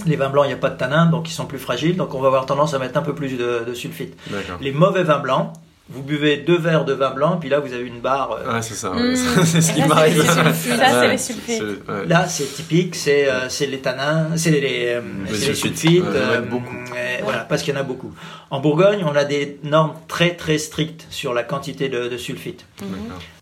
Les 0.07 0.17
vins 0.17 0.31
blancs, 0.31 0.45
il 0.45 0.49
n'y 0.49 0.55
a 0.55 0.59
pas 0.59 0.71
de 0.71 0.79
tanins, 0.79 1.07
donc 1.07 1.29
ils 1.29 1.33
sont 1.33 1.47
plus 1.47 1.59
fragiles. 1.59 1.97
Donc 1.97 2.15
on 2.15 2.21
va 2.21 2.29
avoir 2.29 2.47
tendance 2.47 2.75
à 2.75 2.79
mettre 2.79 2.99
un 2.99 3.03
peu 3.03 3.15
plus 3.15 3.37
de, 3.37 3.65
de 3.67 3.75
sulfite. 3.75 4.17
Les 4.61 4.73
mauvais 4.73 5.03
vins 5.03 5.19
blancs, 5.19 5.53
vous 5.89 6.03
buvez 6.03 6.39
deux 6.39 6.57
verres 6.57 6.85
de 6.85 6.93
vin 6.93 7.11
blanc, 7.11 7.37
puis 7.39 7.49
là 7.49 7.61
vous 7.61 7.73
avez 7.73 7.85
une 7.85 8.01
barre. 8.01 8.39
Euh, 8.47 8.63
c'est 8.63 8.75
ça, 8.75 8.91
mmh. 8.91 9.17
c'est 9.45 9.61
ce 9.61 9.73
qui 9.73 9.83
m'arrive. 9.83 10.23
Ça, 10.25 10.53
c'est 10.55 11.09
les 11.09 11.19
sulfites. 11.19 11.63
Là, 12.07 12.27
c'est 12.29 12.45
typique, 12.45 12.95
c'est 12.95 13.29
euh, 13.29 13.49
les 13.61 13.81
tanins, 13.81 14.29
c'est 14.37 14.51
les, 14.51 14.61
les, 14.61 14.87
euh, 14.89 15.01
les, 15.29 15.55
sulfites. 15.55 16.05
beaucoup. 16.49 16.75
voilà, 17.23 17.41
parce 17.41 17.63
qu'il 17.63 17.75
y 17.75 17.77
en 17.77 17.81
a 17.81 17.85
beaucoup. 17.85 18.13
En 18.51 18.61
Bourgogne, 18.61 19.05
on 19.05 19.17
a 19.17 19.25
des 19.25 19.59
normes 19.65 19.95
très 20.09 20.35
très 20.35 20.59
strictes 20.59 21.07
sur 21.11 21.35
la 21.35 21.43
quantité 21.43 21.89
de, 21.89 22.09
de 22.09 22.17
sulfite. 22.17 22.65
Mmh. 22.81 22.87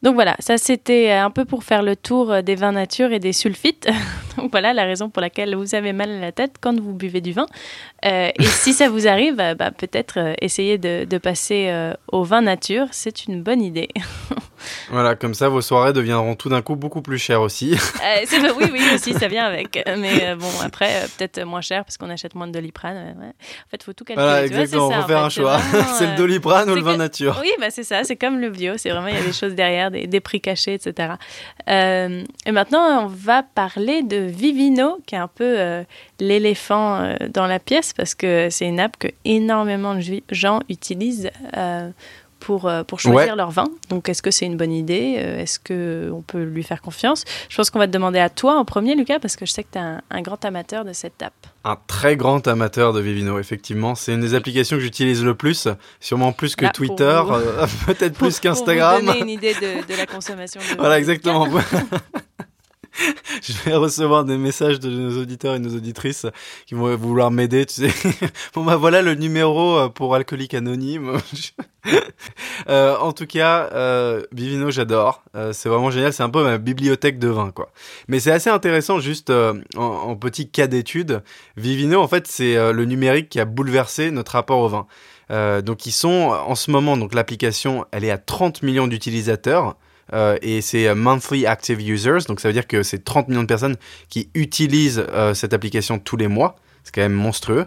Donc 0.03 0.15
voilà, 0.15 0.35
ça 0.41 0.57
c'était 0.57 1.13
un 1.13 1.31
peu 1.31 1.45
pour 1.45 1.63
faire 1.63 1.83
le 1.83 1.95
tour 1.95 2.43
des 2.43 2.55
vins 2.55 2.73
nature 2.73 3.13
et 3.13 3.19
des 3.21 3.33
sulfites. 3.33 3.89
Voilà 4.51 4.73
la 4.73 4.85
raison 4.85 5.11
pour 5.11 5.21
laquelle 5.21 5.55
vous 5.55 5.75
avez 5.75 5.93
mal 5.93 6.11
à 6.11 6.21
la 6.21 6.33
tête 6.33 6.57
quand 6.61 6.79
vous 6.79 6.95
buvez 6.95 7.21
du 7.21 7.33
vin. 7.33 7.47
et 8.03 8.33
si 8.41 8.73
ça 8.73 8.89
vous 8.89 9.07
arrive, 9.07 9.37
bah, 9.37 9.71
peut-être 9.71 10.35
essayez 10.41 10.79
de, 10.79 11.05
de 11.05 11.19
passer 11.19 11.93
au 12.11 12.25
vin 12.25 12.43
nature, 12.43 12.87
c'est 12.91 13.27
une 13.27 13.43
bonne 13.43 13.63
idée. 13.63 13.89
voilà, 14.91 15.15
comme 15.15 15.35
ça, 15.35 15.49
vos 15.49 15.61
soirées 15.61 15.93
deviendront 15.93 16.35
tout 16.35 16.49
d'un 16.49 16.63
coup 16.63 16.77
beaucoup 16.77 17.03
plus 17.03 17.19
chères 17.19 17.43
aussi. 17.43 17.75
Euh, 17.75 18.53
oui, 18.59 18.65
oui, 18.73 18.83
aussi, 18.95 19.13
ça 19.15 19.29
vient 19.29 19.45
avec. 19.45 19.83
Mais 19.99 20.29
euh, 20.29 20.37
bon, 20.37 20.49
après, 20.65 20.91
euh, 20.97 21.07
peut-être 21.17 21.43
moins 21.45 21.61
cher 21.61 21.85
parce 21.85 21.97
qu'on 21.97 22.11
achète 22.11 22.35
moins 22.35 22.47
de 22.47 22.53
doliprane. 22.53 22.97
En 23.19 23.71
fait, 23.71 23.79
il 23.81 23.85
faut 23.85 23.93
tout 23.93 24.05
calculer. 24.05 24.27
Voilà, 24.27 24.45
exactement, 24.45 24.89
on 24.89 24.93
faut 24.93 25.07
faire 25.07 25.25
un 25.25 25.29
choix. 25.29 25.61
c'est 25.99 26.07
le 26.07 26.17
doliprane 26.17 26.71
ou 26.71 26.75
le 26.75 26.83
vin 26.83 26.97
nature. 26.97 27.39
Oui, 27.41 27.51
bah, 27.61 27.71
c'est 27.71 27.85
ça, 27.85 28.05
c'est 28.05 28.17
comme 28.17 28.41
le 28.41 28.51
bio. 28.51 28.75
C'est 28.77 28.91
vraiment, 28.91 29.09
il 29.09 29.15
y 29.15 29.19
a 29.19 29.23
des 29.23 29.33
choses 29.33 29.55
derrière, 29.55 29.91
des, 29.91 30.21
prix 30.21 30.41
cachés, 30.41 30.75
etc. 30.75 31.15
et 31.67 32.53
maintenant, 32.53 33.05
on 33.05 33.07
va 33.07 33.43
parler 33.43 34.03
de 34.03 34.17
Vivino, 34.17 34.99
qui 35.07 35.15
est 35.15 35.19
un 35.19 35.29
peu 35.29 35.85
l'éléphant 36.19 37.15
dans 37.33 37.47
la 37.47 37.59
pièce 37.59 37.93
parce 37.93 38.15
que 38.15 38.49
c'est 38.51 38.67
une 38.67 38.81
app 38.81 38.99
que 38.99 39.09
énormément 39.25 39.95
de 39.95 40.03
gens 40.31 40.61
utilisent 40.69 41.31
pour, 42.41 42.67
euh, 42.67 42.83
pour 42.83 42.99
choisir 42.99 43.37
leur 43.37 43.51
vin. 43.51 43.67
Donc, 43.89 44.09
est-ce 44.09 44.23
que 44.23 44.31
c'est 44.31 44.47
une 44.47 44.57
bonne 44.57 44.73
idée? 44.73 45.17
Euh, 45.19 45.43
Est-ce 45.43 45.59
qu'on 45.61 46.23
peut 46.23 46.43
lui 46.43 46.63
faire 46.63 46.81
confiance? 46.83 47.25
Je 47.49 47.57
pense 47.57 47.71
qu'on 47.71 47.79
va 47.79 47.87
te 47.87 47.93
demander 47.93 48.19
à 48.19 48.31
toi 48.31 48.59
en 48.59 48.65
premier, 48.65 48.97
Lucas, 48.97 49.21
parce 49.21 49.37
que 49.37 49.47
je 49.47 49.53
sais 49.53 49.63
que 49.63 49.69
tu 49.73 49.79
es 49.79 49.83
un, 49.83 50.23
grand 50.23 50.45
amateur 50.45 50.85
de 50.85 50.93
cette 50.93 51.23
app. 51.23 51.35
Un 51.65 51.77
très 51.87 52.17
grand 52.17 52.47
amateur 52.49 52.93
de 52.93 53.01
Vivino, 53.01 53.39
effectivement. 53.39 53.95
C'est 53.95 54.15
une 54.15 54.21
des 54.21 54.35
applications 54.35 54.77
que 54.77 54.83
j'utilise 54.83 55.23
le 55.23 55.35
plus, 55.35 55.69
sûrement 56.01 56.33
plus 56.33 56.57
que 56.57 56.65
bah, 56.65 56.73
Twitter, 56.73 57.23
euh, 57.31 57.67
peut-être 57.87 58.15
plus 58.15 58.41
qu'Instagram. 58.41 59.05
Pour 59.05 59.13
vous 59.13 59.13
donner 59.13 59.21
une 59.21 59.39
idée 59.39 59.55
de, 59.55 59.87
de 59.87 59.97
la 59.97 60.07
consommation. 60.07 60.61
De 60.61 60.77
voilà, 60.79 60.99
exactement. 60.99 61.47
je 63.43 63.53
vais 63.65 63.75
recevoir 63.77 64.25
des 64.25 64.37
messages 64.37 64.81
de 64.81 64.91
nos 64.91 65.21
auditeurs 65.21 65.55
et 65.55 65.59
nos 65.59 65.75
auditrices 65.75 66.27
qui 66.67 66.75
vont 66.75 66.95
vouloir 66.97 67.31
m'aider, 67.31 67.67
bon 68.55 68.65
bah 68.65 68.77
voilà 68.77 69.03
le 69.03 69.15
numéro 69.15 69.77
euh, 69.79 69.89
pour 69.89 70.15
alcoolique 70.15 70.55
anonyme. 70.55 71.19
euh, 72.69 72.97
en 72.97 73.13
tout 73.13 73.27
cas, 73.27 73.71
euh, 73.73 74.23
Vivino, 74.33 74.71
j'adore. 74.71 75.23
Euh, 75.35 75.53
c'est 75.53 75.69
vraiment 75.69 75.91
génial. 75.91 76.13
C'est 76.13 76.23
un 76.23 76.31
peu 76.31 76.43
ma 76.43 76.59
bibliothèque 76.59 77.19
de 77.19 77.29
vin, 77.29 77.51
quoi. 77.51 77.71
Mais 78.09 78.21
c'est 78.21 78.33
assez 78.33 78.51
intéressant, 78.51 79.01
juste 79.01 79.31
en, 79.31 79.61
en, 79.77 80.17
petit 80.17 80.49
cas 80.51 80.67
d'étude. 80.67 81.23
Vivino, 81.57 82.01
en 82.01 82.09
fait, 82.09 82.27
c'est 82.27 82.55
le 82.73 82.85
numérique 82.85 83.29
qui 83.29 83.41
a 83.41 83.45
bouleversé 83.45 84.11
notre 84.11 84.33
rapport 84.33 84.59
au 84.61 84.69
vin. 84.69 84.87
donc 85.63 85.87
ils 85.87 85.93
sont 85.93 86.09
en 86.09 86.55
ce 86.55 86.71
moment, 86.71 86.97
donc 86.97 87.15
l'application, 87.15 87.87
elle 87.93 88.05
est 88.05 88.11
à 88.11 88.19
30 88.19 88.63
millions 88.63 88.87
d'utilisateurs. 88.87 89.77
Euh, 90.13 90.37
et 90.43 90.61
c'est 90.61 90.89
euh, 90.89 90.95
monthly 90.95 91.47
active 91.47 91.81
users, 91.81 92.25
donc 92.27 92.41
ça 92.41 92.49
veut 92.49 92.53
dire 92.53 92.67
que 92.67 92.83
c'est 92.83 93.05
30 93.05 93.29
millions 93.29 93.43
de 93.43 93.47
personnes 93.47 93.77
qui 94.09 94.29
utilisent 94.35 95.05
euh, 95.11 95.35
cette 95.35 95.55
application 95.55 95.99
tous 95.99 96.17
les 96.17 96.29
mois. 96.29 96.57
C'est 96.83 96.95
quand 96.95 97.03
même 97.03 97.13
monstrueux. 97.13 97.67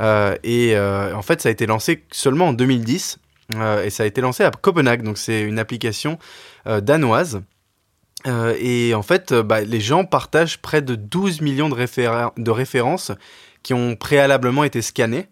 et 0.00 0.76
en 0.78 1.22
fait, 1.22 1.40
ça 1.40 1.48
a 1.48 1.52
été 1.52 1.66
lancé 1.66 2.04
seulement 2.10 2.48
en 2.48 2.52
2010 2.52 3.18
et 3.84 3.90
ça 3.90 4.02
a 4.02 4.06
été 4.06 4.20
lancé 4.20 4.44
à 4.44 4.50
Copenhague, 4.50 5.02
donc 5.02 5.16
c'est 5.16 5.40
une 5.42 5.58
application 5.58 6.18
danoise. 6.66 7.40
et 8.26 8.92
en 8.94 9.02
fait, 9.02 9.32
bah, 9.32 9.62
les 9.62 9.80
gens 9.80 10.04
partagent 10.04 10.58
près 10.58 10.82
de 10.82 10.94
12 10.94 11.40
millions 11.40 11.70
de, 11.70 12.40
de 12.40 12.50
références 12.50 13.12
qui 13.62 13.72
ont 13.72 13.96
préalablement 13.96 14.62
été 14.62 14.82
scannées. 14.82 15.26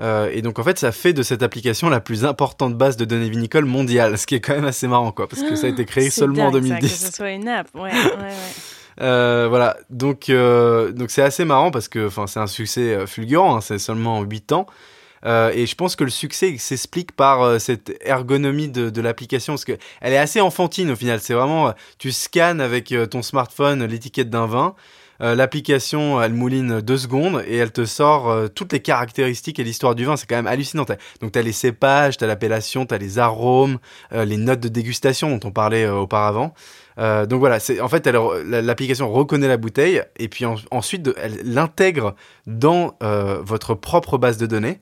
Euh, 0.00 0.30
et 0.32 0.42
donc 0.42 0.58
en 0.58 0.64
fait, 0.64 0.78
ça 0.78 0.92
fait 0.92 1.12
de 1.12 1.22
cette 1.22 1.42
application 1.42 1.88
la 1.88 2.00
plus 2.00 2.24
importante 2.24 2.76
base 2.76 2.96
de 2.96 3.04
données 3.04 3.30
vinicoles 3.30 3.64
mondiale, 3.64 4.18
ce 4.18 4.26
qui 4.26 4.34
est 4.34 4.40
quand 4.40 4.54
même 4.54 4.64
assez 4.64 4.88
marrant, 4.88 5.12
quoi, 5.12 5.28
parce 5.28 5.42
que 5.42 5.54
ça 5.54 5.66
a 5.66 5.70
été 5.70 5.84
créé 5.84 6.10
seulement 6.10 6.46
en 6.46 6.50
2010. 6.50 6.88
Ça, 6.88 7.06
que 7.06 7.10
ce 7.10 7.16
soit 7.16 7.30
une 7.30 7.48
app, 7.48 7.68
ouais, 7.74 7.82
ouais, 7.82 7.90
ouais. 7.92 8.32
Euh, 9.00 9.46
voilà, 9.48 9.76
donc 9.90 10.28
euh, 10.28 10.92
donc 10.92 11.10
c'est 11.10 11.22
assez 11.22 11.44
marrant 11.44 11.72
parce 11.72 11.88
que 11.88 12.06
enfin 12.06 12.28
c'est 12.28 12.38
un 12.38 12.46
succès 12.46 13.06
fulgurant, 13.06 13.56
hein, 13.56 13.60
c'est 13.60 13.78
seulement 13.78 14.22
8 14.22 14.52
ans. 14.52 14.66
Euh, 15.24 15.50
et 15.54 15.66
je 15.66 15.74
pense 15.74 15.96
que 15.96 16.04
le 16.04 16.10
succès 16.10 16.54
s'explique 16.58 17.12
par 17.12 17.42
euh, 17.42 17.58
cette 17.58 17.96
ergonomie 18.04 18.68
de, 18.68 18.90
de 18.90 19.00
l'application, 19.00 19.54
parce 19.54 19.64
que 19.64 19.78
elle 20.00 20.12
est 20.12 20.18
assez 20.18 20.40
enfantine 20.40 20.90
au 20.90 20.96
final. 20.96 21.20
C'est 21.20 21.34
vraiment, 21.34 21.72
tu 21.98 22.12
scannes 22.12 22.60
avec 22.60 22.94
ton 23.10 23.22
smartphone 23.22 23.84
l'étiquette 23.84 24.28
d'un 24.28 24.46
vin, 24.46 24.74
euh, 25.20 25.34
l'application, 25.34 26.20
elle 26.20 26.32
mouline 26.32 26.80
deux 26.80 26.96
secondes 26.96 27.42
et 27.46 27.56
elle 27.56 27.72
te 27.72 27.84
sort 27.84 28.30
euh, 28.30 28.48
toutes 28.48 28.72
les 28.72 28.80
caractéristiques 28.80 29.58
et 29.58 29.64
l'histoire 29.64 29.94
du 29.94 30.04
vin. 30.04 30.16
C'est 30.16 30.26
quand 30.26 30.36
même 30.36 30.46
hallucinant. 30.46 30.84
Donc, 31.20 31.32
tu 31.32 31.38
as 31.38 31.42
les 31.42 31.52
cépages, 31.52 32.16
tu 32.16 32.24
as 32.24 32.26
l'appellation, 32.26 32.86
tu 32.86 32.94
as 32.94 32.98
les 32.98 33.18
arômes, 33.18 33.78
euh, 34.12 34.24
les 34.24 34.36
notes 34.36 34.60
de 34.60 34.68
dégustation 34.68 35.36
dont 35.36 35.48
on 35.48 35.52
parlait 35.52 35.88
auparavant. 35.88 36.54
donc 36.96 37.40
voilà, 37.40 37.58
c'est 37.58 37.80
en 37.80 37.88
fait 37.88 38.06
l'application 38.06 39.12
reconnaît 39.12 39.48
la 39.48 39.56
bouteille 39.56 40.02
et 40.16 40.28
puis 40.28 40.44
ensuite 40.70 41.10
elle 41.16 41.40
l'intègre 41.44 42.14
dans 42.46 42.96
votre 43.00 43.74
propre 43.74 44.16
base 44.18 44.38
de 44.38 44.46
données 44.46 44.80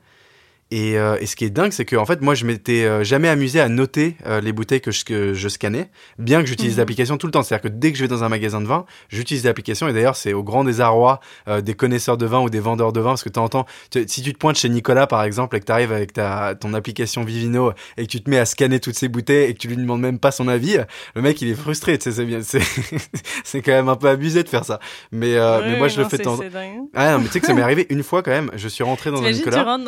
euh, 0.73 1.17
et, 1.21 1.27
ce 1.27 1.37
qui 1.37 1.45
est 1.45 1.51
dingue, 1.51 1.73
c'est 1.73 1.85
que 1.85 1.97
en 1.97 2.07
fait, 2.07 2.21
moi, 2.23 2.35
je 2.35 2.47
m'étais 2.47 2.85
euh, 2.85 3.05
jamais 3.05 3.29
amusé 3.29 3.61
à 3.61 3.69
noter 3.69 4.17
euh, 4.27 4.41
les 4.41 4.53
bouteilles 4.53 4.81
que 4.81 4.91
je, 4.91 5.05
que 5.05 5.35
je 5.35 5.49
scannais, 5.49 5.91
bien 6.19 6.41
que 6.41 6.49
j'utilise 6.49 6.75
mhm. 6.75 6.79
l'application 6.79 7.17
tout 7.19 7.27
le 7.27 7.33
temps. 7.33 7.43
C'est-à-dire 7.43 7.71
que 7.71 7.77
dès 7.77 7.93
que 7.93 7.99
je 7.99 8.05
vais 8.05 8.09
dans 8.09 8.25
un 8.25 8.29
magasin 8.29 8.61
de 8.61 8.67
vin, 8.67 8.85
j'utilise 9.09 9.45
l'application. 9.45 9.89
Et 9.89 9.93
d'ailleurs, 9.93 10.17
c'est 10.17 10.33
au 10.33 10.43
grand 10.43 10.65
désarroi 10.65 11.21
des 11.63 11.75
connaisseurs 11.75 12.17
de 12.17 12.27
vin 12.27 12.41
ou 12.41 12.51
des 12.51 12.61
vendeurs 12.61 12.93
de 12.93 13.01
vin, 13.01 13.11
parce 13.11 13.23
que 13.23 13.29
t'entends, 13.29 13.67
si 14.07 14.23
tu 14.23 14.33
te 14.33 14.39
pointes 14.39 14.57
chez 14.57 14.69
Nicolas, 14.69 15.07
par 15.07 15.23
exemple, 15.25 15.57
et 15.57 15.61
que 15.61 15.65
tu 15.65 15.73
arrives 15.73 15.93
avec 15.93 16.13
ta 16.13 16.55
ton 16.55 16.75
application 16.75 17.25
Vivino 17.25 17.73
et 17.97 18.07
que 18.07 18.11
tu 18.11 18.23
te 18.23 18.31
mets 18.31 18.39
à 18.39 18.45
scanner 18.45 18.81
toutes 18.81 18.95
ces 18.95 19.09
bouteilles 19.09 19.51
et 19.51 19.55
que 19.55 19.59
tu 19.59 19.69
lui 19.69 19.77
demandes 19.77 20.01
même 20.01 20.19
pas 20.19 20.31
son 20.31 20.49
avis, 20.49 20.79
le 21.15 21.23
mec, 21.23 21.41
il 21.43 21.49
est 21.49 21.55
frustré. 21.55 21.99
Tu 21.99 22.05
sais, 22.05 22.13
c'est 22.13 22.25
bien, 22.25 22.41
c'est 23.45 23.63
quand 23.63 23.73
même 23.73 23.89
un 23.89 23.97
peu 23.97 24.09
abusé 24.09 24.43
de 24.43 24.49
faire 24.49 24.65
ça. 24.65 24.81
Mais, 25.11 25.35
mais 25.35 25.79
moi, 25.79 25.89
je 25.89 26.01
le 26.01 26.09
fais 26.09 26.19
temps. 26.19 26.39
Ah 26.95 27.13
non, 27.13 27.19
mais 27.19 27.27
tu 27.27 27.33
sais 27.33 27.41
que 27.41 27.47
ça 27.47 27.55
m'est 27.55 27.63
arrivé 27.73 27.87
une 27.91 28.03
fois 28.03 28.23
quand 28.23 28.31
même. 28.31 28.51
Je 28.55 28.69
suis 28.69 28.85
rentré 28.85 29.11
dans 29.11 29.23
un 29.23 29.31
Nicolas. 29.31 29.79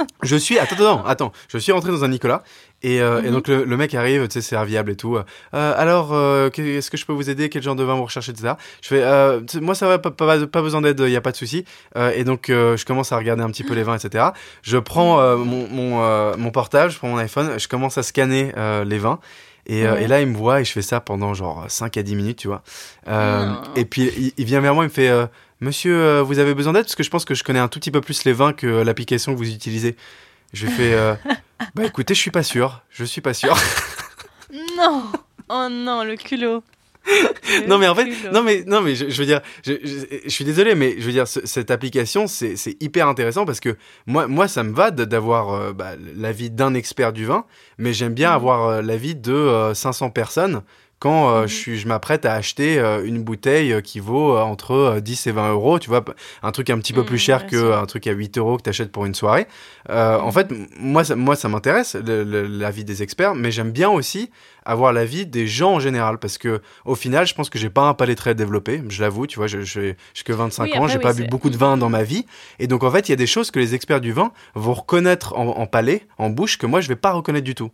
Je 0.23 0.35
suis 0.35 0.59
attends 0.59 0.75
attends 0.75 1.05
attends, 1.05 1.31
je 1.49 1.57
suis 1.57 1.71
rentré 1.71 1.91
dans 1.91 2.03
un 2.03 2.07
Nicolas 2.07 2.43
et, 2.83 3.01
euh, 3.01 3.21
et 3.21 3.27
mhm. 3.27 3.31
donc 3.31 3.47
le, 3.47 3.63
le, 3.63 3.77
mec 3.77 3.93
arrive, 3.93 4.27
tu 4.27 4.33
sais, 4.33 4.41
serviable 4.41 4.91
et 4.91 4.95
tout. 4.95 5.15
Euh, 5.17 5.23
alors, 5.53 6.13
euh, 6.13 6.49
est-ce 6.49 6.89
que 6.89 6.97
je 6.97 7.05
peux 7.05 7.13
vous 7.13 7.29
aider? 7.29 7.49
Quel 7.49 7.61
genre 7.61 7.75
de 7.75 7.83
vin 7.83 7.95
vous 7.95 8.05
recherchez, 8.05 8.31
etc. 8.31 8.55
Je 8.81 8.87
fais, 8.87 9.59
moi 9.59 9.75
ça 9.75 9.87
va, 9.87 9.99
pas, 9.99 10.11
pas, 10.11 10.47
pas 10.47 10.61
besoin 10.61 10.81
d'aide, 10.81 10.99
il 10.99 11.11
y 11.11 11.15
a 11.15 11.21
pas 11.21 11.31
de 11.31 11.37
souci. 11.37 11.65
Et 12.15 12.23
donc 12.23 12.45
je 12.47 12.85
commence 12.85 13.11
à 13.11 13.17
regarder 13.17 13.43
un 13.43 13.49
petit 13.49 13.63
peu 13.63 13.73
les 13.73 13.83
vins, 13.83 13.95
etc. 13.95 14.29
Je 14.63 14.77
prends 14.77 15.37
mon 15.37 15.67
mon, 15.67 16.37
mon 16.37 16.51
portable, 16.51 16.91
je 16.91 16.97
prends 16.97 17.09
mon 17.09 17.17
iPhone, 17.17 17.59
je 17.59 17.67
commence 17.67 17.97
à 17.97 18.03
scanner 18.03 18.51
les 18.85 18.97
vins. 18.97 19.19
Et, 19.67 19.81
et, 19.81 20.07
là, 20.07 20.21
il 20.21 20.27
me 20.27 20.35
voit 20.35 20.61
et 20.61 20.65
je 20.65 20.71
fais 20.71 20.81
ça 20.81 20.99
pendant 20.99 21.33
genre 21.33 21.65
5 21.67 21.95
à 21.97 22.03
10 22.03 22.15
minutes, 22.15 22.39
tu 22.39 22.47
vois. 22.47 22.63
Ah. 23.05 23.61
Et 23.75 23.85
puis, 23.85 24.11
il, 24.17 24.33
il, 24.37 24.45
vient 24.45 24.59
vers 24.59 24.73
moi, 24.73 24.83
il 24.83 24.87
me 24.87 24.93
fait 24.93 25.11
Monsieur, 25.61 25.95
euh, 25.95 26.23
vous 26.23 26.39
avez 26.39 26.55
besoin 26.55 26.73
d'aide 26.73 26.85
Parce 26.85 26.95
que 26.95 27.03
je 27.03 27.11
pense 27.11 27.23
que 27.23 27.35
je 27.35 27.43
connais 27.43 27.59
un 27.59 27.67
tout 27.67 27.79
petit 27.79 27.91
peu 27.91 28.01
plus 28.01 28.23
les 28.25 28.33
vins 28.33 28.51
que 28.51 28.65
l'application 28.67 29.31
que 29.31 29.37
vous 29.37 29.49
utilisez. 29.49 29.95
Je 30.53 30.65
lui 30.65 30.73
fais 30.73 30.93
euh, 30.93 31.13
Bah 31.75 31.85
écoutez, 31.85 32.15
je 32.15 32.19
suis 32.19 32.31
pas 32.31 32.41
sûr. 32.41 32.81
Je 32.89 33.05
suis 33.05 33.21
pas 33.21 33.35
sûr. 33.35 33.55
non 34.77 35.03
Oh 35.49 35.67
non, 35.69 36.03
le 36.03 36.15
culot 36.15 36.63
non 37.67 37.77
mais 37.77 37.87
en 37.87 37.95
fait, 37.95 38.07
non 38.31 38.43
mais 38.43 38.63
non 38.65 38.81
mais 38.81 38.95
je, 38.95 39.05
veux 39.05 39.25
dire, 39.25 39.41
je, 39.65 39.73
suis 40.27 40.45
désolé, 40.45 40.75
mais 40.75 40.95
je 40.99 41.05
veux 41.05 41.11
dire 41.11 41.27
cette 41.27 41.71
application 41.71 42.27
c'est 42.27 42.55
hyper 42.79 43.07
intéressant 43.07 43.45
parce 43.45 43.59
que 43.59 43.75
moi 44.05 44.27
moi 44.27 44.47
ça 44.47 44.63
me 44.63 44.73
va 44.73 44.91
d'avoir 44.91 45.53
euh, 45.53 45.73
bah, 45.73 45.93
l'avis 46.15 46.49
d'un 46.49 46.73
expert 46.73 47.13
du 47.13 47.25
vin, 47.25 47.45
mais 47.77 47.93
j'aime 47.93 48.13
bien 48.13 48.31
mmh. 48.31 48.35
avoir 48.35 48.81
l'avis 48.81 49.15
de 49.15 49.71
500 49.73 50.11
personnes 50.11 50.61
quand 51.01 51.31
euh, 51.31 51.41
mhm. 51.41 51.47
je, 51.47 51.75
je 51.75 51.87
m'apprête 51.87 52.25
à 52.25 52.33
acheter 52.35 52.77
euh, 52.77 53.03
une 53.03 53.23
bouteille 53.23 53.81
qui 53.81 53.99
vaut 53.99 54.37
entre 54.37 54.99
10 55.01 55.25
et 55.25 55.31
20 55.31 55.51
euros, 55.51 55.79
tu 55.79 55.89
vois, 55.89 56.05
un 56.43 56.51
truc 56.51 56.69
un 56.69 56.77
petit 56.77 56.93
peu 56.93 57.03
plus 57.03 57.15
mhm, 57.15 57.19
cher 57.19 57.47
qu'un 57.47 57.85
truc 57.87 58.05
à 58.05 58.11
8 58.11 58.37
euros 58.37 58.57
que 58.57 58.61
tu 58.61 58.69
achètes 58.69 58.91
pour 58.91 59.07
une 59.07 59.15
soirée. 59.15 59.47
En 59.89 60.27
mhm. 60.27 60.31
fait, 60.31 60.53
moi, 60.79 61.03
ça, 61.03 61.15
moi, 61.15 61.35
ça 61.35 61.49
m'intéresse, 61.49 61.95
l'avis 61.95 62.85
des 62.85 63.01
experts, 63.01 63.33
mais 63.33 63.49
j'aime 63.49 63.71
bien 63.71 63.89
aussi 63.89 64.29
avoir 64.63 64.93
l'avis 64.93 65.25
des 65.25 65.47
gens 65.47 65.73
en 65.73 65.79
général 65.79 66.19
parce 66.19 66.37
que 66.37 66.61
au 66.85 66.93
final 66.93 67.25
je 67.25 67.33
pense 67.33 67.49
que 67.49 67.57
j'ai 67.57 67.71
pas 67.71 67.81
un 67.81 67.95
palais 67.95 68.13
très 68.13 68.35
développé 68.35 68.83
je 68.89 69.01
l'avoue 69.01 69.25
tu 69.25 69.37
vois 69.37 69.47
je 69.47 69.61
j'ai 69.61 69.95
que 70.23 70.33
25 70.33 70.75
ans 70.75 70.87
j'ai 70.87 70.99
pas 70.99 71.13
bu 71.13 71.25
beaucoup 71.25 71.49
de 71.49 71.57
vin 71.57 71.77
dans 71.77 71.89
ma 71.89 72.03
vie 72.03 72.27
et 72.59 72.67
donc 72.67 72.83
en 72.83 72.91
fait 72.91 73.09
il 73.09 73.11
y 73.11 73.13
a 73.13 73.17
des 73.17 73.25
choses 73.25 73.49
que 73.49 73.57
les 73.57 73.73
experts 73.73 74.01
du 74.01 74.11
vin 74.11 74.31
vont 74.53 74.73
reconnaître 74.73 75.35
en, 75.35 75.47
en 75.47 75.65
palais 75.65 76.05
en 76.19 76.29
bouche 76.29 76.59
que 76.59 76.67
moi 76.67 76.79
je 76.79 76.87
vais 76.87 76.95
pas 76.95 77.11
reconnaître 77.11 77.45
du 77.45 77.55
tout 77.55 77.71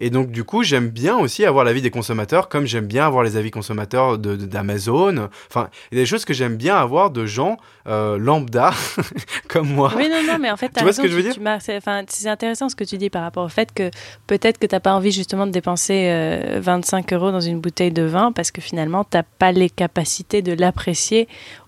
et 0.00 0.10
donc, 0.10 0.30
du 0.30 0.44
coup, 0.44 0.62
j'aime 0.62 0.88
bien 0.88 1.16
aussi 1.16 1.44
avoir 1.44 1.64
l'avis 1.64 1.82
des 1.82 1.90
consommateurs, 1.90 2.48
comme 2.48 2.66
j'aime 2.66 2.86
bien 2.86 3.04
avoir 3.04 3.24
les 3.24 3.36
avis 3.36 3.50
consommateurs 3.50 4.16
d'Amazon. 4.16 5.12
De, 5.12 5.28
enfin, 5.50 5.68
il 5.90 5.98
y 5.98 6.00
a 6.00 6.02
des 6.02 6.06
choses 6.06 6.24
que 6.24 6.32
j'aime 6.32 6.56
bien 6.56 6.76
avoir 6.76 7.10
de 7.10 7.26
gens 7.26 7.56
euh, 7.88 8.16
lambda, 8.16 8.72
comme 9.48 9.68
moi. 9.68 9.92
Oui, 9.96 10.08
non, 10.08 10.22
non, 10.24 10.38
mais 10.38 10.50
en 10.50 10.56
fait, 10.56 10.68
tu 10.76 10.82
vois 10.82 10.92
ce 10.92 11.02
que 11.02 11.08
je 11.08 11.16
veux 11.16 11.22
dire? 11.22 11.34
C'est 11.60 12.28
intéressant 12.28 12.68
ce 12.68 12.76
que 12.76 12.84
tu 12.84 12.96
dis 12.96 13.10
par 13.10 13.22
rapport 13.22 13.44
au 13.44 13.48
fait 13.48 13.72
que 13.72 13.90
peut-être 14.28 14.58
que 14.58 14.66
tu 14.66 14.74
n'as 14.74 14.80
pas 14.80 14.92
envie 14.92 15.10
justement 15.10 15.46
de 15.46 15.52
dépenser 15.52 16.12
25 16.60 17.12
euh, 17.12 17.16
euros 17.16 17.32
dans 17.32 17.40
une 17.40 17.60
bouteille 17.60 17.92
de 17.92 18.02
vin 18.02 18.30
parce 18.30 18.52
que 18.52 18.60
finalement, 18.60 19.02
tu 19.04 19.16
n'as 19.16 19.24
pas 19.24 19.50
les 19.50 19.68
capacités 19.68 20.42
de 20.42 20.52
l'apprécier 20.52 21.26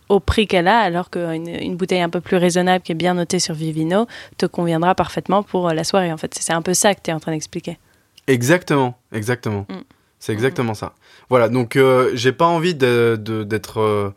au 0.08 0.20
prix 0.20 0.46
qu'elle 0.46 0.68
a, 0.68 0.78
alors 0.78 1.10
qu'une 1.10 1.48
une 1.48 1.76
bouteille 1.76 2.02
un 2.02 2.08
peu 2.08 2.20
plus 2.20 2.36
raisonnable 2.36 2.82
qui 2.82 2.92
est 2.92 2.96
bien 2.96 3.14
notée 3.14 3.38
sur 3.38 3.54
Vivino 3.54 4.06
te 4.38 4.46
conviendra 4.46 4.94
parfaitement 4.94 5.42
pour 5.42 5.70
la 5.70 5.84
soirée. 5.84 6.12
En 6.12 6.16
fait, 6.16 6.32
c'est 6.38 6.52
un 6.52 6.62
peu 6.62 6.74
ça 6.74 6.94
que 6.94 7.00
tu 7.02 7.10
es 7.10 7.12
en 7.12 7.20
train 7.20 7.32
d'expliquer. 7.32 7.78
Exactement, 8.30 8.96
exactement. 9.12 9.66
Mm. 9.68 9.80
C'est 10.20 10.32
exactement 10.32 10.74
ça. 10.74 10.94
Voilà, 11.30 11.48
donc 11.48 11.76
euh, 11.76 12.10
j'ai 12.14 12.32
pas 12.32 12.46
envie 12.46 12.74
d'être 12.74 13.22
de, 13.22 13.42
d'être 13.42 13.80
euh, 13.80 14.10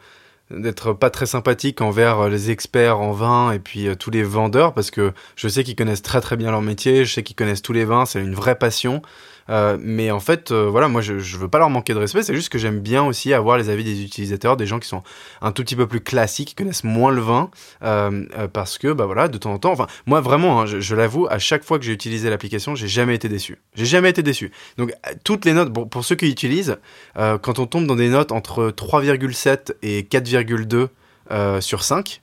d'être 0.52 0.94
pas 0.94 1.10
très 1.10 1.26
sympathique 1.26 1.82
envers 1.82 2.28
les 2.30 2.52
experts 2.52 3.00
en 3.00 3.12
vin 3.12 3.52
et 3.52 3.60
puis 3.60 3.88
euh, 3.88 3.96
tous 3.96 4.12
les 4.12 4.22
vendeurs 4.22 4.74
parce 4.74 4.92
que 4.92 5.14
je 5.36 5.48
sais 5.48 5.64
qu'ils 5.64 5.78
connaissent 5.78 6.02
très 6.02 6.22
très 6.22 6.36
bien 6.36 6.52
leur 6.52 6.62
métier, 6.62 7.06
je 7.06 7.14
sais 7.14 7.24
qu'ils 7.24 7.36
connaissent 7.36 7.62
tous 7.62 7.74
les 7.74 7.86
vins, 7.86 8.06
c'est 8.06 8.22
une 8.22 8.36
vraie 8.36 8.56
passion. 8.56 9.02
Euh, 9.50 9.78
mais 9.80 10.12
en 10.12 10.20
fait, 10.20 10.52
euh, 10.52 10.70
voilà, 10.70 10.88
moi 10.88 11.02
je, 11.02 11.20
je 11.20 11.38
veux 11.38 11.48
pas 11.48 11.60
leur 11.60 11.70
manquer 11.70 11.94
de 11.94 12.00
respect, 12.00 12.24
c'est 12.24 12.34
juste 12.34 12.50
que 12.50 12.58
j'aime 12.58 12.80
bien 12.80 13.04
aussi 13.04 13.34
avoir 13.34 13.58
les 13.58 13.70
avis 13.70 13.84
des 13.84 14.04
utilisateurs, 14.04 14.58
des 14.58 14.66
gens 14.66 14.80
qui 14.80 14.88
sont 14.88 15.04
un 15.42 15.52
tout 15.52 15.64
petit 15.64 15.76
peu 15.76 15.88
plus 15.88 16.02
classiques, 16.02 16.50
qui 16.50 16.56
connaissent 16.56 16.84
moins 16.84 17.12
le 17.12 17.22
vin, 17.22 17.50
euh, 17.84 18.26
parce 18.52 18.78
que, 18.78 18.94
bah 18.94 19.06
voilà, 19.06 19.28
de 19.28 19.38
temps 19.38 19.54
en 19.54 19.60
temps, 19.60 19.72
enfin, 19.72 19.88
moi 20.06 20.22
vraiment, 20.22 20.62
hein, 20.62 20.66
je, 20.66 20.96
l'avoue, 20.96 21.28
à 21.30 21.40
chaque 21.40 21.64
fois 21.64 21.80
que 21.80 21.86
j'ai 21.86 21.94
utilisé 21.94 22.30
l'application, 22.30 22.76
j'ai 22.76 22.88
jamais 22.88 23.16
été 23.16 23.30
déçu. 23.30 23.58
J'ai 23.76 23.86
jamais 23.86 24.10
été 24.10 24.24
déçu. 24.24 24.52
Donc, 24.78 24.94
toutes 25.24 25.46
les 25.46 25.54
notes, 25.54 25.72
bon, 25.72 25.86
pour 25.86 26.06
ceux 26.06 26.16
qui 26.16 26.30
utilisent, 26.30 26.78
quand 27.16 27.60
on 27.60 27.66
tombe 27.66 27.88
dans 27.88 27.96
des 27.96 28.10
notes 28.10 28.32
entre 28.32 28.70
3,7 28.70 29.74
et 29.82 30.04
4,2 30.04 31.62
sur 31.62 31.84
5, 31.84 32.22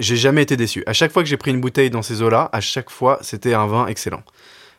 j'ai 0.00 0.16
jamais 0.16 0.42
été 0.42 0.56
déçu. 0.56 0.82
À 0.86 0.92
chaque 0.92 1.12
fois 1.12 1.22
que 1.22 1.28
j'ai 1.28 1.36
pris 1.36 1.50
une 1.50 1.60
bouteille 1.60 1.90
dans 1.90 2.02
ces 2.02 2.22
eaux-là, 2.22 2.48
à 2.52 2.60
chaque 2.60 2.90
fois, 2.90 3.18
c'était 3.20 3.54
un 3.54 3.66
vin 3.66 3.86
excellent. 3.86 4.22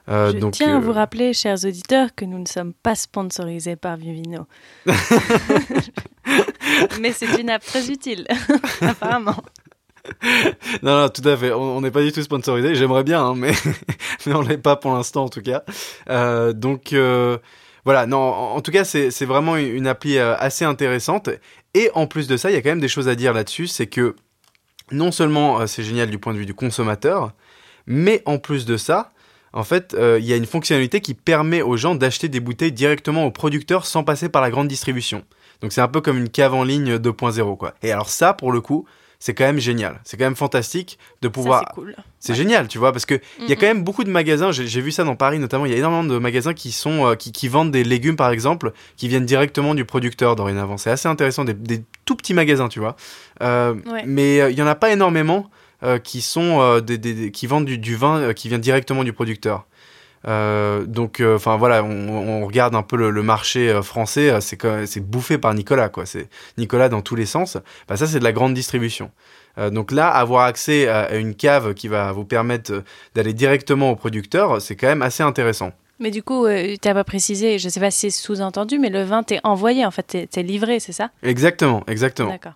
Euh, 0.10 0.32
Je 0.34 0.48
tiens 0.50 0.78
à 0.78 0.80
vous 0.80 0.92
euh, 0.92 0.94
rappeler, 0.94 1.34
chers 1.34 1.64
auditeurs, 1.66 2.10
que 2.16 2.26
nous 2.26 2.40
ne 2.40 2.46
sommes 2.46 2.74
pas 2.74 2.96
sponsorisés 2.96 3.76
par 3.76 3.98
Vivino. 3.98 4.48
Mais 7.00 7.12
c'est 7.12 7.40
une 7.40 7.50
app 7.50 7.64
très 7.64 7.90
utile, 7.90 8.26
apparemment. 8.82 9.38
Non, 10.82 11.02
non, 11.02 11.10
tout 11.10 11.28
à 11.28 11.38
fait. 11.38 11.52
On 11.54 11.82
n'est 11.82 11.92
pas 11.92 12.02
du 12.02 12.12
tout 12.12 12.24
sponsorisé. 12.24 12.74
J'aimerais 12.76 13.04
bien, 13.04 13.24
hein, 13.24 13.36
mais, 13.36 13.52
mais 14.26 14.34
on 14.34 14.42
l'est 14.42 14.58
pas 14.58 14.76
pour 14.76 14.92
l'instant, 14.94 15.26
en 15.26 15.30
tout 15.30 15.44
cas. 15.44 15.64
Euh, 16.10 16.54
donc, 16.54 16.96
voilà. 17.86 18.08
Non, 18.08 18.18
en, 18.18 18.62
tout 18.62 18.72
cas, 18.72 18.84
c'est 18.84 19.26
vraiment 19.26 19.58
une 19.58 19.86
appli 19.86 20.18
assez 20.18 20.66
intéressante. 20.66 21.30
Et 21.74 21.92
en 21.94 22.08
plus 22.08 22.28
de 22.28 22.36
ça, 22.36 22.50
il 22.50 22.56
y 22.56 22.58
a 22.58 22.62
quand 22.62 22.70
même 22.70 22.80
des 22.80 22.88
choses 22.88 23.08
à 23.08 23.16
dire 23.16 23.34
là-dessus. 23.34 23.68
C'est 23.68 23.88
que 23.88 24.16
non 24.92 25.12
seulement 25.12 25.68
c'est 25.68 25.84
génial 25.84 26.10
du 26.10 26.18
point 26.18 26.34
de 26.34 26.40
vue 26.40 26.48
du 26.48 26.56
consommateur, 26.56 27.34
mais 27.86 28.24
en 28.26 28.40
plus 28.40 28.66
de 28.66 28.78
ça, 28.78 29.14
en 29.54 29.64
fait, 29.64 29.94
euh, 29.94 30.18
il 30.20 30.26
y 30.26 30.34
a 30.34 30.38
une 30.38 30.46
fonctionnalité 30.46 31.02
qui 31.02 31.14
permet 31.14 31.62
aux 31.62 31.78
gens 31.78 31.96
d'acheter 31.96 32.30
des 32.30 32.40
bouteilles 32.40 32.72
directement 32.72 33.26
au 33.26 33.32
producteur 33.32 33.86
sans 33.86 34.04
passer 34.04 34.30
par 34.30 34.42
la 34.42 34.50
grande 34.50 34.68
distribution. 34.68 35.24
Donc 35.62 35.74
c'est 35.74 35.82
un 35.82 35.88
peu 35.88 36.02
comme 36.02 36.18
une 36.18 36.30
cave 36.30 36.54
en 36.54 36.64
ligne 36.64 36.96
2.0 36.96 37.58
quoi. 37.58 37.74
Et 37.84 37.92
alors 37.92 38.10
ça, 38.10 38.34
pour 38.34 38.52
le 38.52 38.62
coup, 38.62 38.86
c'est 39.20 39.36
quand 39.36 39.44
même 39.44 39.60
génial. 39.60 40.00
C'est 40.04 40.18
quand 40.18 40.24
même 40.24 40.36
fantastique 40.36 40.98
de 41.22 41.28
pouvoir. 41.28 41.66
C'est 41.68 41.76
cool. 41.76 41.96
C'est 42.20 42.34
génial, 42.34 42.68
tu 42.68 42.80
vois, 42.80 42.92
parce 42.92 43.06
que 43.06 43.20
il 43.40 43.50
y 43.50 43.52
a 43.52 43.56
quand 43.56 43.68
même 43.68 43.84
beaucoup 43.84 44.04
de 44.04 44.10
magasins. 44.10 44.52
J'ai 44.52 44.82
vu 44.82 44.92
ça 44.92 45.04
dans 45.04 45.16
Paris 45.16 45.38
notamment. 45.38 45.68
Il 45.68 45.72
y 45.72 45.76
a 45.76 45.78
énormément 45.78 46.04
de 46.04 46.18
magasins 46.18 46.56
qui 46.56 46.72
sont 46.72 47.06
euh, 47.06 47.16
qui, 47.16 47.48
vendent 47.48 47.72
des 47.72 47.84
légumes 47.84 48.16
par 48.16 48.32
exemple, 48.32 48.72
qui 48.98 49.08
viennent 49.08 49.26
directement 49.26 49.76
du 49.76 49.86
producteur 49.86 50.36
dorénavant. 50.36 50.78
C'est 50.78 50.90
assez 50.90 51.08
intéressant, 51.08 51.46
des, 51.46 51.84
tout 52.06 52.16
petits 52.16 52.34
magasins, 52.34 52.68
tu 52.68 52.80
vois. 52.80 52.96
Euh, 53.44 53.76
mais 54.08 54.52
il 54.52 54.58
y 54.58 54.62
en 54.64 54.68
a 54.68 54.76
pas 54.76 54.92
énormément. 54.92 55.52
Euh, 55.84 55.98
qui 55.98 56.22
sont 56.22 56.62
euh, 56.62 56.80
des, 56.80 57.32
qui 57.32 57.48
vendent 57.48 57.66
du, 57.66 57.96
vin 57.96 58.20
euh, 58.20 58.34
qui 58.34 58.50
vient 58.50 58.60
directement 58.60 59.04
du 59.04 59.14
producteur. 59.14 59.66
donc, 60.24 61.24
enfin 61.26 61.58
voilà, 61.58 61.84
on, 61.84 62.46
regarde 62.46 62.76
un 62.76 62.84
peu 62.84 62.98
le, 62.98 63.24
marché 63.24 63.82
français, 63.82 64.40
c'est 64.42 64.62
c'est 64.86 65.00
bouffé 65.00 65.40
par 65.40 65.56
Nicolas, 65.56 65.90
quoi. 65.90 66.06
C'est 66.06 66.30
Nicolas 66.60 66.88
dans 66.88 67.02
tous 67.02 67.16
les 67.16 67.26
sens. 67.26 67.58
Bah, 67.88 67.98
ça, 67.98 68.06
c'est 68.06 68.20
de 68.20 68.24
la 68.24 68.32
grande 68.32 68.54
distribution. 68.54 69.10
donc 69.72 69.92
là, 69.92 70.10
avoir 70.10 70.46
accès 70.46 70.88
à 70.88 71.16
une 71.16 71.34
cave 71.34 71.74
qui 71.74 71.88
va 71.88 72.12
vous 72.12 72.26
permettre 72.26 72.84
d'aller 73.16 73.34
directement 73.34 73.90
au 73.90 73.96
producteur, 73.96 74.62
c'est 74.62 74.76
quand 74.76 74.88
même 74.88 75.02
assez 75.02 75.24
intéressant. 75.24 75.72
Mais 75.98 76.12
du 76.12 76.22
coup, 76.22 76.48
tu 76.48 76.88
n'as 76.88 76.94
pas 76.94 77.04
précisé, 77.04 77.58
je 77.58 77.70
sais 77.70 77.80
pas 77.80 77.90
si 77.90 78.12
c'est 78.12 78.22
sous-entendu, 78.22 78.78
mais 78.78 78.90
le 78.90 79.02
vin 79.02 79.24
t'est 79.24 79.40
envoyé, 79.44 79.84
en 79.84 79.92
fait, 79.92 80.28
t'es 80.30 80.44
livré, 80.44 80.80
c'est 80.80 80.94
ça? 80.94 81.10
Exactement, 81.24 81.84
exactement. 81.88 82.30
D'accord. 82.30 82.54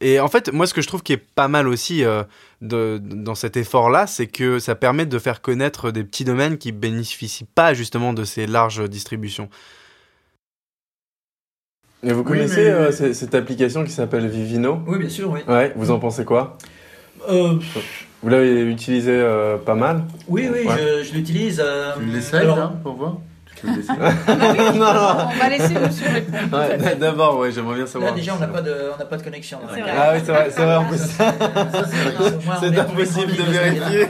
Et 0.00 0.20
en 0.20 0.28
fait, 0.28 0.52
moi, 0.52 0.66
ce 0.66 0.74
que 0.74 0.82
je 0.82 0.88
trouve 0.88 1.02
qui 1.02 1.14
est 1.14 1.16
pas 1.16 1.48
mal 1.48 1.68
aussi 1.68 2.04
euh, 2.04 2.22
de, 2.60 3.00
dans 3.02 3.34
cet 3.34 3.56
effort-là, 3.56 4.06
c'est 4.06 4.26
que 4.26 4.58
ça 4.58 4.74
permet 4.74 5.06
de 5.06 5.18
faire 5.18 5.40
connaître 5.40 5.90
des 5.90 6.04
petits 6.04 6.24
domaines 6.24 6.58
qui 6.58 6.72
bénéficient 6.72 7.46
pas 7.54 7.72
justement 7.72 8.12
de 8.12 8.24
ces 8.24 8.46
larges 8.46 8.88
distributions. 8.88 9.48
Et 12.02 12.12
vous 12.12 12.24
connaissez 12.24 12.68
euh, 12.68 12.92
cette 12.92 13.34
application 13.34 13.84
qui 13.84 13.90
s'appelle 13.90 14.28
Vivino? 14.28 14.80
Oui, 14.86 14.98
bien 14.98 15.08
sûr, 15.08 15.30
oui. 15.30 15.40
Ouais, 15.48 15.72
vous 15.76 15.90
en 15.90 15.98
pensez 15.98 16.24
quoi? 16.24 16.58
Euh... 17.28 17.54
Vous 18.22 18.28
l'avez 18.28 18.62
utilisé 18.62 19.12
euh, 19.12 19.56
pas 19.56 19.74
mal? 19.74 20.04
Oui, 20.28 20.48
oui, 20.52 20.66
je, 20.68 21.04
je 21.04 21.12
l'utilise. 21.14 21.62
tu 21.98 22.04
l'essayes, 22.06 22.46
hein, 22.46 22.74
pour 22.82 22.94
voir? 22.94 23.18
non, 23.64 24.92
non, 24.92 25.28
On 25.32 25.38
va 25.38 25.48
laisser 25.48 25.74
monsieur 25.74 26.08
répondre. 26.08 26.58
Ouais, 26.58 26.94
D'abord, 26.96 27.38
ouais, 27.38 27.52
j'aimerais 27.52 27.76
bien 27.76 27.86
savoir. 27.86 28.10
Là, 28.10 28.16
déjà, 28.16 28.34
on 28.34 28.38
n'a 28.38 28.48
pas, 28.48 28.62
de, 28.62 28.74
on 28.98 29.04
pas 29.04 29.16
de 29.16 29.22
connexion. 29.22 29.58
Ah 29.64 30.12
oui, 30.14 30.20
c'est 30.24 30.32
vrai, 30.32 30.50
c'est 30.50 30.64
vrai 30.64 30.76
en 30.76 30.84
plus. 30.84 30.98
C'est 32.60 32.78
impossible 32.78 33.32
de 33.36 33.42
vérifier. 33.42 34.08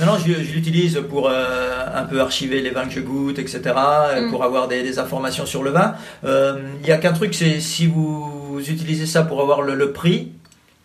non, 0.00 0.06
non, 0.06 0.18
je, 0.18 0.32
je 0.32 0.52
l'utilise 0.52 1.00
pour 1.08 1.28
euh, 1.28 1.86
un 1.94 2.04
peu 2.04 2.20
archiver 2.20 2.60
les 2.60 2.70
vins 2.70 2.86
que 2.86 2.92
je 2.92 3.00
goûte, 3.00 3.38
etc., 3.38 3.60
mm. 3.64 4.30
pour 4.30 4.44
avoir 4.44 4.68
des, 4.68 4.82
des, 4.82 4.98
informations 4.98 5.46
sur 5.46 5.62
le 5.62 5.70
vin. 5.70 5.94
Euh, 6.24 6.60
il 6.80 6.86
n'y 6.86 6.92
a 6.92 6.98
qu'un 6.98 7.12
truc, 7.12 7.34
c'est 7.34 7.60
si 7.60 7.86
vous 7.86 8.60
utilisez 8.60 9.06
ça 9.06 9.22
pour 9.22 9.40
avoir 9.40 9.62
le, 9.62 9.74
le 9.74 9.92
prix, 9.92 10.32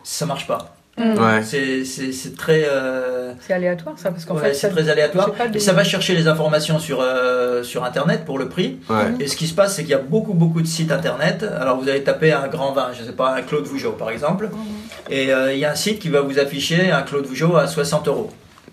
ça 0.02 0.26
marche 0.26 0.46
pas. 0.46 0.77
Mm. 0.98 1.42
C'est 1.42 2.36
très. 2.36 2.64
Euh, 2.68 3.32
c'est 3.40 3.52
aléatoire 3.52 3.98
ça, 3.98 4.10
parce 4.10 4.24
qu'en 4.24 4.36
fait. 4.36 4.54
C'est 4.54 4.70
très 4.70 4.88
aléatoire. 4.88 5.30
Et 5.54 5.60
ça 5.60 5.72
va 5.72 5.84
chercher 5.84 6.14
les 6.14 6.28
informations 6.28 6.78
sur, 6.78 7.00
euh, 7.00 7.62
sur 7.62 7.84
Internet 7.84 8.24
pour 8.24 8.38
le 8.38 8.48
prix. 8.48 8.78
Et 9.20 9.26
ce 9.26 9.36
qui 9.36 9.46
se 9.46 9.54
passe, 9.54 9.76
c'est 9.76 9.82
qu'il 9.82 9.92
y 9.92 9.94
a 9.94 9.98
beaucoup, 9.98 10.34
beaucoup 10.34 10.60
de 10.60 10.66
sites 10.66 10.92
Internet. 10.92 11.44
Alors 11.60 11.80
vous 11.80 11.88
allez 11.88 12.02
taper 12.02 12.32
un 12.32 12.48
grand 12.48 12.72
vin, 12.72 12.88
je 12.98 13.04
sais 13.04 13.12
pas, 13.12 13.34
un 13.34 13.42
Claude 13.42 13.64
Vougeot 13.64 13.92
par 13.92 14.10
exemple. 14.10 14.46
Mm. 14.46 15.12
Et 15.12 15.32
euh, 15.32 15.52
il 15.52 15.58
y 15.58 15.64
a 15.64 15.72
un 15.72 15.76
site 15.76 16.00
qui 16.00 16.08
va 16.08 16.20
vous 16.20 16.38
afficher 16.38 16.90
un 16.90 17.02
Claude 17.02 17.26
Vougeot 17.26 17.56
à 17.56 17.66
60 17.66 18.08
euros. 18.08 18.30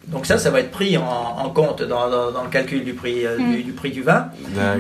Donc 0.08 0.26
ça, 0.26 0.38
ça 0.38 0.52
va 0.52 0.60
être 0.60 0.70
pris 0.70 0.98
en, 0.98 1.50
compte 1.50 1.82
dans, 1.82 2.10
dans, 2.10 2.44
le 2.44 2.50
calcul 2.52 2.84
du 2.84 2.94
prix, 2.94 3.24
mm. 3.26 3.64
du, 3.64 3.72
prix 3.72 3.92
du 3.92 4.04
vin. 4.04 4.28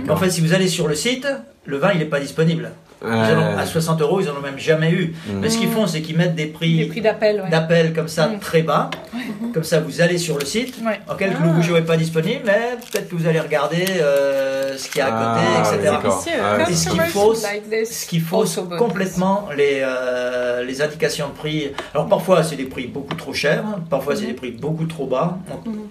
En 0.09 0.17
fait, 0.17 0.29
si 0.29 0.41
vous 0.41 0.53
allez 0.53 0.67
sur 0.67 0.87
le 0.87 0.95
site, 0.95 1.27
le 1.65 1.77
vin, 1.77 1.91
il 1.93 1.99
n'est 1.99 2.05
pas 2.05 2.19
disponible 2.19 2.71
à 3.07 3.65
60 3.65 4.01
euros, 4.01 4.21
ils 4.21 4.27
n'en 4.27 4.37
ont 4.37 4.41
même 4.41 4.59
jamais 4.59 4.91
eu. 4.91 5.15
Mm. 5.27 5.39
Mais 5.41 5.49
ce 5.49 5.57
qu'ils 5.57 5.69
font, 5.69 5.87
c'est 5.87 6.01
qu'ils 6.01 6.17
mettent 6.17 6.35
des 6.35 6.47
prix, 6.47 6.85
prix 6.85 7.01
d'appel 7.01 7.43
d'appel 7.49 7.93
comme 7.93 8.07
ça 8.07 8.27
mm. 8.27 8.39
très 8.39 8.61
bas. 8.61 8.89
Comme 9.53 9.63
ça, 9.63 9.79
vous 9.79 10.01
allez 10.01 10.17
sur 10.17 10.37
le 10.37 10.45
site. 10.45 10.75
Ouais. 10.85 10.99
Ok, 11.09 11.21
le 11.21 11.27
ah. 11.37 11.73
n'est 11.73 11.81
pas 11.81 11.95
disponible, 11.95 12.41
mais 12.45 12.77
peut-être 12.91 13.07
que 13.09 13.15
vous 13.15 13.25
allez 13.25 13.39
regarder 13.39 13.85
euh, 14.01 14.77
ce 14.77 14.89
qu'il 14.89 14.99
y 14.99 15.01
a 15.01 15.07
à 15.07 15.35
côté, 15.35 15.47
ah, 15.55 15.75
etc. 15.75 15.95
Ah, 16.41 16.69
Et 16.69 16.73
ce 16.73 16.89
qui 16.89 16.99
fausse, 16.99 17.45
ce 17.85 18.05
qui 18.05 18.19
fausse 18.19 18.59
complètement 18.77 19.47
les, 19.55 19.81
euh, 19.81 20.63
les 20.63 20.81
indications 20.81 21.29
de 21.29 21.33
prix. 21.33 21.71
Alors 21.93 22.07
parfois, 22.07 22.43
c'est 22.43 22.55
des 22.55 22.65
prix 22.65 22.87
beaucoup 22.87 23.15
trop 23.15 23.33
chers, 23.33 23.63
parfois, 23.89 24.15
c'est 24.15 24.23
mm. 24.23 24.27
des 24.27 24.33
prix 24.33 24.51
beaucoup 24.51 24.85
trop 24.85 25.07
bas. 25.07 25.37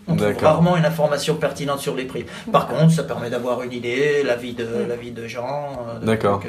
On, 0.06 0.16
trouve 0.16 0.34
rarement 0.42 0.76
une 0.76 0.84
information 0.84 1.36
pertinente 1.36 1.80
sur 1.80 1.94
les 1.94 2.04
prix. 2.04 2.26
Par 2.52 2.66
contre, 2.66 2.92
ça 2.92 3.04
permet 3.04 3.30
d'avoir 3.30 3.62
une 3.62 3.72
idée, 3.72 4.22
la 4.24 4.36
vie 4.36 4.52
de, 4.52 4.66
la 4.88 4.96
vie 4.96 5.10
de 5.10 5.26
gens. 5.26 5.86
Euh, 5.88 6.04
D'accord. 6.04 6.42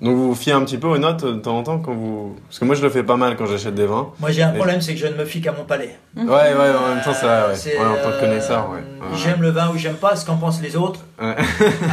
Donc 0.00 0.16
vous 0.16 0.28
vous 0.28 0.34
fiez 0.34 0.52
un 0.52 0.62
petit 0.64 0.78
peu 0.78 0.88
aux 0.88 0.98
notes 0.98 1.24
de 1.24 1.38
temps 1.40 1.58
en 1.58 1.62
temps 1.62 1.78
quand 1.78 1.94
vous... 1.94 2.36
Parce 2.48 2.58
que 2.58 2.64
moi 2.64 2.74
je 2.74 2.82
le 2.82 2.90
fais 2.90 3.02
pas 3.02 3.16
mal 3.16 3.36
quand 3.36 3.46
j'achète 3.46 3.74
des 3.74 3.86
vins. 3.86 4.08
Moi 4.20 4.30
j'ai 4.30 4.42
un 4.42 4.52
problème, 4.52 4.80
c'est 4.80 4.94
que 4.94 5.00
je 5.00 5.06
ne 5.06 5.14
me 5.14 5.24
fie 5.24 5.40
qu'à 5.40 5.52
mon 5.52 5.64
palais. 5.64 5.98
Ouais, 6.16 6.24
ouais, 6.24 6.30
en 6.30 6.94
même 6.94 7.04
temps 7.04 7.12
c'est 7.14 7.26
vrai, 7.26 7.42
ouais. 7.52 7.86
en 7.86 8.02
tant 8.02 8.16
que 8.16 8.20
connaisseur, 8.20 8.70
ouais. 8.70 8.80
J'aime 9.16 9.42
le 9.42 9.50
vin 9.50 9.70
ou 9.70 9.78
j'aime 9.78 9.96
pas, 9.96 10.16
ce 10.16 10.26
qu'en 10.26 10.36
pensent 10.36 10.60
les 10.62 10.76
autres. 10.76 11.00
À 11.18 11.34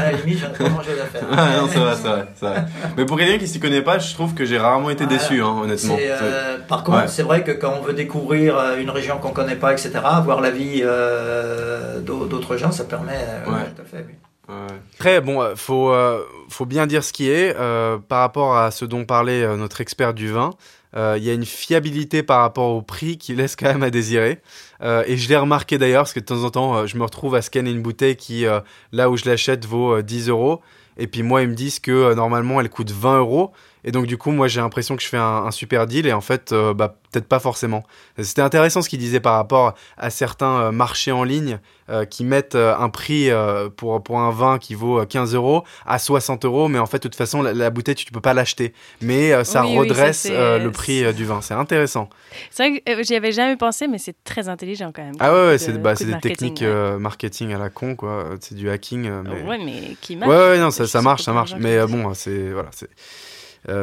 la 0.04 0.12
limite, 0.12 0.40
j'en 0.40 0.48
ai 0.48 0.58
pas 0.58 0.70
grand 0.70 0.84
chose 0.84 1.00
à 1.02 1.06
faire. 1.06 1.28
Ah 1.32 1.58
non, 1.62 1.68
c'est 1.72 1.80
vrai, 1.80 2.26
c'est 2.36 2.46
vrai, 2.46 2.66
Mais 2.98 3.06
pour 3.06 3.18
quelqu'un 3.18 3.38
qui 3.38 3.48
s'y 3.48 3.60
connaît 3.60 3.82
pas, 3.82 4.00
je 4.00 4.14
trouve 4.14 4.34
que 4.34 4.46
j'ai 4.46 4.58
rarement 4.58 4.90
été 4.90 5.06
déçu, 5.06 5.42
hein, 5.42 5.56
honnêtement. 5.64 5.98
Euh, 6.00 6.58
par 6.68 6.84
contre, 6.84 7.10
c'est 7.10 7.24
vrai 7.24 7.44
que 7.44 7.52
quand 7.52 7.74
on 7.80 7.84
veut 7.84 7.94
découvrir 7.94 8.58
euh, 8.58 8.78
une 8.78 8.90
région 8.90 9.18
qu'on 9.18 9.32
connaît 9.32 9.56
pas, 9.56 9.72
etc., 9.72 9.92
voir 10.24 10.42
la 10.42 10.52
vie 10.52 10.82
euh, 10.84 12.00
d'autres 12.00 12.58
gens, 12.58 12.72
ça 12.72 12.84
permet... 12.84 13.14
ouais. 13.48 13.72
tout 13.76 13.82
à 13.82 13.86
fait, 13.86 14.06
oui. 14.08 14.16
Après, 14.48 15.22
bon, 15.22 15.42
euh, 15.42 15.56
faut, 15.56 15.92
euh, 15.92 16.24
faut 16.50 16.66
bien 16.66 16.86
dire 16.86 17.04
ce 17.04 17.14
qui 17.14 17.30
est. 17.30 17.56
Euh, 17.58 17.98
par 17.98 18.20
rapport 18.20 18.58
à 18.58 18.72
ce 18.72 18.86
dont 18.86 19.06
parlait 19.06 19.46
notre 19.58 19.82
expert 19.82 20.14
du 20.14 20.30
vin, 20.30 20.52
il 20.96 21.24
y 21.24 21.30
a 21.30 21.34
une 21.34 21.46
fiabilité 21.46 22.22
par 22.22 22.42
rapport 22.42 22.70
au 22.76 22.82
prix 22.82 23.18
qui 23.18 23.34
laisse 23.34 23.56
quand 23.56 23.66
même 23.66 23.84
à 23.84 23.90
désirer. 23.90 24.42
et 24.82 25.18
je 25.18 25.30
l'ai 25.30 25.38
remarqué 25.38 25.78
d'ailleurs, 25.78 26.04
parce 26.04 26.14
que 26.14 26.20
de 26.20 26.26
temps 26.26 26.44
en 26.44 26.52
temps, 26.52 26.86
je 26.86 26.98
me 26.98 27.04
retrouve 27.04 27.34
à 27.36 27.42
scanner 27.42 27.72
une 27.72 27.82
bouteille 27.82 28.16
qui, 28.16 28.46
là 28.92 29.10
où 29.10 29.18
je 29.18 29.26
l'achète, 29.26 29.66
vaut 29.66 30.02
10 30.02 30.30
euros. 30.30 30.62
Et 30.98 31.08
puis 31.08 31.24
moi, 31.24 31.42
ils 31.42 31.50
me 31.50 31.56
disent 31.56 31.80
que 31.80 32.14
normalement, 32.14 32.62
elle 32.62 32.70
coûte 32.70 32.92
20 32.92 33.20
euros. 33.20 33.52
Et 33.84 33.92
donc 33.92 34.06
du 34.06 34.18
coup, 34.18 34.32
moi 34.32 34.48
j'ai 34.48 34.62
l'impression 34.62 34.96
que 34.96 35.04
je 35.04 35.08
fais 35.08 35.18
un, 35.18 35.52
super 35.52 35.88
deal 35.88 36.08
et 36.08 36.14
en 36.14 36.22
fait, 36.22 36.52
euh, 36.52 36.74
bah, 36.74 36.96
peut-être 37.12 37.28
pas 37.28 37.40
forcément. 37.40 37.84
C'était 38.22 38.42
intéressant 38.42 38.82
ce 38.82 38.90
qu'il 38.90 39.00
disait 39.00 39.20
par 39.20 39.36
rapport 39.36 39.74
à 39.98 40.10
certains 40.10 40.62
euh, 40.62 40.72
marchés 40.72 41.12
en 41.12 41.24
ligne 41.24 41.60
euh, 41.90 42.06
qui 42.06 42.24
mettent 42.24 42.56
un 42.56 42.90
prix 42.90 43.30
pour, 43.76 44.02
pour 44.02 44.20
un 44.20 44.32
vin 44.32 44.58
qui 44.58 44.74
vaut 44.74 45.06
15 45.06 45.36
euros 45.36 45.64
à 45.86 46.00
60 46.00 46.46
euros, 46.46 46.68
mais 46.70 46.80
en 46.80 46.86
fait, 46.86 46.98
de 46.98 47.04
toute 47.04 47.16
façon, 47.16 47.42
la, 47.42 47.70
bouteille, 47.70 47.96
tu 47.96 48.06
ne 48.10 48.14
peux 48.14 48.22
pas 48.22 48.34
l'acheter. 48.34 48.74
Mais 49.02 49.44
ça 49.44 49.64
redresse 49.64 50.30
le 50.30 50.70
prix 50.70 51.14
du 51.14 51.26
vin. 51.26 51.42
C'est 51.42 51.54
intéressant. 51.54 52.10
C'est 52.52 52.68
vrai 52.68 52.82
que 52.82 53.04
j'y 53.04 53.16
avais 53.16 53.32
jamais 53.32 53.58
pensé, 53.58 53.88
mais 53.88 53.98
c'est 53.98 54.16
très 54.24 54.48
intelligent 54.48 54.92
quand 54.94 55.04
même. 55.04 55.16
Ah 55.20 55.34
ouais, 55.34 55.48
ouais 55.48 55.58
c'est 55.58 55.74
bah, 55.74 55.94
des 55.94 56.20
techniques 56.20 56.64
marketing 56.64 57.54
à 57.54 57.58
la 57.58 57.70
con, 57.70 57.96
quoi. 57.96 58.30
C'est 58.40 58.56
du 58.56 58.70
hacking. 58.70 59.10
Mais... 59.24 59.42
Ouais, 59.44 59.58
mais 59.58 59.96
qui 60.02 60.16
marche. 60.16 60.32
Ouais, 60.32 60.38
ouais, 60.38 60.60
non, 60.60 60.72
ça, 60.72 60.88
ça 60.88 61.02
marche, 61.02 61.24
ça 61.24 61.34
marche. 61.34 61.54
Mais 61.60 61.86
bon, 61.86 62.14
c'est 62.14 62.52
voilà, 62.52 62.70
c'est 62.72 62.90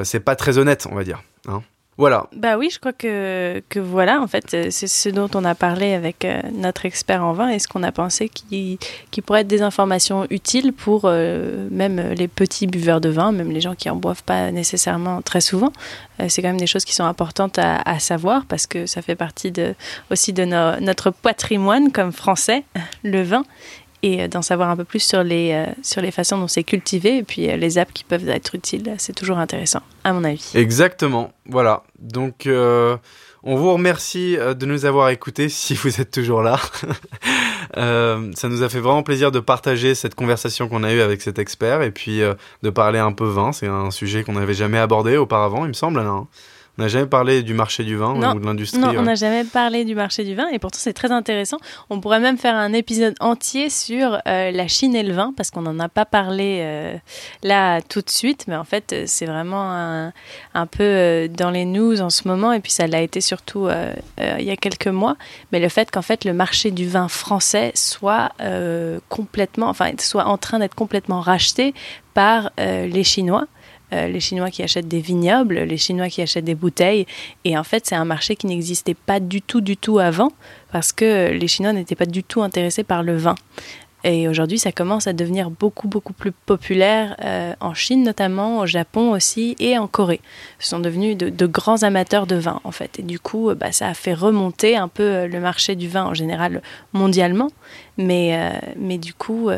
c'est 0.04 0.20
pas 0.20 0.36
très 0.36 0.58
honnête, 0.58 0.86
on 0.90 0.94
va 0.94 1.04
dire. 1.04 1.22
Hein. 1.48 1.62
Voilà. 2.00 2.28
Bah 2.34 2.56
oui, 2.56 2.70
je 2.72 2.78
crois 2.78 2.94
que, 2.94 3.62
que 3.68 3.78
voilà, 3.78 4.22
en 4.22 4.26
fait, 4.26 4.54
euh, 4.54 4.68
c'est 4.70 4.86
ce 4.86 5.10
dont 5.10 5.28
on 5.34 5.44
a 5.44 5.54
parlé 5.54 5.92
avec 5.92 6.24
euh, 6.24 6.40
notre 6.54 6.86
expert 6.86 7.22
en 7.22 7.34
vin 7.34 7.50
et 7.50 7.58
ce 7.58 7.68
qu'on 7.68 7.82
a 7.82 7.92
pensé 7.92 8.30
qui, 8.30 8.78
qui 9.10 9.20
pourrait 9.20 9.42
être 9.42 9.48
des 9.48 9.60
informations 9.60 10.26
utiles 10.30 10.72
pour 10.72 11.10
même 11.10 12.00
les 12.16 12.26
petits 12.26 12.66
buveurs 12.66 13.02
de 13.02 13.10
vin, 13.10 13.32
même 13.32 13.50
les 13.50 13.60
gens 13.60 13.74
qui 13.74 13.90
en 13.90 13.96
boivent 13.96 14.22
pas 14.22 14.50
nécessairement 14.50 15.20
très 15.20 15.42
souvent. 15.42 15.72
c'est 16.28 16.40
quand 16.40 16.48
même 16.48 16.56
des 16.56 16.66
choses 16.66 16.86
qui 16.86 16.94
sont 16.94 17.04
importantes 17.04 17.58
à, 17.58 17.98
savoir 17.98 18.46
parce 18.46 18.66
que 18.66 18.86
ça 18.86 19.02
fait 19.02 19.14
partie 19.14 19.52
aussi 20.10 20.32
de 20.32 20.44
notre 20.80 21.10
patrimoine 21.10 21.92
comme 21.92 22.12
français, 22.12 22.64
le 23.04 23.22
vin 23.22 23.44
et 24.02 24.22
euh, 24.22 24.28
d'en 24.28 24.42
savoir 24.42 24.70
un 24.70 24.76
peu 24.76 24.84
plus 24.84 25.00
sur 25.00 25.22
les, 25.22 25.52
euh, 25.52 25.72
sur 25.82 26.00
les 26.02 26.10
façons 26.10 26.38
dont 26.38 26.48
c'est 26.48 26.64
cultivé 26.64 27.18
et 27.18 27.22
puis 27.22 27.50
euh, 27.50 27.56
les 27.56 27.78
apps 27.78 27.92
qui 27.92 28.04
peuvent 28.04 28.28
être 28.28 28.54
utiles. 28.54 28.94
C'est 28.98 29.14
toujours 29.14 29.38
intéressant, 29.38 29.82
à 30.04 30.12
mon 30.12 30.24
avis. 30.24 30.52
Exactement. 30.54 31.32
Voilà. 31.46 31.82
Donc, 31.98 32.48
on 33.42 33.56
vous 33.56 33.72
remercie 33.72 34.36
de 34.36 34.66
nous 34.66 34.84
avoir 34.84 35.08
écoutés 35.08 35.48
si 35.48 35.74
vous 35.74 36.00
êtes 36.00 36.10
toujours 36.10 36.42
là. 36.42 36.58
ça 37.74 38.48
nous 38.48 38.62
a 38.62 38.68
fait 38.68 38.80
vraiment 38.80 39.02
plaisir 39.02 39.32
de 39.32 39.40
partager 39.40 39.94
cette 39.94 40.14
conversation 40.14 40.68
qu'on 40.68 40.84
a 40.84 40.92
eue 40.92 41.00
avec 41.00 41.22
cet 41.22 41.38
expert 41.38 41.82
et 41.82 41.90
puis 41.90 42.20
de 42.62 42.70
parler 42.70 42.98
un 42.98 43.12
peu 43.12 43.26
vin. 43.26 43.52
C'est 43.52 43.66
un 43.66 43.90
sujet 43.90 44.22
qu'on 44.24 44.34
n'avait 44.34 44.54
jamais 44.54 44.78
abordé 44.78 45.16
auparavant, 45.16 45.64
il 45.64 45.68
me 45.68 45.74
semble. 45.74 46.00
Alain. 46.00 46.28
On 46.80 46.84
n'a 46.84 46.88
jamais 46.88 47.06
parlé 47.06 47.42
du 47.42 47.52
marché 47.52 47.84
du 47.84 47.94
vin 47.94 48.14
ou 48.14 48.40
de 48.40 48.46
l'industrie. 48.46 48.80
Non, 48.80 48.94
on 48.96 49.02
n'a 49.02 49.14
jamais 49.14 49.44
parlé 49.44 49.84
du 49.84 49.94
marché 49.94 50.24
du 50.24 50.34
vin 50.34 50.48
et 50.48 50.58
pourtant 50.58 50.78
c'est 50.80 50.94
très 50.94 51.12
intéressant. 51.12 51.58
On 51.90 52.00
pourrait 52.00 52.20
même 52.20 52.38
faire 52.38 52.54
un 52.54 52.72
épisode 52.72 53.14
entier 53.20 53.68
sur 53.68 54.18
euh, 54.26 54.50
la 54.50 54.66
Chine 54.66 54.96
et 54.96 55.02
le 55.02 55.12
vin 55.12 55.34
parce 55.36 55.50
qu'on 55.50 55.60
n'en 55.60 55.78
a 55.78 55.90
pas 55.90 56.06
parlé 56.06 56.60
euh, 56.62 56.96
là 57.42 57.82
tout 57.82 58.00
de 58.00 58.08
suite, 58.08 58.46
mais 58.48 58.56
en 58.56 58.64
fait 58.64 58.94
euh, 58.94 59.04
c'est 59.06 59.26
vraiment 59.26 59.70
un, 59.70 60.14
un 60.54 60.66
peu 60.66 61.28
dans 61.28 61.50
les 61.50 61.66
news 61.66 62.00
en 62.00 62.08
ce 62.08 62.26
moment 62.26 62.50
et 62.50 62.60
puis 62.60 62.72
ça 62.72 62.86
l'a 62.86 63.02
été 63.02 63.20
surtout 63.20 63.68
il 64.18 64.44
y 64.44 64.50
a 64.50 64.56
quelques 64.56 64.86
mois. 64.86 65.16
Mais 65.52 65.60
le 65.60 65.68
fait 65.68 65.90
qu'en 65.90 66.00
fait 66.00 66.24
le 66.24 66.32
marché 66.32 66.70
du 66.70 66.88
vin 66.88 67.08
français 67.08 67.72
soit 67.74 68.30
complètement, 69.10 69.68
enfin 69.68 69.90
soit 69.98 70.24
en 70.24 70.38
train 70.38 70.60
d'être 70.60 70.74
complètement 70.74 71.20
racheté 71.20 71.74
par 72.14 72.50
les 72.56 73.04
Chinois. 73.04 73.46
Euh, 73.92 74.08
les 74.08 74.20
Chinois 74.20 74.50
qui 74.50 74.62
achètent 74.62 74.88
des 74.88 75.00
vignobles, 75.00 75.60
les 75.60 75.76
Chinois 75.76 76.08
qui 76.08 76.22
achètent 76.22 76.44
des 76.44 76.54
bouteilles. 76.54 77.06
Et 77.44 77.58
en 77.58 77.64
fait, 77.64 77.86
c'est 77.86 77.96
un 77.96 78.04
marché 78.04 78.36
qui 78.36 78.46
n'existait 78.46 78.94
pas 78.94 79.20
du 79.20 79.42
tout, 79.42 79.60
du 79.60 79.76
tout 79.76 79.98
avant, 79.98 80.32
parce 80.72 80.92
que 80.92 81.30
les 81.30 81.48
Chinois 81.48 81.72
n'étaient 81.72 81.96
pas 81.96 82.06
du 82.06 82.22
tout 82.22 82.42
intéressés 82.42 82.84
par 82.84 83.02
le 83.02 83.16
vin. 83.16 83.34
Et 84.02 84.28
aujourd'hui, 84.28 84.58
ça 84.58 84.72
commence 84.72 85.06
à 85.06 85.12
devenir 85.12 85.50
beaucoup, 85.50 85.86
beaucoup 85.86 86.12
plus 86.12 86.32
populaire 86.32 87.16
euh, 87.22 87.52
en 87.60 87.74
Chine 87.74 88.02
notamment, 88.02 88.60
au 88.60 88.66
Japon 88.66 89.10
aussi 89.10 89.56
et 89.58 89.76
en 89.76 89.86
Corée. 89.86 90.20
Ce 90.58 90.70
sont 90.70 90.78
devenus 90.78 91.16
de, 91.16 91.46
grands 91.46 91.82
amateurs 91.82 92.26
de 92.26 92.36
vin 92.36 92.60
en 92.64 92.70
fait. 92.70 92.98
Et 92.98 93.02
du 93.02 93.18
coup, 93.18 93.52
bah, 93.54 93.72
ça 93.72 93.88
a 93.88 93.94
fait 93.94 94.14
remonter 94.14 94.76
un 94.76 94.88
peu 94.88 95.02
euh, 95.02 95.26
le 95.26 95.40
marché 95.40 95.76
du 95.76 95.88
vin 95.88 96.04
en 96.04 96.14
général 96.14 96.62
mondialement. 96.92 97.50
Mais, 97.98 98.30
euh, 98.34 98.58
mais 98.76 98.96
du 98.96 99.12
coup, 99.12 99.50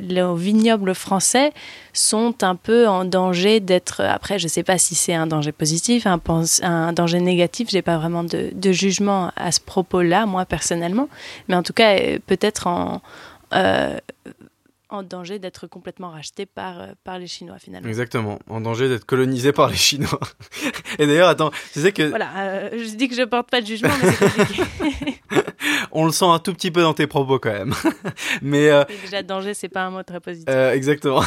les 0.00 0.34
vignobles 0.34 0.94
français 0.94 1.52
sont 1.94 2.34
un 2.42 2.54
peu 2.54 2.86
en 2.86 3.06
danger 3.06 3.60
d'être. 3.60 4.02
Après, 4.02 4.38
je 4.38 4.44
ne 4.44 4.48
sais 4.50 4.62
pas 4.62 4.76
si 4.76 4.94
c'est 4.94 5.14
un 5.14 5.26
danger 5.26 5.52
positif, 5.52 6.06
un, 6.06 6.92
danger 6.92 7.20
négatif. 7.20 7.70
Je 7.70 7.76
n'ai 7.76 7.82
pas 7.82 7.96
vraiment 7.96 8.22
de 8.22 8.72
jugement 8.72 9.32
à 9.36 9.50
ce 9.50 9.60
propos-là, 9.60 10.26
moi 10.26 10.44
personnellement. 10.44 11.08
Mais 11.48 11.54
en 11.54 11.62
tout 11.62 11.72
cas, 11.72 11.96
peut-être 12.26 12.66
en 12.66 13.00
euh, 13.54 13.98
en 14.88 15.02
danger 15.02 15.38
d'être 15.38 15.66
complètement 15.66 16.10
racheté 16.10 16.46
par, 16.46 16.80
euh, 16.80 16.86
par 17.02 17.18
les 17.18 17.26
Chinois 17.26 17.58
finalement. 17.58 17.88
Exactement, 17.88 18.38
en 18.48 18.60
danger 18.60 18.88
d'être 18.88 19.04
colonisé 19.04 19.52
par 19.52 19.68
les 19.68 19.76
Chinois. 19.76 20.20
Et 20.98 21.06
d'ailleurs, 21.06 21.28
attends, 21.28 21.50
tu 21.72 21.80
sais 21.80 21.92
que... 21.92 22.04
Voilà, 22.04 22.28
euh, 22.36 22.70
je 22.72 22.94
dis 22.94 23.08
que 23.08 23.16
je 23.16 23.22
porte 23.22 23.50
pas 23.50 23.60
de 23.60 23.66
jugement, 23.66 23.90
mais 24.02 24.12
c'est 24.12 24.30
compliqué. 24.38 25.20
On 25.92 26.06
le 26.06 26.12
sent 26.12 26.26
un 26.26 26.38
tout 26.38 26.52
petit 26.52 26.70
peu 26.70 26.82
dans 26.82 26.94
tes 26.94 27.06
propos 27.06 27.38
quand 27.38 27.52
même. 27.52 27.74
mais 28.42 28.70
Déjà, 29.02 29.22
danger, 29.22 29.54
c'est 29.54 29.68
pas 29.68 29.82
un 29.84 29.90
mot 29.90 30.02
très 30.02 30.20
positif. 30.20 30.48
exactement. 30.48 31.22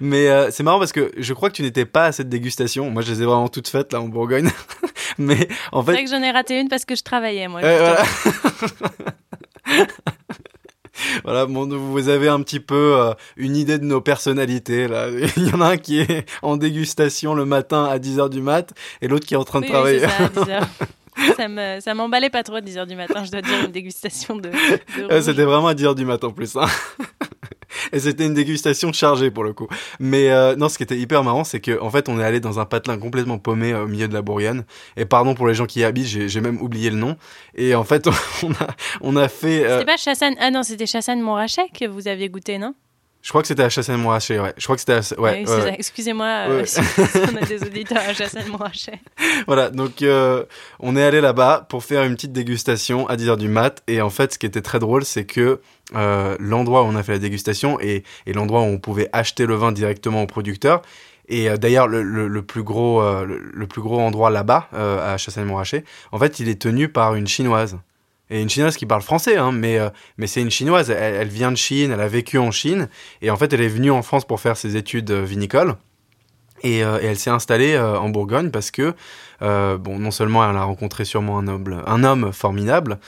mais 0.00 0.50
c'est 0.50 0.62
marrant 0.62 0.78
parce 0.78 0.92
que 0.92 1.12
je 1.16 1.32
crois 1.34 1.50
que 1.50 1.56
tu 1.56 1.62
n'étais 1.62 1.84
pas 1.84 2.06
à 2.06 2.12
cette 2.12 2.28
dégustation. 2.28 2.90
Moi, 2.90 3.02
je 3.02 3.12
les 3.12 3.22
ai 3.22 3.26
vraiment 3.26 3.48
toutes 3.48 3.68
faites 3.68 3.92
là 3.92 4.00
en 4.00 4.08
Bourgogne. 4.08 4.50
mais 5.18 5.48
en 5.70 5.82
fait... 5.82 5.92
C'est 5.92 5.98
vrai 5.98 6.04
que 6.04 6.10
j'en 6.10 6.22
ai 6.22 6.30
raté 6.30 6.58
une 6.58 6.68
parce 6.68 6.84
que 6.84 6.96
je 6.96 7.02
travaillais, 7.02 7.46
moi. 7.46 7.60
voilà, 7.60 8.02
bon, 11.24 11.68
vous 11.68 12.08
avez 12.08 12.28
un 12.28 12.40
petit 12.42 12.60
peu 12.60 12.94
euh, 12.96 13.12
une 13.36 13.56
idée 13.56 13.78
de 13.78 13.84
nos 13.84 14.00
personnalités. 14.00 14.88
Là. 14.88 15.08
Il 15.36 15.48
y 15.48 15.52
en 15.52 15.60
a 15.60 15.70
un 15.70 15.76
qui 15.76 16.00
est 16.00 16.26
en 16.42 16.56
dégustation 16.56 17.34
le 17.34 17.44
matin 17.44 17.84
à 17.84 17.98
10h 17.98 18.28
du 18.30 18.40
mat 18.40 18.72
et 19.00 19.08
l'autre 19.08 19.26
qui 19.26 19.34
est 19.34 19.38
en 19.38 19.44
train 19.44 19.60
de 19.60 19.66
travailler. 19.66 20.00
ça, 21.80 21.94
m'emballait 21.94 22.30
pas 22.30 22.42
trop 22.42 22.56
à 22.56 22.60
10h 22.60 22.86
du 22.86 22.96
matin, 22.96 23.24
je 23.24 23.30
dois 23.30 23.42
dire, 23.42 23.64
une 23.64 23.72
dégustation 23.72 24.36
de. 24.36 24.50
C'était 25.20 25.44
vraiment 25.44 25.68
à 25.68 25.74
10h 25.74 25.94
du 25.94 26.04
matin 26.04 26.28
en 26.28 26.32
plus. 26.32 26.56
Hein. 26.56 26.66
et 27.92 28.00
c'était 28.00 28.26
une 28.26 28.34
dégustation 28.34 28.92
chargée 28.92 29.30
pour 29.30 29.44
le 29.44 29.52
coup. 29.52 29.68
Mais 29.98 30.30
euh, 30.30 30.56
non, 30.56 30.68
ce 30.68 30.76
qui 30.76 30.82
était 30.82 30.98
hyper 30.98 31.24
marrant, 31.24 31.44
c'est 31.44 31.60
qu'en 31.60 31.86
en 31.86 31.90
fait, 31.90 32.08
on 32.08 32.18
est 32.20 32.24
allé 32.24 32.40
dans 32.40 32.60
un 32.60 32.64
patelin 32.64 32.98
complètement 32.98 33.38
paumé 33.38 33.72
euh, 33.72 33.84
au 33.84 33.86
milieu 33.86 34.08
de 34.08 34.14
la 34.14 34.22
Bourgogne. 34.22 34.62
Et 34.96 35.04
pardon 35.04 35.34
pour 35.34 35.46
les 35.46 35.54
gens 35.54 35.66
qui 35.66 35.80
y 35.80 35.84
habitent, 35.84 36.06
j'ai 36.06 36.40
même 36.40 36.60
oublié 36.60 36.90
le 36.90 36.96
nom. 36.96 37.16
Et 37.54 37.74
en 37.74 37.84
fait, 37.84 38.08
on 38.42 38.52
a, 38.52 38.66
on 39.00 39.16
a 39.16 39.28
fait. 39.28 39.64
Euh... 39.64 39.78
C'était 39.78 39.92
pas 39.92 39.96
Chassagne. 39.96 40.34
Ah 40.40 40.50
non, 40.50 40.62
c'était 40.62 40.86
Chassagne 40.86 41.20
Montrachet 41.20 41.68
que 41.78 41.86
vous 41.86 42.08
aviez 42.08 42.28
goûté, 42.28 42.58
non? 42.58 42.74
Je 43.22 43.28
crois 43.28 43.42
que 43.42 43.48
c'était 43.48 43.62
à 43.62 43.68
Chassagne-Montrachet, 43.68 44.40
ouais. 44.40 44.54
Je 44.56 44.64
crois 44.64 44.76
que 44.76 44.80
c'était 44.80 44.94
à... 44.94 45.20
ouais, 45.20 45.44
oui, 45.46 45.72
Excusez-moi 45.78 46.26
euh, 46.48 46.64
si, 46.64 46.80
on 46.80 47.36
a 47.36 47.44
des 47.46 47.62
auditeurs 47.62 48.02
à 48.08 48.14
Chassagne-Montrachet. 48.14 48.98
voilà, 49.46 49.68
donc 49.68 50.00
euh, 50.00 50.44
on 50.78 50.96
est 50.96 51.02
allé 51.02 51.20
là-bas 51.20 51.66
pour 51.68 51.84
faire 51.84 52.04
une 52.04 52.14
petite 52.14 52.32
dégustation 52.32 53.06
à 53.08 53.16
10h 53.16 53.36
du 53.36 53.48
mat. 53.48 53.82
Et 53.88 54.00
en 54.00 54.08
fait, 54.08 54.32
ce 54.32 54.38
qui 54.38 54.46
était 54.46 54.62
très 54.62 54.78
drôle, 54.78 55.04
c'est 55.04 55.26
que 55.26 55.60
euh, 55.94 56.36
l'endroit 56.40 56.82
où 56.82 56.86
on 56.86 56.96
a 56.96 57.02
fait 57.02 57.12
la 57.12 57.18
dégustation 57.18 57.78
et, 57.80 58.04
et 58.24 58.32
l'endroit 58.32 58.62
où 58.62 58.64
on 58.64 58.78
pouvait 58.78 59.10
acheter 59.12 59.44
le 59.44 59.54
vin 59.54 59.72
directement 59.72 60.22
au 60.22 60.26
producteur, 60.26 60.80
et 61.28 61.48
d'ailleurs, 61.58 61.86
le, 61.86 62.02
le, 62.02 62.42
plus 62.42 62.64
gros, 62.64 63.00
le, 63.24 63.66
plus 63.68 63.80
gros 63.80 64.00
endroit 64.00 64.30
là-bas, 64.30 64.68
à 64.72 65.16
Chassagne-Montrachet, 65.16 65.84
en 66.10 66.18
fait, 66.18 66.40
il 66.40 66.48
est 66.48 66.60
tenu 66.60 66.88
par 66.88 67.14
une 67.14 67.28
chinoise 67.28 67.78
et 68.30 68.40
une 68.40 68.48
chinoise 68.48 68.76
qui 68.76 68.86
parle 68.86 69.02
français, 69.02 69.36
hein, 69.36 69.52
mais, 69.52 69.78
euh, 69.78 69.90
mais 70.16 70.26
c'est 70.26 70.40
une 70.40 70.50
chinoise. 70.50 70.90
Elle, 70.90 71.28
vient 71.28 71.50
de 71.50 71.56
Chine, 71.56 71.90
elle 71.92 72.00
a 72.00 72.08
vécu 72.08 72.38
en 72.38 72.50
Chine, 72.50 72.88
et 73.22 73.30
en 73.30 73.36
fait, 73.36 73.52
elle 73.52 73.60
est 73.60 73.68
venue 73.68 73.90
en 73.90 74.02
France 74.02 74.24
pour 74.24 74.40
faire 74.40 74.56
ses 74.56 74.76
études 74.76 75.10
euh, 75.10 75.24
vinicoles. 75.24 75.74
Et, 76.62 76.84
euh, 76.84 77.00
et 77.00 77.06
elle 77.06 77.18
s'est 77.18 77.30
installée 77.30 77.78
en 77.78 78.10
Bourgogne 78.10 78.50
parce 78.50 78.70
que, 78.70 78.94
bon, 79.40 79.98
non 79.98 80.10
seulement 80.10 80.48
elle 80.48 80.56
a 80.56 80.64
rencontré 80.64 81.06
sûrement 81.06 81.38
un, 81.38 81.44
noble, 81.44 81.82
un 81.86 82.04
homme 82.04 82.34
formidable, 82.34 82.98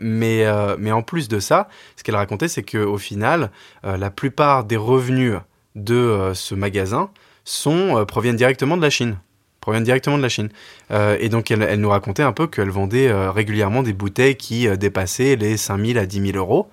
mais, 0.00 0.44
mais 0.78 0.90
en 0.90 1.02
plus 1.02 1.28
de 1.28 1.38
ça, 1.38 1.68
ce 1.94 2.02
qu'elle 2.02 2.16
racontait, 2.16 2.48
c'est 2.48 2.64
qu'au 2.64 2.98
final, 2.98 3.52
la 3.84 4.10
plupart 4.10 4.64
des 4.64 4.76
revenus 4.76 5.36
de 5.76 6.32
ce 6.34 6.56
magasin 6.56 7.10
sont, 7.44 8.04
proviennent 8.04 8.34
directement 8.34 8.76
de 8.76 8.82
la 8.82 8.90
Chine 8.90 9.16
proviennent 9.62 9.84
directement 9.84 10.18
de 10.18 10.22
la 10.22 10.28
Chine. 10.28 10.50
et 10.90 11.30
donc, 11.30 11.50
elle, 11.50 11.62
elle, 11.62 11.80
nous 11.80 11.88
racontait 11.88 12.22
un 12.22 12.32
peu 12.32 12.46
qu'elle 12.46 12.68
vendait 12.68 13.10
régulièrement 13.30 13.82
des 13.82 13.94
bouteilles 13.94 14.36
qui 14.36 14.68
dépassaient 14.76 15.36
les 15.36 15.56
5000 15.56 15.96
à 15.96 16.04
10 16.04 16.32
000 16.32 16.36
euros. 16.36 16.68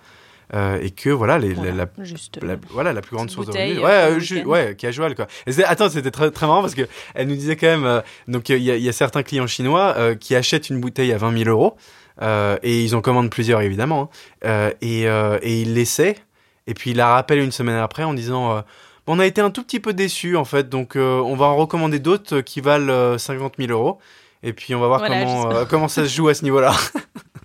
Euh, 0.56 0.80
et 0.82 0.90
que 0.90 1.12
voilà, 1.12 1.38
les, 1.38 1.54
la, 1.54 1.84
euh, 1.84 2.58
voilà 2.72 2.92
la 2.92 3.02
plus 3.02 3.16
grande 3.16 3.30
source 3.30 3.46
de 3.48 3.52
revenus. 3.52 3.78
Ouais, 3.78 4.42
euh, 4.42 4.44
ouais, 4.46 4.76
casual 4.76 5.14
quoi. 5.14 5.28
Et 5.46 5.64
attends, 5.64 5.90
c'était 5.90 6.10
très, 6.10 6.32
très 6.32 6.48
marrant 6.48 6.62
parce 6.62 6.74
que 6.74 6.88
elle 7.14 7.28
nous 7.28 7.36
disait 7.36 7.56
quand 7.56 7.68
même, 7.68 8.02
donc 8.28 8.50
il 8.50 8.58
y, 8.58 8.72
y, 8.72 8.90
a 8.90 8.92
certains 8.92 9.22
clients 9.22 9.46
chinois 9.46 9.96
qui 10.20 10.36
achètent 10.36 10.70
une 10.70 10.82
bouteille 10.82 11.14
à 11.14 11.18
20 11.18 11.38
000 11.44 11.50
euros 11.52 11.78
et 12.64 12.84
ils 12.84 12.96
en 12.96 13.02
commandent 13.02 13.30
plusieurs 13.30 13.62
évidemment 13.62 14.10
hein. 14.44 14.72
et, 14.82 15.04
et 15.04 15.62
ils 15.62 15.76
l'essaient 15.76 16.16
et 16.66 16.74
puis 16.74 16.92
ils 16.92 16.98
la 16.98 17.14
rappellent 17.14 17.42
une 17.42 17.52
semaine 17.52 17.78
après 17.78 18.04
en 18.04 18.16
disant 18.16 18.64
on 19.10 19.20
a 19.20 19.26
été 19.26 19.42
un 19.42 19.52
tout 19.52 19.64
petit 19.64 19.80
peu 19.80 19.94
déçus 19.94 20.38
en 20.38 20.46
fait, 20.46 20.70
donc 20.70 20.96
on 20.96 21.36
va 21.36 21.48
en 21.48 21.56
recommander 21.56 22.00
d'autres 22.00 22.42
qui 22.42 22.62
valent 22.62 23.18
50 23.18 23.56
000 23.58 23.72
euros. 23.72 24.00
Et 24.42 24.54
puis 24.54 24.74
on 24.74 24.80
va 24.80 24.88
voir 24.88 25.04
comment, 25.06 25.66
comment 25.70 25.88
ça 25.90 26.06
se 26.06 26.16
joue 26.16 26.30
à 26.30 26.34
ce 26.34 26.44
niveau-là. 26.44 26.74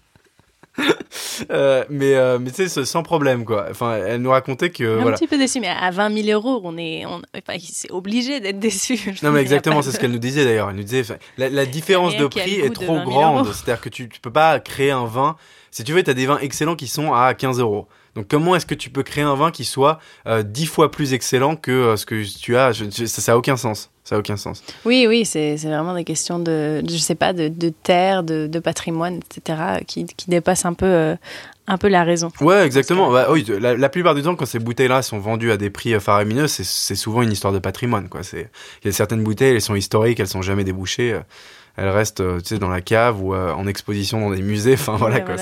Euh, 1.50 1.84
mais 1.88 2.14
euh, 2.14 2.38
mais 2.38 2.50
tu 2.50 2.68
sais, 2.68 2.84
sans 2.84 3.02
problème, 3.02 3.44
quoi. 3.44 3.66
Enfin, 3.70 3.96
elle 4.06 4.22
nous 4.22 4.30
racontait 4.30 4.70
que. 4.70 4.98
Un 4.98 5.02
voilà. 5.02 5.16
petit 5.16 5.26
peu 5.26 5.38
déçu, 5.38 5.60
mais 5.60 5.68
à 5.68 5.90
20 5.90 6.22
000 6.24 6.28
euros, 6.28 6.60
on 6.64 6.76
est, 6.76 7.04
on, 7.06 7.22
enfin, 7.36 7.58
c'est 7.60 7.90
obligé 7.90 8.40
d'être 8.40 8.58
déçu. 8.58 9.14
Non, 9.22 9.32
mais 9.32 9.40
exactement, 9.40 9.82
c'est 9.82 9.92
ce 9.92 9.98
qu'elle 9.98 10.12
nous 10.12 10.18
disait 10.18 10.44
d'ailleurs. 10.44 10.70
Elle 10.70 10.76
nous 10.76 10.84
disait, 10.84 11.02
la, 11.38 11.48
la 11.48 11.66
différence 11.66 12.16
de 12.16 12.26
prix 12.26 12.60
est 12.60 12.74
trop 12.74 13.00
grande. 13.00 13.52
C'est-à-dire 13.52 13.80
que 13.80 13.88
tu, 13.88 14.08
tu 14.08 14.20
peux 14.20 14.32
pas 14.32 14.60
créer 14.60 14.90
un 14.90 15.06
vin. 15.06 15.36
Si 15.75 15.83
tu 15.83 15.93
veux, 15.93 16.05
tu 16.05 16.11
as 16.11 16.14
des 16.14 16.27
vins 16.27 16.39
excellents 16.39 16.77
qui 16.77 16.87
sont 16.87 17.12
à 17.12 17.35
15 17.35 17.59
euros. 17.59 17.89
Donc 18.14 18.29
comment 18.29 18.55
est-ce 18.55 18.64
que 18.64 18.77
tu 18.77 18.91
peux 18.91 19.03
créer 19.03 19.25
un 19.25 19.35
vin 19.35 19.51
qui 19.51 19.64
soit 19.64 19.99
euh, 20.29 20.45
dix 20.45 20.66
fois 20.66 20.93
plus 20.93 21.14
excellent 21.14 21.57
que 21.57 21.72
euh, 21.72 21.97
ce 21.97 22.07
que 22.07 22.22
tu 22.22 22.57
as? 22.57 22.72
Ça 23.09 23.33
n'a 23.33 23.37
aucun 23.37 23.57
sens. 23.57 23.91
Ça 24.05 24.14
a 24.14 24.18
aucun 24.20 24.37
sens. 24.37 24.62
Oui, 24.85 25.07
oui, 25.09 25.25
c'est 25.25 25.57
vraiment 25.57 25.97
des 25.97 26.05
questions 26.05 26.39
de, 26.39 26.81
je 26.89 26.97
sais 26.97 27.16
pas, 27.16 27.33
de, 27.33 27.49
de 27.49 27.70
terre, 27.70 28.22
de, 28.22 28.47
de, 28.47 28.59
patrimoine, 28.61 29.16
etc., 29.16 29.59
qui, 29.85 30.05
qui 30.05 30.31
dépassent 30.31 30.64
un 30.64 30.75
peu, 30.75 30.87
euh, 30.87 31.16
un 31.66 31.77
peu 31.77 31.89
la 31.89 32.05
raison. 32.05 32.31
Ouais, 32.41 32.64
exactement. 32.64 33.11
Bah, 33.11 33.27
oui, 33.33 33.45
la, 33.59 33.89
plupart 33.89 34.14
du 34.14 34.22
temps, 34.22 34.37
quand 34.37 34.47
ces 34.47 34.61
bouteilles-là 34.61 35.03
sont 35.03 35.18
vendues 35.18 35.51
à 35.51 35.57
des 35.57 35.70
prix 35.70 35.99
faramineux, 35.99 36.47
c'est 36.47 36.95
souvent 36.95 37.22
une 37.22 37.33
histoire 37.33 37.53
de 37.53 37.59
patrimoine. 37.59 38.09
Quoi. 38.09 38.20
Il 38.33 38.47
y 38.85 38.89
a 38.89 38.93
certaines 38.93 39.25
bouteilles, 39.25 39.57
elles 39.57 39.61
sont 39.61 39.75
historiques, 39.75 40.20
elles 40.20 40.29
sont 40.29 40.43
jamais 40.43 40.62
débouchées. 40.62 41.18
Elles 41.77 41.89
restent, 41.89 42.22
tu 42.39 42.45
sais, 42.45 42.59
dans 42.59 42.68
la 42.68 42.81
cave 42.81 43.20
ou 43.22 43.35
en 43.35 43.66
exposition 43.66 44.20
dans 44.20 44.35
des 44.35 44.43
musées. 44.43 44.75
Enfin 44.75 44.97
voilà. 44.97 45.20
quoi. 45.20 45.37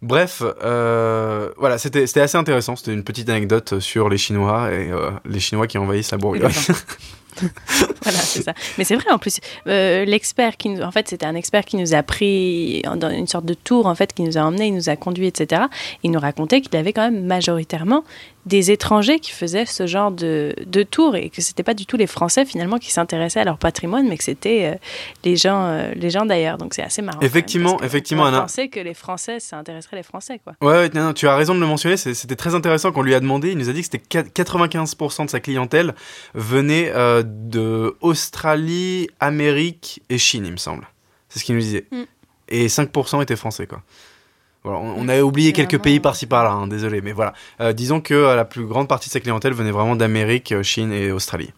Bref, 0.00 0.42
euh, 0.62 1.50
voilà, 1.56 1.76
c'était 1.78 2.20
assez 2.20 2.38
intéressant. 2.38 2.76
C'était 2.76 2.92
une 2.92 3.02
petite 3.02 3.28
anecdote 3.28 3.80
sur 3.80 4.08
les 4.08 4.18
Chinois 4.18 4.72
et 4.72 4.90
euh, 4.90 5.10
les 5.24 5.40
Chinois 5.40 5.66
qui 5.66 5.76
envahissent 5.78 6.12
la 6.12 6.18
Bourgogne. 6.18 6.52
voilà, 8.02 8.18
c'est 8.18 8.42
ça. 8.42 8.54
Mais 8.76 8.84
c'est 8.84 8.96
vrai 8.96 9.10
en 9.10 9.18
plus, 9.18 9.38
euh, 9.66 10.04
l'expert 10.04 10.56
qui 10.56 10.68
nous, 10.70 10.82
en 10.82 10.90
fait, 10.90 11.08
c'était 11.08 11.26
un 11.26 11.34
expert 11.34 11.64
qui 11.64 11.76
nous 11.76 11.94
a 11.94 12.02
pris 12.02 12.82
dans 12.82 13.10
une 13.10 13.26
sorte 13.26 13.44
de 13.44 13.54
tour 13.54 13.86
en 13.86 13.94
fait, 13.94 14.12
qui 14.12 14.22
nous 14.22 14.38
a 14.38 14.42
emmenés, 14.42 14.68
il 14.68 14.74
nous 14.74 14.88
a 14.88 14.96
conduits, 14.96 15.26
etc. 15.26 15.62
Il 16.02 16.10
nous 16.10 16.20
racontait 16.20 16.60
qu'il 16.60 16.76
avait 16.76 16.92
quand 16.92 17.10
même 17.10 17.24
majoritairement 17.24 18.04
des 18.48 18.70
étrangers 18.70 19.20
qui 19.20 19.30
faisaient 19.30 19.66
ce 19.66 19.86
genre 19.86 20.10
de, 20.10 20.54
de 20.66 20.82
tour 20.82 21.14
et 21.16 21.28
que 21.28 21.42
c'était 21.42 21.62
pas 21.62 21.74
du 21.74 21.86
tout 21.86 21.96
les 21.96 22.06
Français 22.06 22.46
finalement 22.46 22.78
qui 22.78 22.90
s'intéressaient 22.90 23.40
à 23.40 23.44
leur 23.44 23.58
patrimoine, 23.58 24.08
mais 24.08 24.16
que 24.16 24.24
c'était 24.24 24.72
euh, 24.72 24.78
les 25.24 25.36
gens, 25.36 25.66
euh, 25.66 25.92
les 25.94 26.10
gens 26.10 26.24
d'ailleurs. 26.24 26.56
Donc 26.56 26.74
c'est 26.74 26.82
assez 26.82 27.02
marrant. 27.02 27.20
Effectivement, 27.20 27.80
effectivement, 27.82 28.24
on 28.24 28.32
pensait 28.32 28.68
que 28.68 28.80
les 28.80 28.94
Français, 28.94 29.38
ça 29.38 29.58
intéresserait 29.58 29.96
les 29.96 30.02
Français, 30.02 30.40
quoi. 30.42 30.54
Ouais, 30.62 30.88
non, 30.94 31.12
tu 31.12 31.28
as 31.28 31.36
raison 31.36 31.54
de 31.54 31.60
le 31.60 31.66
mentionner. 31.66 31.96
C'était 31.96 32.36
très 32.36 32.54
intéressant 32.54 32.90
qu'on 32.90 33.02
lui 33.02 33.14
a 33.14 33.20
demandé. 33.20 33.50
Il 33.50 33.58
nous 33.58 33.68
a 33.68 33.72
dit 33.72 33.80
que 33.82 33.88
c'était 33.92 34.42
95% 34.42 35.26
de 35.26 35.30
sa 35.30 35.40
clientèle 35.40 35.94
venait 36.34 36.90
euh, 36.94 37.22
de 37.28 37.96
Australie, 38.00 39.08
Amérique 39.20 40.02
et 40.08 40.18
Chine, 40.18 40.46
il 40.46 40.52
me 40.52 40.56
semble. 40.56 40.88
C'est 41.28 41.38
ce 41.38 41.44
qu'il 41.44 41.54
nous 41.54 41.60
disait. 41.60 41.86
Mm. 41.90 42.02
Et 42.48 42.66
5% 42.66 43.22
étaient 43.22 43.36
français, 43.36 43.66
quoi 43.66 43.82
on, 44.64 45.08
a 45.08 45.20
oublié 45.22 45.52
quelques 45.52 45.78
pays 45.78 46.00
par-ci 46.00 46.26
par-là, 46.26 46.50
hein, 46.50 46.66
désolé, 46.66 47.00
mais 47.00 47.12
voilà. 47.12 47.32
Euh, 47.60 47.72
disons 47.72 48.00
que 48.00 48.14
euh, 48.14 48.36
la 48.36 48.44
plus 48.44 48.66
grande 48.66 48.88
partie 48.88 49.08
de 49.08 49.12
sa 49.12 49.20
clientèle 49.20 49.52
venait 49.52 49.70
vraiment 49.70 49.96
d'Amérique, 49.96 50.52
euh, 50.52 50.62
Chine 50.62 50.92
et 50.92 51.10
Australie. 51.10 51.52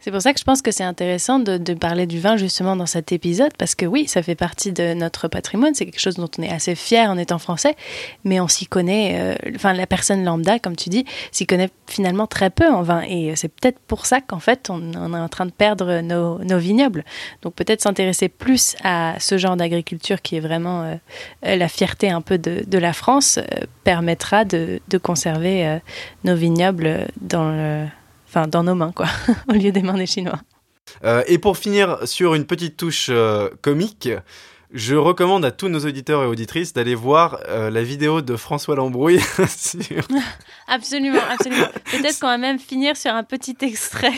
C'est 0.00 0.10
pour 0.10 0.22
ça 0.22 0.32
que 0.32 0.38
je 0.38 0.44
pense 0.44 0.62
que 0.62 0.70
c'est 0.70 0.84
intéressant 0.84 1.38
de, 1.38 1.74
parler 1.74 2.06
du 2.06 2.20
vin 2.20 2.36
justement 2.36 2.76
dans 2.76 2.86
cet 2.86 3.12
épisode, 3.12 3.52
parce 3.56 3.74
que 3.74 3.86
oui, 3.86 4.06
ça 4.06 4.22
fait 4.22 4.34
partie 4.34 4.72
de 4.72 4.94
notre 4.94 5.28
patrimoine, 5.28 5.74
c'est 5.74 5.84
quelque 5.84 6.00
chose 6.00 6.16
dont 6.16 6.28
on 6.38 6.42
est 6.42 6.50
assez 6.50 6.74
fier 6.74 7.08
en 7.08 7.16
étant 7.16 7.38
français, 7.38 7.76
mais 8.24 8.40
on 8.40 8.48
s'y 8.48 8.66
connaît, 8.66 9.18
euh, 9.20 9.52
enfin 9.54 9.72
la 9.72 9.86
personne 9.86 10.24
lambda, 10.24 10.58
comme 10.58 10.76
tu 10.76 10.88
dis, 10.88 11.04
s'y 11.32 11.46
connaît 11.46 11.70
finalement 11.86 12.26
très 12.26 12.50
peu 12.50 12.68
en 12.68 12.82
vin, 12.82 13.02
et 13.02 13.34
c'est 13.36 13.48
peut-être 13.48 13.78
pour 13.78 14.06
ça 14.06 14.20
qu'en 14.20 14.40
fait 14.40 14.68
on, 14.70 15.14
est 15.14 15.18
en 15.18 15.28
train 15.28 15.46
de 15.46 15.52
perdre 15.52 16.00
nos, 16.00 16.58
vignobles. 16.58 17.04
Donc 17.42 17.54
peut-être 17.54 17.80
s'intéresser 17.80 18.28
plus 18.28 18.76
à 18.82 19.14
ce 19.18 19.38
genre 19.38 19.56
d'agriculture 19.56 20.20
qui 20.20 20.36
est 20.36 20.40
vraiment 20.40 20.82
euh, 20.82 21.56
la 21.56 21.68
fierté 21.68 22.10
un 22.10 22.20
peu 22.20 22.38
de, 22.38 22.78
la 22.78 22.92
France 22.92 23.38
euh, 23.38 23.64
permettra 23.84 24.44
de, 24.44 24.80
de 24.88 24.98
conserver 24.98 25.78
nos 26.24 26.34
vignobles 26.34 27.08
dans 27.20 27.50
le 27.50 27.86
enfin 28.30 28.46
dans 28.46 28.62
nos 28.62 28.74
mains 28.74 28.92
quoi, 28.92 29.06
au 29.48 29.52
lieu 29.52 29.72
des 29.72 29.82
mains 29.82 29.98
des 29.98 30.06
Chinois. 30.06 30.40
Euh, 31.04 31.22
et 31.26 31.38
pour 31.38 31.56
finir 31.56 31.98
sur 32.06 32.34
une 32.34 32.46
petite 32.46 32.76
touche 32.76 33.08
euh, 33.10 33.48
comique, 33.62 34.08
je 34.72 34.94
recommande 34.94 35.44
à 35.44 35.50
tous 35.50 35.68
nos 35.68 35.80
auditeurs 35.80 36.22
et 36.22 36.26
auditrices 36.26 36.72
d'aller 36.72 36.94
voir 36.94 37.40
euh, 37.48 37.70
la 37.70 37.82
vidéo 37.82 38.22
de 38.22 38.36
François 38.36 38.76
Lambrouille 38.76 39.20
sur... 39.48 40.06
Absolument, 40.68 41.18
absolument. 41.28 41.66
Peut-être 41.90 42.20
qu'on 42.20 42.28
va 42.28 42.38
même 42.38 42.60
finir 42.60 42.96
sur 42.96 43.12
un 43.12 43.24
petit 43.24 43.56
extrait. 43.60 44.12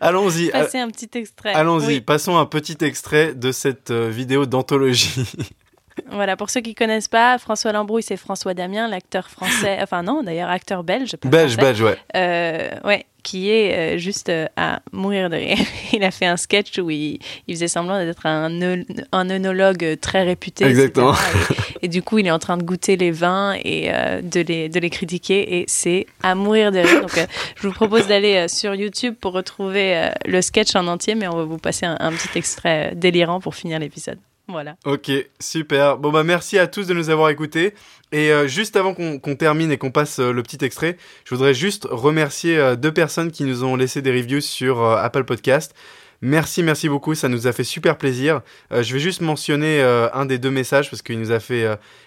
Allons-y. 0.00 0.48
Passer 0.50 0.78
un 0.78 0.88
petit 0.88 1.10
extrait. 1.12 1.52
Allons-y, 1.52 2.00
passons 2.00 2.38
un 2.38 2.46
petit 2.46 2.78
extrait 2.80 3.34
de 3.34 3.52
cette 3.52 3.90
vidéo 3.90 4.46
d'anthologie. 4.46 5.26
Voilà, 6.10 6.36
pour 6.36 6.50
ceux 6.50 6.60
qui 6.60 6.74
connaissent 6.74 7.08
pas, 7.08 7.38
François 7.38 7.72
Lambrouille, 7.72 8.02
c'est 8.02 8.16
François 8.16 8.54
Damien, 8.54 8.88
l'acteur 8.88 9.28
français, 9.28 9.78
enfin 9.82 10.02
non, 10.02 10.22
d'ailleurs 10.22 10.50
acteur 10.50 10.84
belge. 10.84 11.16
Belge, 11.24 11.56
belge, 11.56 11.82
ouais. 11.82 11.98
Euh, 12.16 12.70
ouais, 12.84 13.06
qui 13.28 13.50
est 13.50 13.96
euh, 13.96 13.98
juste 13.98 14.30
euh, 14.30 14.46
à 14.56 14.80
mourir 14.90 15.28
de 15.28 15.36
rire. 15.36 15.58
il 15.92 16.02
a 16.02 16.10
fait 16.10 16.24
un 16.24 16.38
sketch 16.38 16.78
où 16.78 16.88
il, 16.88 17.18
faisait 17.46 17.68
semblant 17.68 18.02
d'être 18.02 18.24
un, 18.24 18.50
un 19.12 19.30
œnologue 19.30 19.98
très 20.00 20.22
réputé. 20.22 20.64
Exactement. 20.64 21.14
Et, 21.82 21.88
du 21.88 22.02
coup, 22.02 22.18
il 22.18 22.26
est 22.26 22.30
en 22.30 22.38
train 22.38 22.56
de 22.56 22.62
goûter 22.62 22.96
les 22.96 23.10
vins 23.10 23.54
et 23.62 23.90
de, 24.22 24.40
les, 24.40 24.70
de 24.70 24.80
les 24.80 24.90
critiquer 24.90 25.58
et 25.58 25.64
c'est 25.68 26.06
à 26.22 26.34
mourir 26.34 26.72
de 26.72 26.78
rire. 26.78 27.02
Donc, 27.02 27.26
je 27.56 27.66
vous 27.68 27.74
propose 27.74 28.06
d'aller 28.06 28.48
sur 28.48 28.74
YouTube 28.74 29.14
pour 29.20 29.32
retrouver 29.32 30.10
le 30.24 30.40
sketch 30.40 30.74
en 30.74 30.86
entier, 30.86 31.14
mais 31.14 31.28
on 31.28 31.36
va 31.36 31.44
vous 31.44 31.58
passer 31.58 31.86
un 31.86 32.12
petit 32.12 32.38
extrait 32.38 32.92
délirant 32.96 33.40
pour 33.40 33.54
finir 33.54 33.78
l'épisode. 33.78 34.18
Voilà. 34.48 34.76
Ok, 34.86 35.10
super. 35.40 35.98
Bon 35.98 36.10
bah 36.10 36.24
merci 36.24 36.58
à 36.58 36.66
tous 36.66 36.86
de 36.86 36.94
nous 36.94 37.10
avoir 37.10 37.28
écoutés. 37.28 37.74
Et 38.12 38.32
euh, 38.32 38.48
juste 38.48 38.76
avant 38.76 38.94
qu'on 38.94 39.36
termine 39.36 39.70
et 39.70 39.76
qu'on 39.76 39.90
passe 39.90 40.20
euh, 40.20 40.32
le 40.32 40.42
petit 40.42 40.64
extrait, 40.64 40.96
je 41.26 41.34
voudrais 41.34 41.52
juste 41.52 41.86
remercier 41.90 42.56
euh, 42.56 42.74
deux 42.74 42.92
personnes 42.92 43.30
qui 43.30 43.44
nous 43.44 43.62
ont 43.62 43.76
laissé 43.76 44.00
des 44.00 44.10
reviews 44.10 44.40
sur 44.40 44.82
Apple 44.82 45.24
Podcast. 45.24 45.74
Merci, 46.22 46.62
merci 46.62 46.88
beaucoup, 46.88 47.14
ça 47.14 47.28
nous 47.28 47.46
a 47.46 47.52
fait 47.52 47.62
super 47.62 47.96
plaisir. 47.96 48.40
je 48.72 48.92
vais 48.92 48.98
juste 48.98 49.20
mentionner 49.20 49.80
un 49.80 50.26
des 50.26 50.38
deux 50.38 50.50
messages 50.50 50.90
parce 50.90 51.00
qu'il 51.00 51.20
nous 51.20 51.30
a 51.30 51.38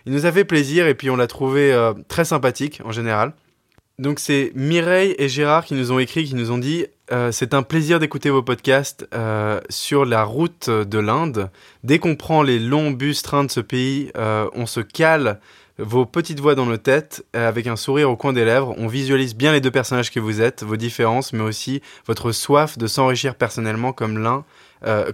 nous 0.05 0.25
a 0.25 0.31
fait 0.33 0.43
plaisir 0.43 0.85
et 0.87 0.95
puis 0.95 1.09
on 1.09 1.15
l'a 1.15 1.27
trouvé 1.27 1.73
très 2.09 2.25
sympathique 2.25 2.81
en 2.83 2.91
général. 2.91 3.31
Donc 3.99 4.19
c'est 4.19 4.51
Mireille 4.53 5.15
et 5.17 5.29
Gérard 5.29 5.63
qui 5.63 5.75
nous 5.75 5.93
ont 5.93 5.99
écrit, 5.99 6.25
qui 6.25 6.35
nous 6.35 6.51
ont 6.51 6.57
dit 6.57 6.87
euh, 7.11 7.31
c'est 7.31 7.53
un 7.53 7.63
plaisir 7.63 7.99
d'écouter 7.99 8.29
vos 8.29 8.41
podcasts 8.41 9.07
euh, 9.13 9.59
sur 9.69 10.05
la 10.05 10.23
route 10.23 10.69
de 10.69 10.99
l'Inde. 10.99 11.49
Dès 11.83 11.99
qu'on 11.99 12.15
prend 12.15 12.41
les 12.41 12.57
longs 12.57 12.91
bus 12.91 13.21
trains 13.21 13.43
de 13.43 13.51
ce 13.51 13.59
pays, 13.59 14.11
euh, 14.15 14.47
on 14.53 14.65
se 14.65 14.79
cale 14.79 15.41
vos 15.77 16.05
petites 16.05 16.39
voix 16.39 16.55
dans 16.55 16.65
nos 16.65 16.77
têtes 16.77 17.25
avec 17.33 17.65
un 17.65 17.75
sourire 17.75 18.09
au 18.09 18.15
coin 18.15 18.33
des 18.33 18.45
lèvres. 18.45 18.75
On 18.77 18.87
visualise 18.87 19.35
bien 19.35 19.51
les 19.51 19.61
deux 19.61 19.71
personnages 19.71 20.11
que 20.11 20.19
vous 20.19 20.39
êtes, 20.41 20.63
vos 20.63 20.77
différences, 20.77 21.33
mais 21.33 21.41
aussi 21.41 21.81
votre 22.05 22.31
soif 22.31 22.77
de 22.77 22.87
s'enrichir 22.87 23.35
personnellement 23.35 23.91
comme 23.91 24.19
l'un, 24.19 24.45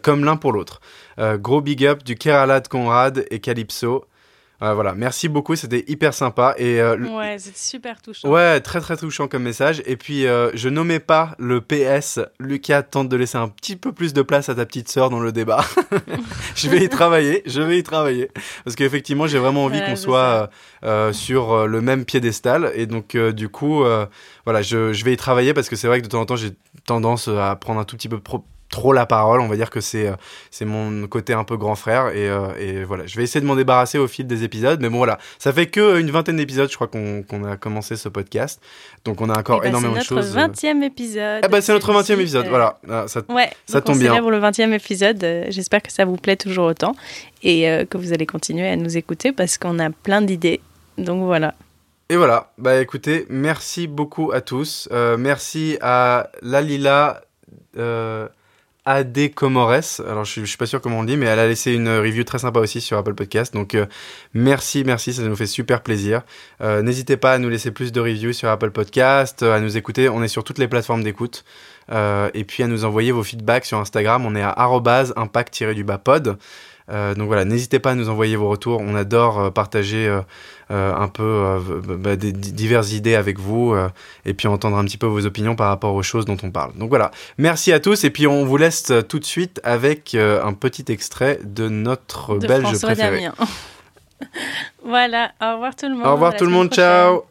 comme 0.01 0.25
l'un 0.25 0.35
pour 0.35 0.51
l'autre. 0.51 0.81
gros 1.35 1.61
big 1.61 1.85
up 1.85 2.03
du 2.03 2.15
Kerala 2.15 2.59
de 2.59 2.67
Conrad 2.67 3.25
et 3.31 3.39
Calypso. 3.39 4.05
Euh, 4.63 4.73
voilà, 4.73 4.95
merci 4.95 5.29
beaucoup, 5.29 5.55
c'était 5.55 5.85
hyper 5.87 6.13
sympa. 6.15 6.55
Et, 6.57 6.81
euh, 6.81 6.97
ouais, 6.97 7.37
c'est 7.37 7.55
super 7.55 8.01
touchant. 8.01 8.27
Ouais, 8.27 8.59
très 8.59 8.81
très 8.81 8.97
touchant 8.97 9.27
comme 9.27 9.43
message. 9.43 9.83
Et 9.85 9.97
puis, 9.97 10.25
euh, 10.25 10.49
je 10.55 10.67
nommais 10.67 10.99
pas 10.99 11.35
le 11.37 11.61
PS. 11.61 12.19
Lucas 12.39 12.81
tente 12.81 13.07
de 13.07 13.15
laisser 13.15 13.37
un 13.37 13.49
petit 13.49 13.75
peu 13.75 13.91
plus 13.91 14.13
de 14.13 14.23
place 14.23 14.49
à 14.49 14.55
ta 14.55 14.65
petite 14.65 14.89
sœur 14.89 15.11
dans 15.11 15.19
le 15.19 15.31
débat. 15.31 15.63
je 16.55 16.69
vais 16.69 16.83
y 16.83 16.89
travailler, 16.89 17.43
je 17.45 17.61
vais 17.61 17.77
y 17.77 17.83
travailler. 17.83 18.31
Parce 18.63 18.75
qu'effectivement, 18.75 19.27
j'ai 19.27 19.37
vraiment 19.37 19.65
envie 19.65 19.81
qu'on 19.81 19.95
soit 19.95 20.49
sur 21.11 21.67
le 21.67 21.81
même 21.81 22.05
piédestal. 22.05 22.71
Et 22.73 22.87
donc, 22.87 23.15
du 23.15 23.49
coup, 23.49 23.83
voilà, 24.45 24.61
je, 24.63 24.91
je, 24.93 25.05
vais 25.05 25.13
y 25.13 25.17
travailler 25.17 25.53
parce 25.53 25.69
que 25.69 25.75
c'est 25.75 25.87
vrai 25.87 25.99
que 25.99 26.05
de 26.05 26.09
temps 26.09 26.21
en 26.21 26.25
temps, 26.25 26.35
j'ai 26.35 26.51
tendance 26.85 27.27
à 27.27 27.55
prendre 27.55 27.79
un 27.79 27.85
tout 27.85 27.95
petit 27.95 28.09
peu 28.09 28.19
trop 28.69 28.93
la 28.93 29.05
parole. 29.05 29.41
On 29.41 29.47
va 29.47 29.55
dire 29.55 29.69
que 29.69 29.81
c'est 29.81 30.11
c'est 30.51 30.65
mon 30.65 31.07
côté 31.07 31.33
un 31.33 31.43
peu 31.43 31.57
grand 31.57 31.75
frère 31.75 32.09
et, 32.09 32.27
et, 32.59 32.83
voilà. 32.83 33.05
Je 33.05 33.15
vais 33.17 33.23
essayer 33.23 33.41
de 33.41 33.45
m'en 33.45 33.55
débarrasser 33.55 33.97
au 33.97 34.07
fil 34.07 34.27
des 34.27 34.43
épisodes, 34.43 34.79
mais 34.81 34.89
bon 34.89 34.97
voilà, 34.97 35.17
ça 35.39 35.53
fait 35.53 35.67
que 35.67 35.99
une 35.99 36.11
vingtaine 36.11 36.37
d'épisodes, 36.37 36.69
je 36.69 36.75
crois 36.75 36.87
qu'on 36.87 37.43
a 37.43 37.57
commencé 37.57 37.95
ce 37.95 38.09
podcast, 38.09 38.61
donc 39.05 39.21
on 39.21 39.29
a 39.29 39.37
encore 39.37 39.59
eh 39.61 39.63
ben, 39.63 39.69
énormément 39.69 39.97
de 39.97 40.03
choses. 40.03 40.31
C'est 40.31 40.39
notre 40.39 40.61
20e 40.61 40.83
épisode. 40.83 41.41
Eh 41.45 41.47
ben, 41.47 41.61
c'est 41.61 41.73
notre 41.73 41.91
20e 41.91 42.13
épisode, 42.13 42.47
voilà. 42.47 42.79
Ah, 42.89 43.05
ça, 43.07 43.21
ouais, 43.29 43.49
ça 43.65 43.81
tombe 43.81 43.95
on 43.95 43.99
bien. 43.99 44.19
pour 44.21 44.31
le 44.31 44.39
20e 44.39 44.73
épisode. 44.73 45.25
J'espère 45.49 45.81
que 45.81 45.91
ça 45.91 46.05
vous 46.05 46.17
plaît 46.17 46.37
toujours 46.37 46.65
autant 46.65 46.95
et 47.43 47.85
que 47.89 47.97
vous 47.97 48.13
allez 48.13 48.25
continuer 48.25 48.67
à 48.67 48.75
nous 48.75 48.97
écouter 48.97 49.31
parce 49.31 49.57
qu'on 49.57 49.79
a 49.79 49.89
plein 49.89 50.21
d'idées. 50.21 50.61
Donc 50.97 51.23
voilà. 51.23 51.53
Et 52.09 52.15
voilà, 52.15 52.53
bah 52.57 52.79
écoutez, 52.79 53.25
merci 53.29 53.85
beaucoup 53.85 54.31
à 54.31 54.39
tous. 54.39 54.87
Euh, 54.93 55.17
merci 55.17 55.77
à 55.81 56.29
Lalila 56.41 57.21
euh, 57.75 58.29
AD 58.87 59.33
Comores. 59.35 60.01
Alors 60.07 60.23
je, 60.23 60.45
suis 60.45 60.57
pas 60.57 60.65
sûr 60.65 60.81
comment 60.81 60.99
on 60.99 61.01
le 61.01 61.07
dit, 61.07 61.17
mais 61.17 61.25
elle 61.25 61.39
a 61.39 61.47
laissé 61.47 61.73
une 61.73 61.89
review 61.89 62.23
très 62.23 62.39
sympa 62.39 62.59
aussi 62.59 62.81
sur 62.81 62.97
Apple 62.97 63.13
Podcast. 63.13 63.53
Donc 63.53 63.75
euh, 63.75 63.85
merci, 64.33 64.83
merci, 64.85 65.13
ça 65.13 65.21
nous 65.23 65.35
fait 65.35 65.45
super 65.45 65.83
plaisir. 65.83 66.21
Euh, 66.61 66.81
n'hésitez 66.81 67.17
pas 67.17 67.33
à 67.33 67.37
nous 67.37 67.49
laisser 67.49 67.71
plus 67.71 67.91
de 67.91 67.99
reviews 67.99 68.33
sur 68.33 68.49
Apple 68.49 68.71
Podcast, 68.71 69.43
à 69.43 69.59
nous 69.59 69.77
écouter. 69.77 70.09
On 70.09 70.23
est 70.23 70.27
sur 70.29 70.43
toutes 70.43 70.57
les 70.57 70.67
plateformes 70.67 71.03
d'écoute. 71.03 71.43
et 71.91 72.43
puis 72.43 72.63
à 72.63 72.67
nous 72.67 72.85
envoyer 72.85 73.11
vos 73.11 73.23
feedbacks 73.23 73.65
sur 73.65 73.77
Instagram. 73.77 74.25
On 74.25 74.35
est 74.35 74.41
à 74.41 74.55
impact-du-bas 75.15 75.97
pod. 75.97 76.27
Euh, 76.27 76.33
donc 76.89 77.27
voilà, 77.27 77.45
n'hésitez 77.45 77.79
pas 77.79 77.91
à 77.91 77.95
nous 77.95 78.09
envoyer 78.09 78.35
vos 78.35 78.49
retours. 78.49 78.81
On 78.81 78.95
adore 78.95 79.39
euh, 79.39 79.49
partager 79.49 80.07
euh, 80.07 80.93
un 80.93 81.07
peu 81.07 81.59
bah, 81.83 82.15
des 82.15 82.31
diverses 82.31 82.91
idées 82.91 83.15
avec 83.15 83.39
vous 83.39 83.75
et 84.25 84.33
puis 84.33 84.47
entendre 84.47 84.77
un 84.77 84.85
petit 84.85 84.97
peu 84.97 85.07
vos 85.07 85.25
opinions 85.25 85.55
par 85.55 85.69
rapport 85.69 85.93
aux 85.95 86.03
choses 86.03 86.25
dont 86.25 86.37
on 86.43 86.51
parle. 86.51 86.73
Donc 86.75 86.89
voilà, 86.89 87.11
merci 87.37 87.71
à 87.71 87.79
tous 87.79 88.03
et 88.03 88.09
puis 88.09 88.27
on 88.27 88.45
vous 88.45 88.57
laisse 88.57 88.91
tout 89.07 89.19
de 89.19 89.25
suite 89.25 89.61
avec 89.63 90.15
un 90.15 90.53
petit 90.53 90.85
extrait 90.89 91.39
de 91.43 91.69
notre 91.69 92.37
de 92.37 92.47
belge 92.47 92.63
François 92.63 92.89
préféré. 92.89 93.21
Damien. 93.21 93.33
voilà, 94.83 95.31
au 95.41 95.53
revoir 95.53 95.75
tout 95.75 95.87
le 95.87 95.95
monde. 95.95 96.05
Au 96.05 96.11
revoir 96.13 96.35
tout 96.35 96.45
le 96.45 96.51
monde, 96.51 96.73
ciao. 96.73 97.23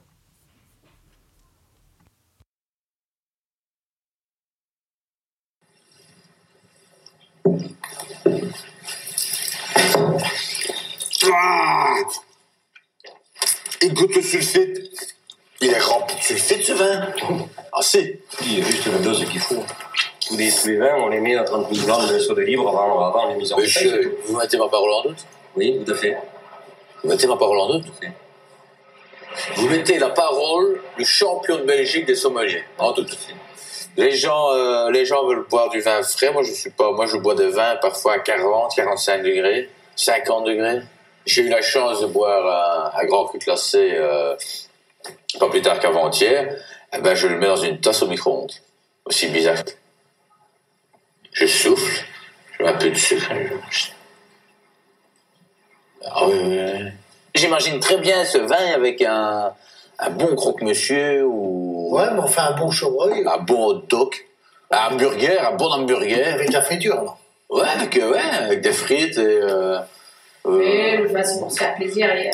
Et 13.83 13.89
goûte 13.89 14.15
le 14.15 14.23
sulfite. 14.23 15.15
Il 15.61 15.71
est 15.71 15.79
rempli 15.79 16.17
de 16.17 16.23
sulfite, 16.23 16.65
ce 16.65 16.73
vin. 16.73 17.09
Ah, 17.73 17.83
si. 17.83 18.19
Il 18.43 18.59
y 18.59 18.63
a 18.63 18.65
juste 18.65 18.87
la 18.87 18.99
dose 18.99 19.25
qu'il 19.25 19.41
faut. 19.41 19.65
Tous 20.27 20.37
les, 20.37 20.51
tous 20.51 20.69
les 20.69 20.77
vins, 20.77 20.97
on 20.99 21.09
les 21.09 21.21
met 21.21 21.37
à 21.37 21.45
30 21.45 21.73
000 21.73 21.87
grammes 21.87 22.09
de 22.09 22.19
soda 22.19 22.43
libre 22.43 22.69
avant, 22.69 23.05
avant 23.05 23.29
les 23.29 23.37
mises 23.37 23.53
en 23.53 23.59
Monsieur, 23.59 24.19
vous 24.27 24.37
mettez 24.37 24.59
ma 24.59 24.69
parole 24.69 24.91
en 24.93 25.03
doute? 25.03 25.25
Oui, 25.55 25.81
tout 25.85 25.93
à 25.93 25.95
fait. 25.95 26.17
Vous 27.03 27.09
mettez 27.09 27.27
ma 27.27 27.37
parole 27.37 27.59
en 27.59 27.69
doute? 27.75 27.87
Vous 29.57 29.69
mettez 29.69 29.99
la 29.99 30.11
parole 30.11 30.81
du 30.99 31.05
champion 31.05 31.59
de 31.59 31.63
Belgique 31.63 32.07
des 32.07 32.17
sommeliers 32.17 32.65
en 32.79 32.93
doute. 32.93 33.17
Les 33.97 34.13
gens, 34.13 34.53
euh, 34.53 34.91
les 34.91 35.05
gens 35.05 35.27
veulent 35.27 35.47
boire 35.49 35.71
du 35.71 35.81
vin 35.81 36.03
frais. 36.03 36.33
Moi, 36.33 36.43
je 36.43 36.53
suis 36.53 36.71
pas. 36.71 36.93
Moi, 36.93 37.07
je 37.07 37.17
bois 37.17 37.35
de 37.35 37.45
vin 37.45 37.77
parfois 37.77 38.15
à 38.15 38.19
40, 38.19 38.75
45 38.75 39.23
degrés, 39.23 39.71
50 39.95 40.45
degrés. 40.45 40.83
J'ai 41.27 41.43
eu 41.43 41.49
la 41.49 41.61
chance 41.61 42.01
de 42.01 42.07
boire 42.07 42.95
un, 42.95 43.05
grand 43.05 43.27
cru 43.27 43.41
classé 43.41 43.95
euh, 43.95 44.37
pas 45.41 45.49
plus 45.49 45.61
tard 45.61 45.81
qu'avant-hier. 45.81 46.57
Eh 46.93 47.01
ben, 47.01 47.15
je 47.17 47.27
le 47.27 47.37
mets 47.37 47.49
dans 47.49 47.57
une 47.57 47.81
tasse 47.81 48.03
au 48.03 48.07
micro-ondes. 48.07 48.53
Aussi 49.05 49.27
bizarre. 49.29 49.63
Je 51.33 51.47
souffle, 51.47 52.05
je 52.53 52.63
mets 52.63 52.71
un 52.71 52.75
peu 52.75 52.91
de 52.91 52.95
sucre. 52.95 53.29
Ah 56.05 56.27
J'imagine 57.35 57.81
très 57.81 57.99
bien 57.99 58.25
ce 58.25 58.39
vin 58.39 58.73
avec 58.75 59.03
un, 59.03 59.53
un 59.99 60.11
bon 60.11 60.35
croque-monsieur 60.37 61.27
ou. 61.27 61.89
Ouais, 61.91 62.09
mais 62.13 62.21
enfin 62.21 62.45
un 62.51 62.57
bon 62.57 62.71
chevreuil. 62.71 63.27
Un 63.27 63.39
bon 63.39 63.67
hot 63.67 63.83
dog. 63.89 64.15
Un 64.71 64.95
hamburger, 64.95 65.45
un 65.47 65.57
bon 65.57 65.71
hamburger. 65.73 66.35
Avec 66.35 66.53
la 66.53 66.63
friture, 66.63 66.95
alors. 66.95 67.19
Ouais, 67.51 67.69
avec, 67.69 67.95
ouais, 67.95 68.19
avec 68.19 68.61
des 68.61 68.73
frites 68.73 69.19
et. 69.19 69.41
Euh, 69.43 69.79
euh, 70.47 71.23
c'est 71.25 71.41
pour 71.41 71.51
se 71.51 71.59
faire 71.59 71.75
plaisir. 71.75 72.09
Et, 72.15 72.31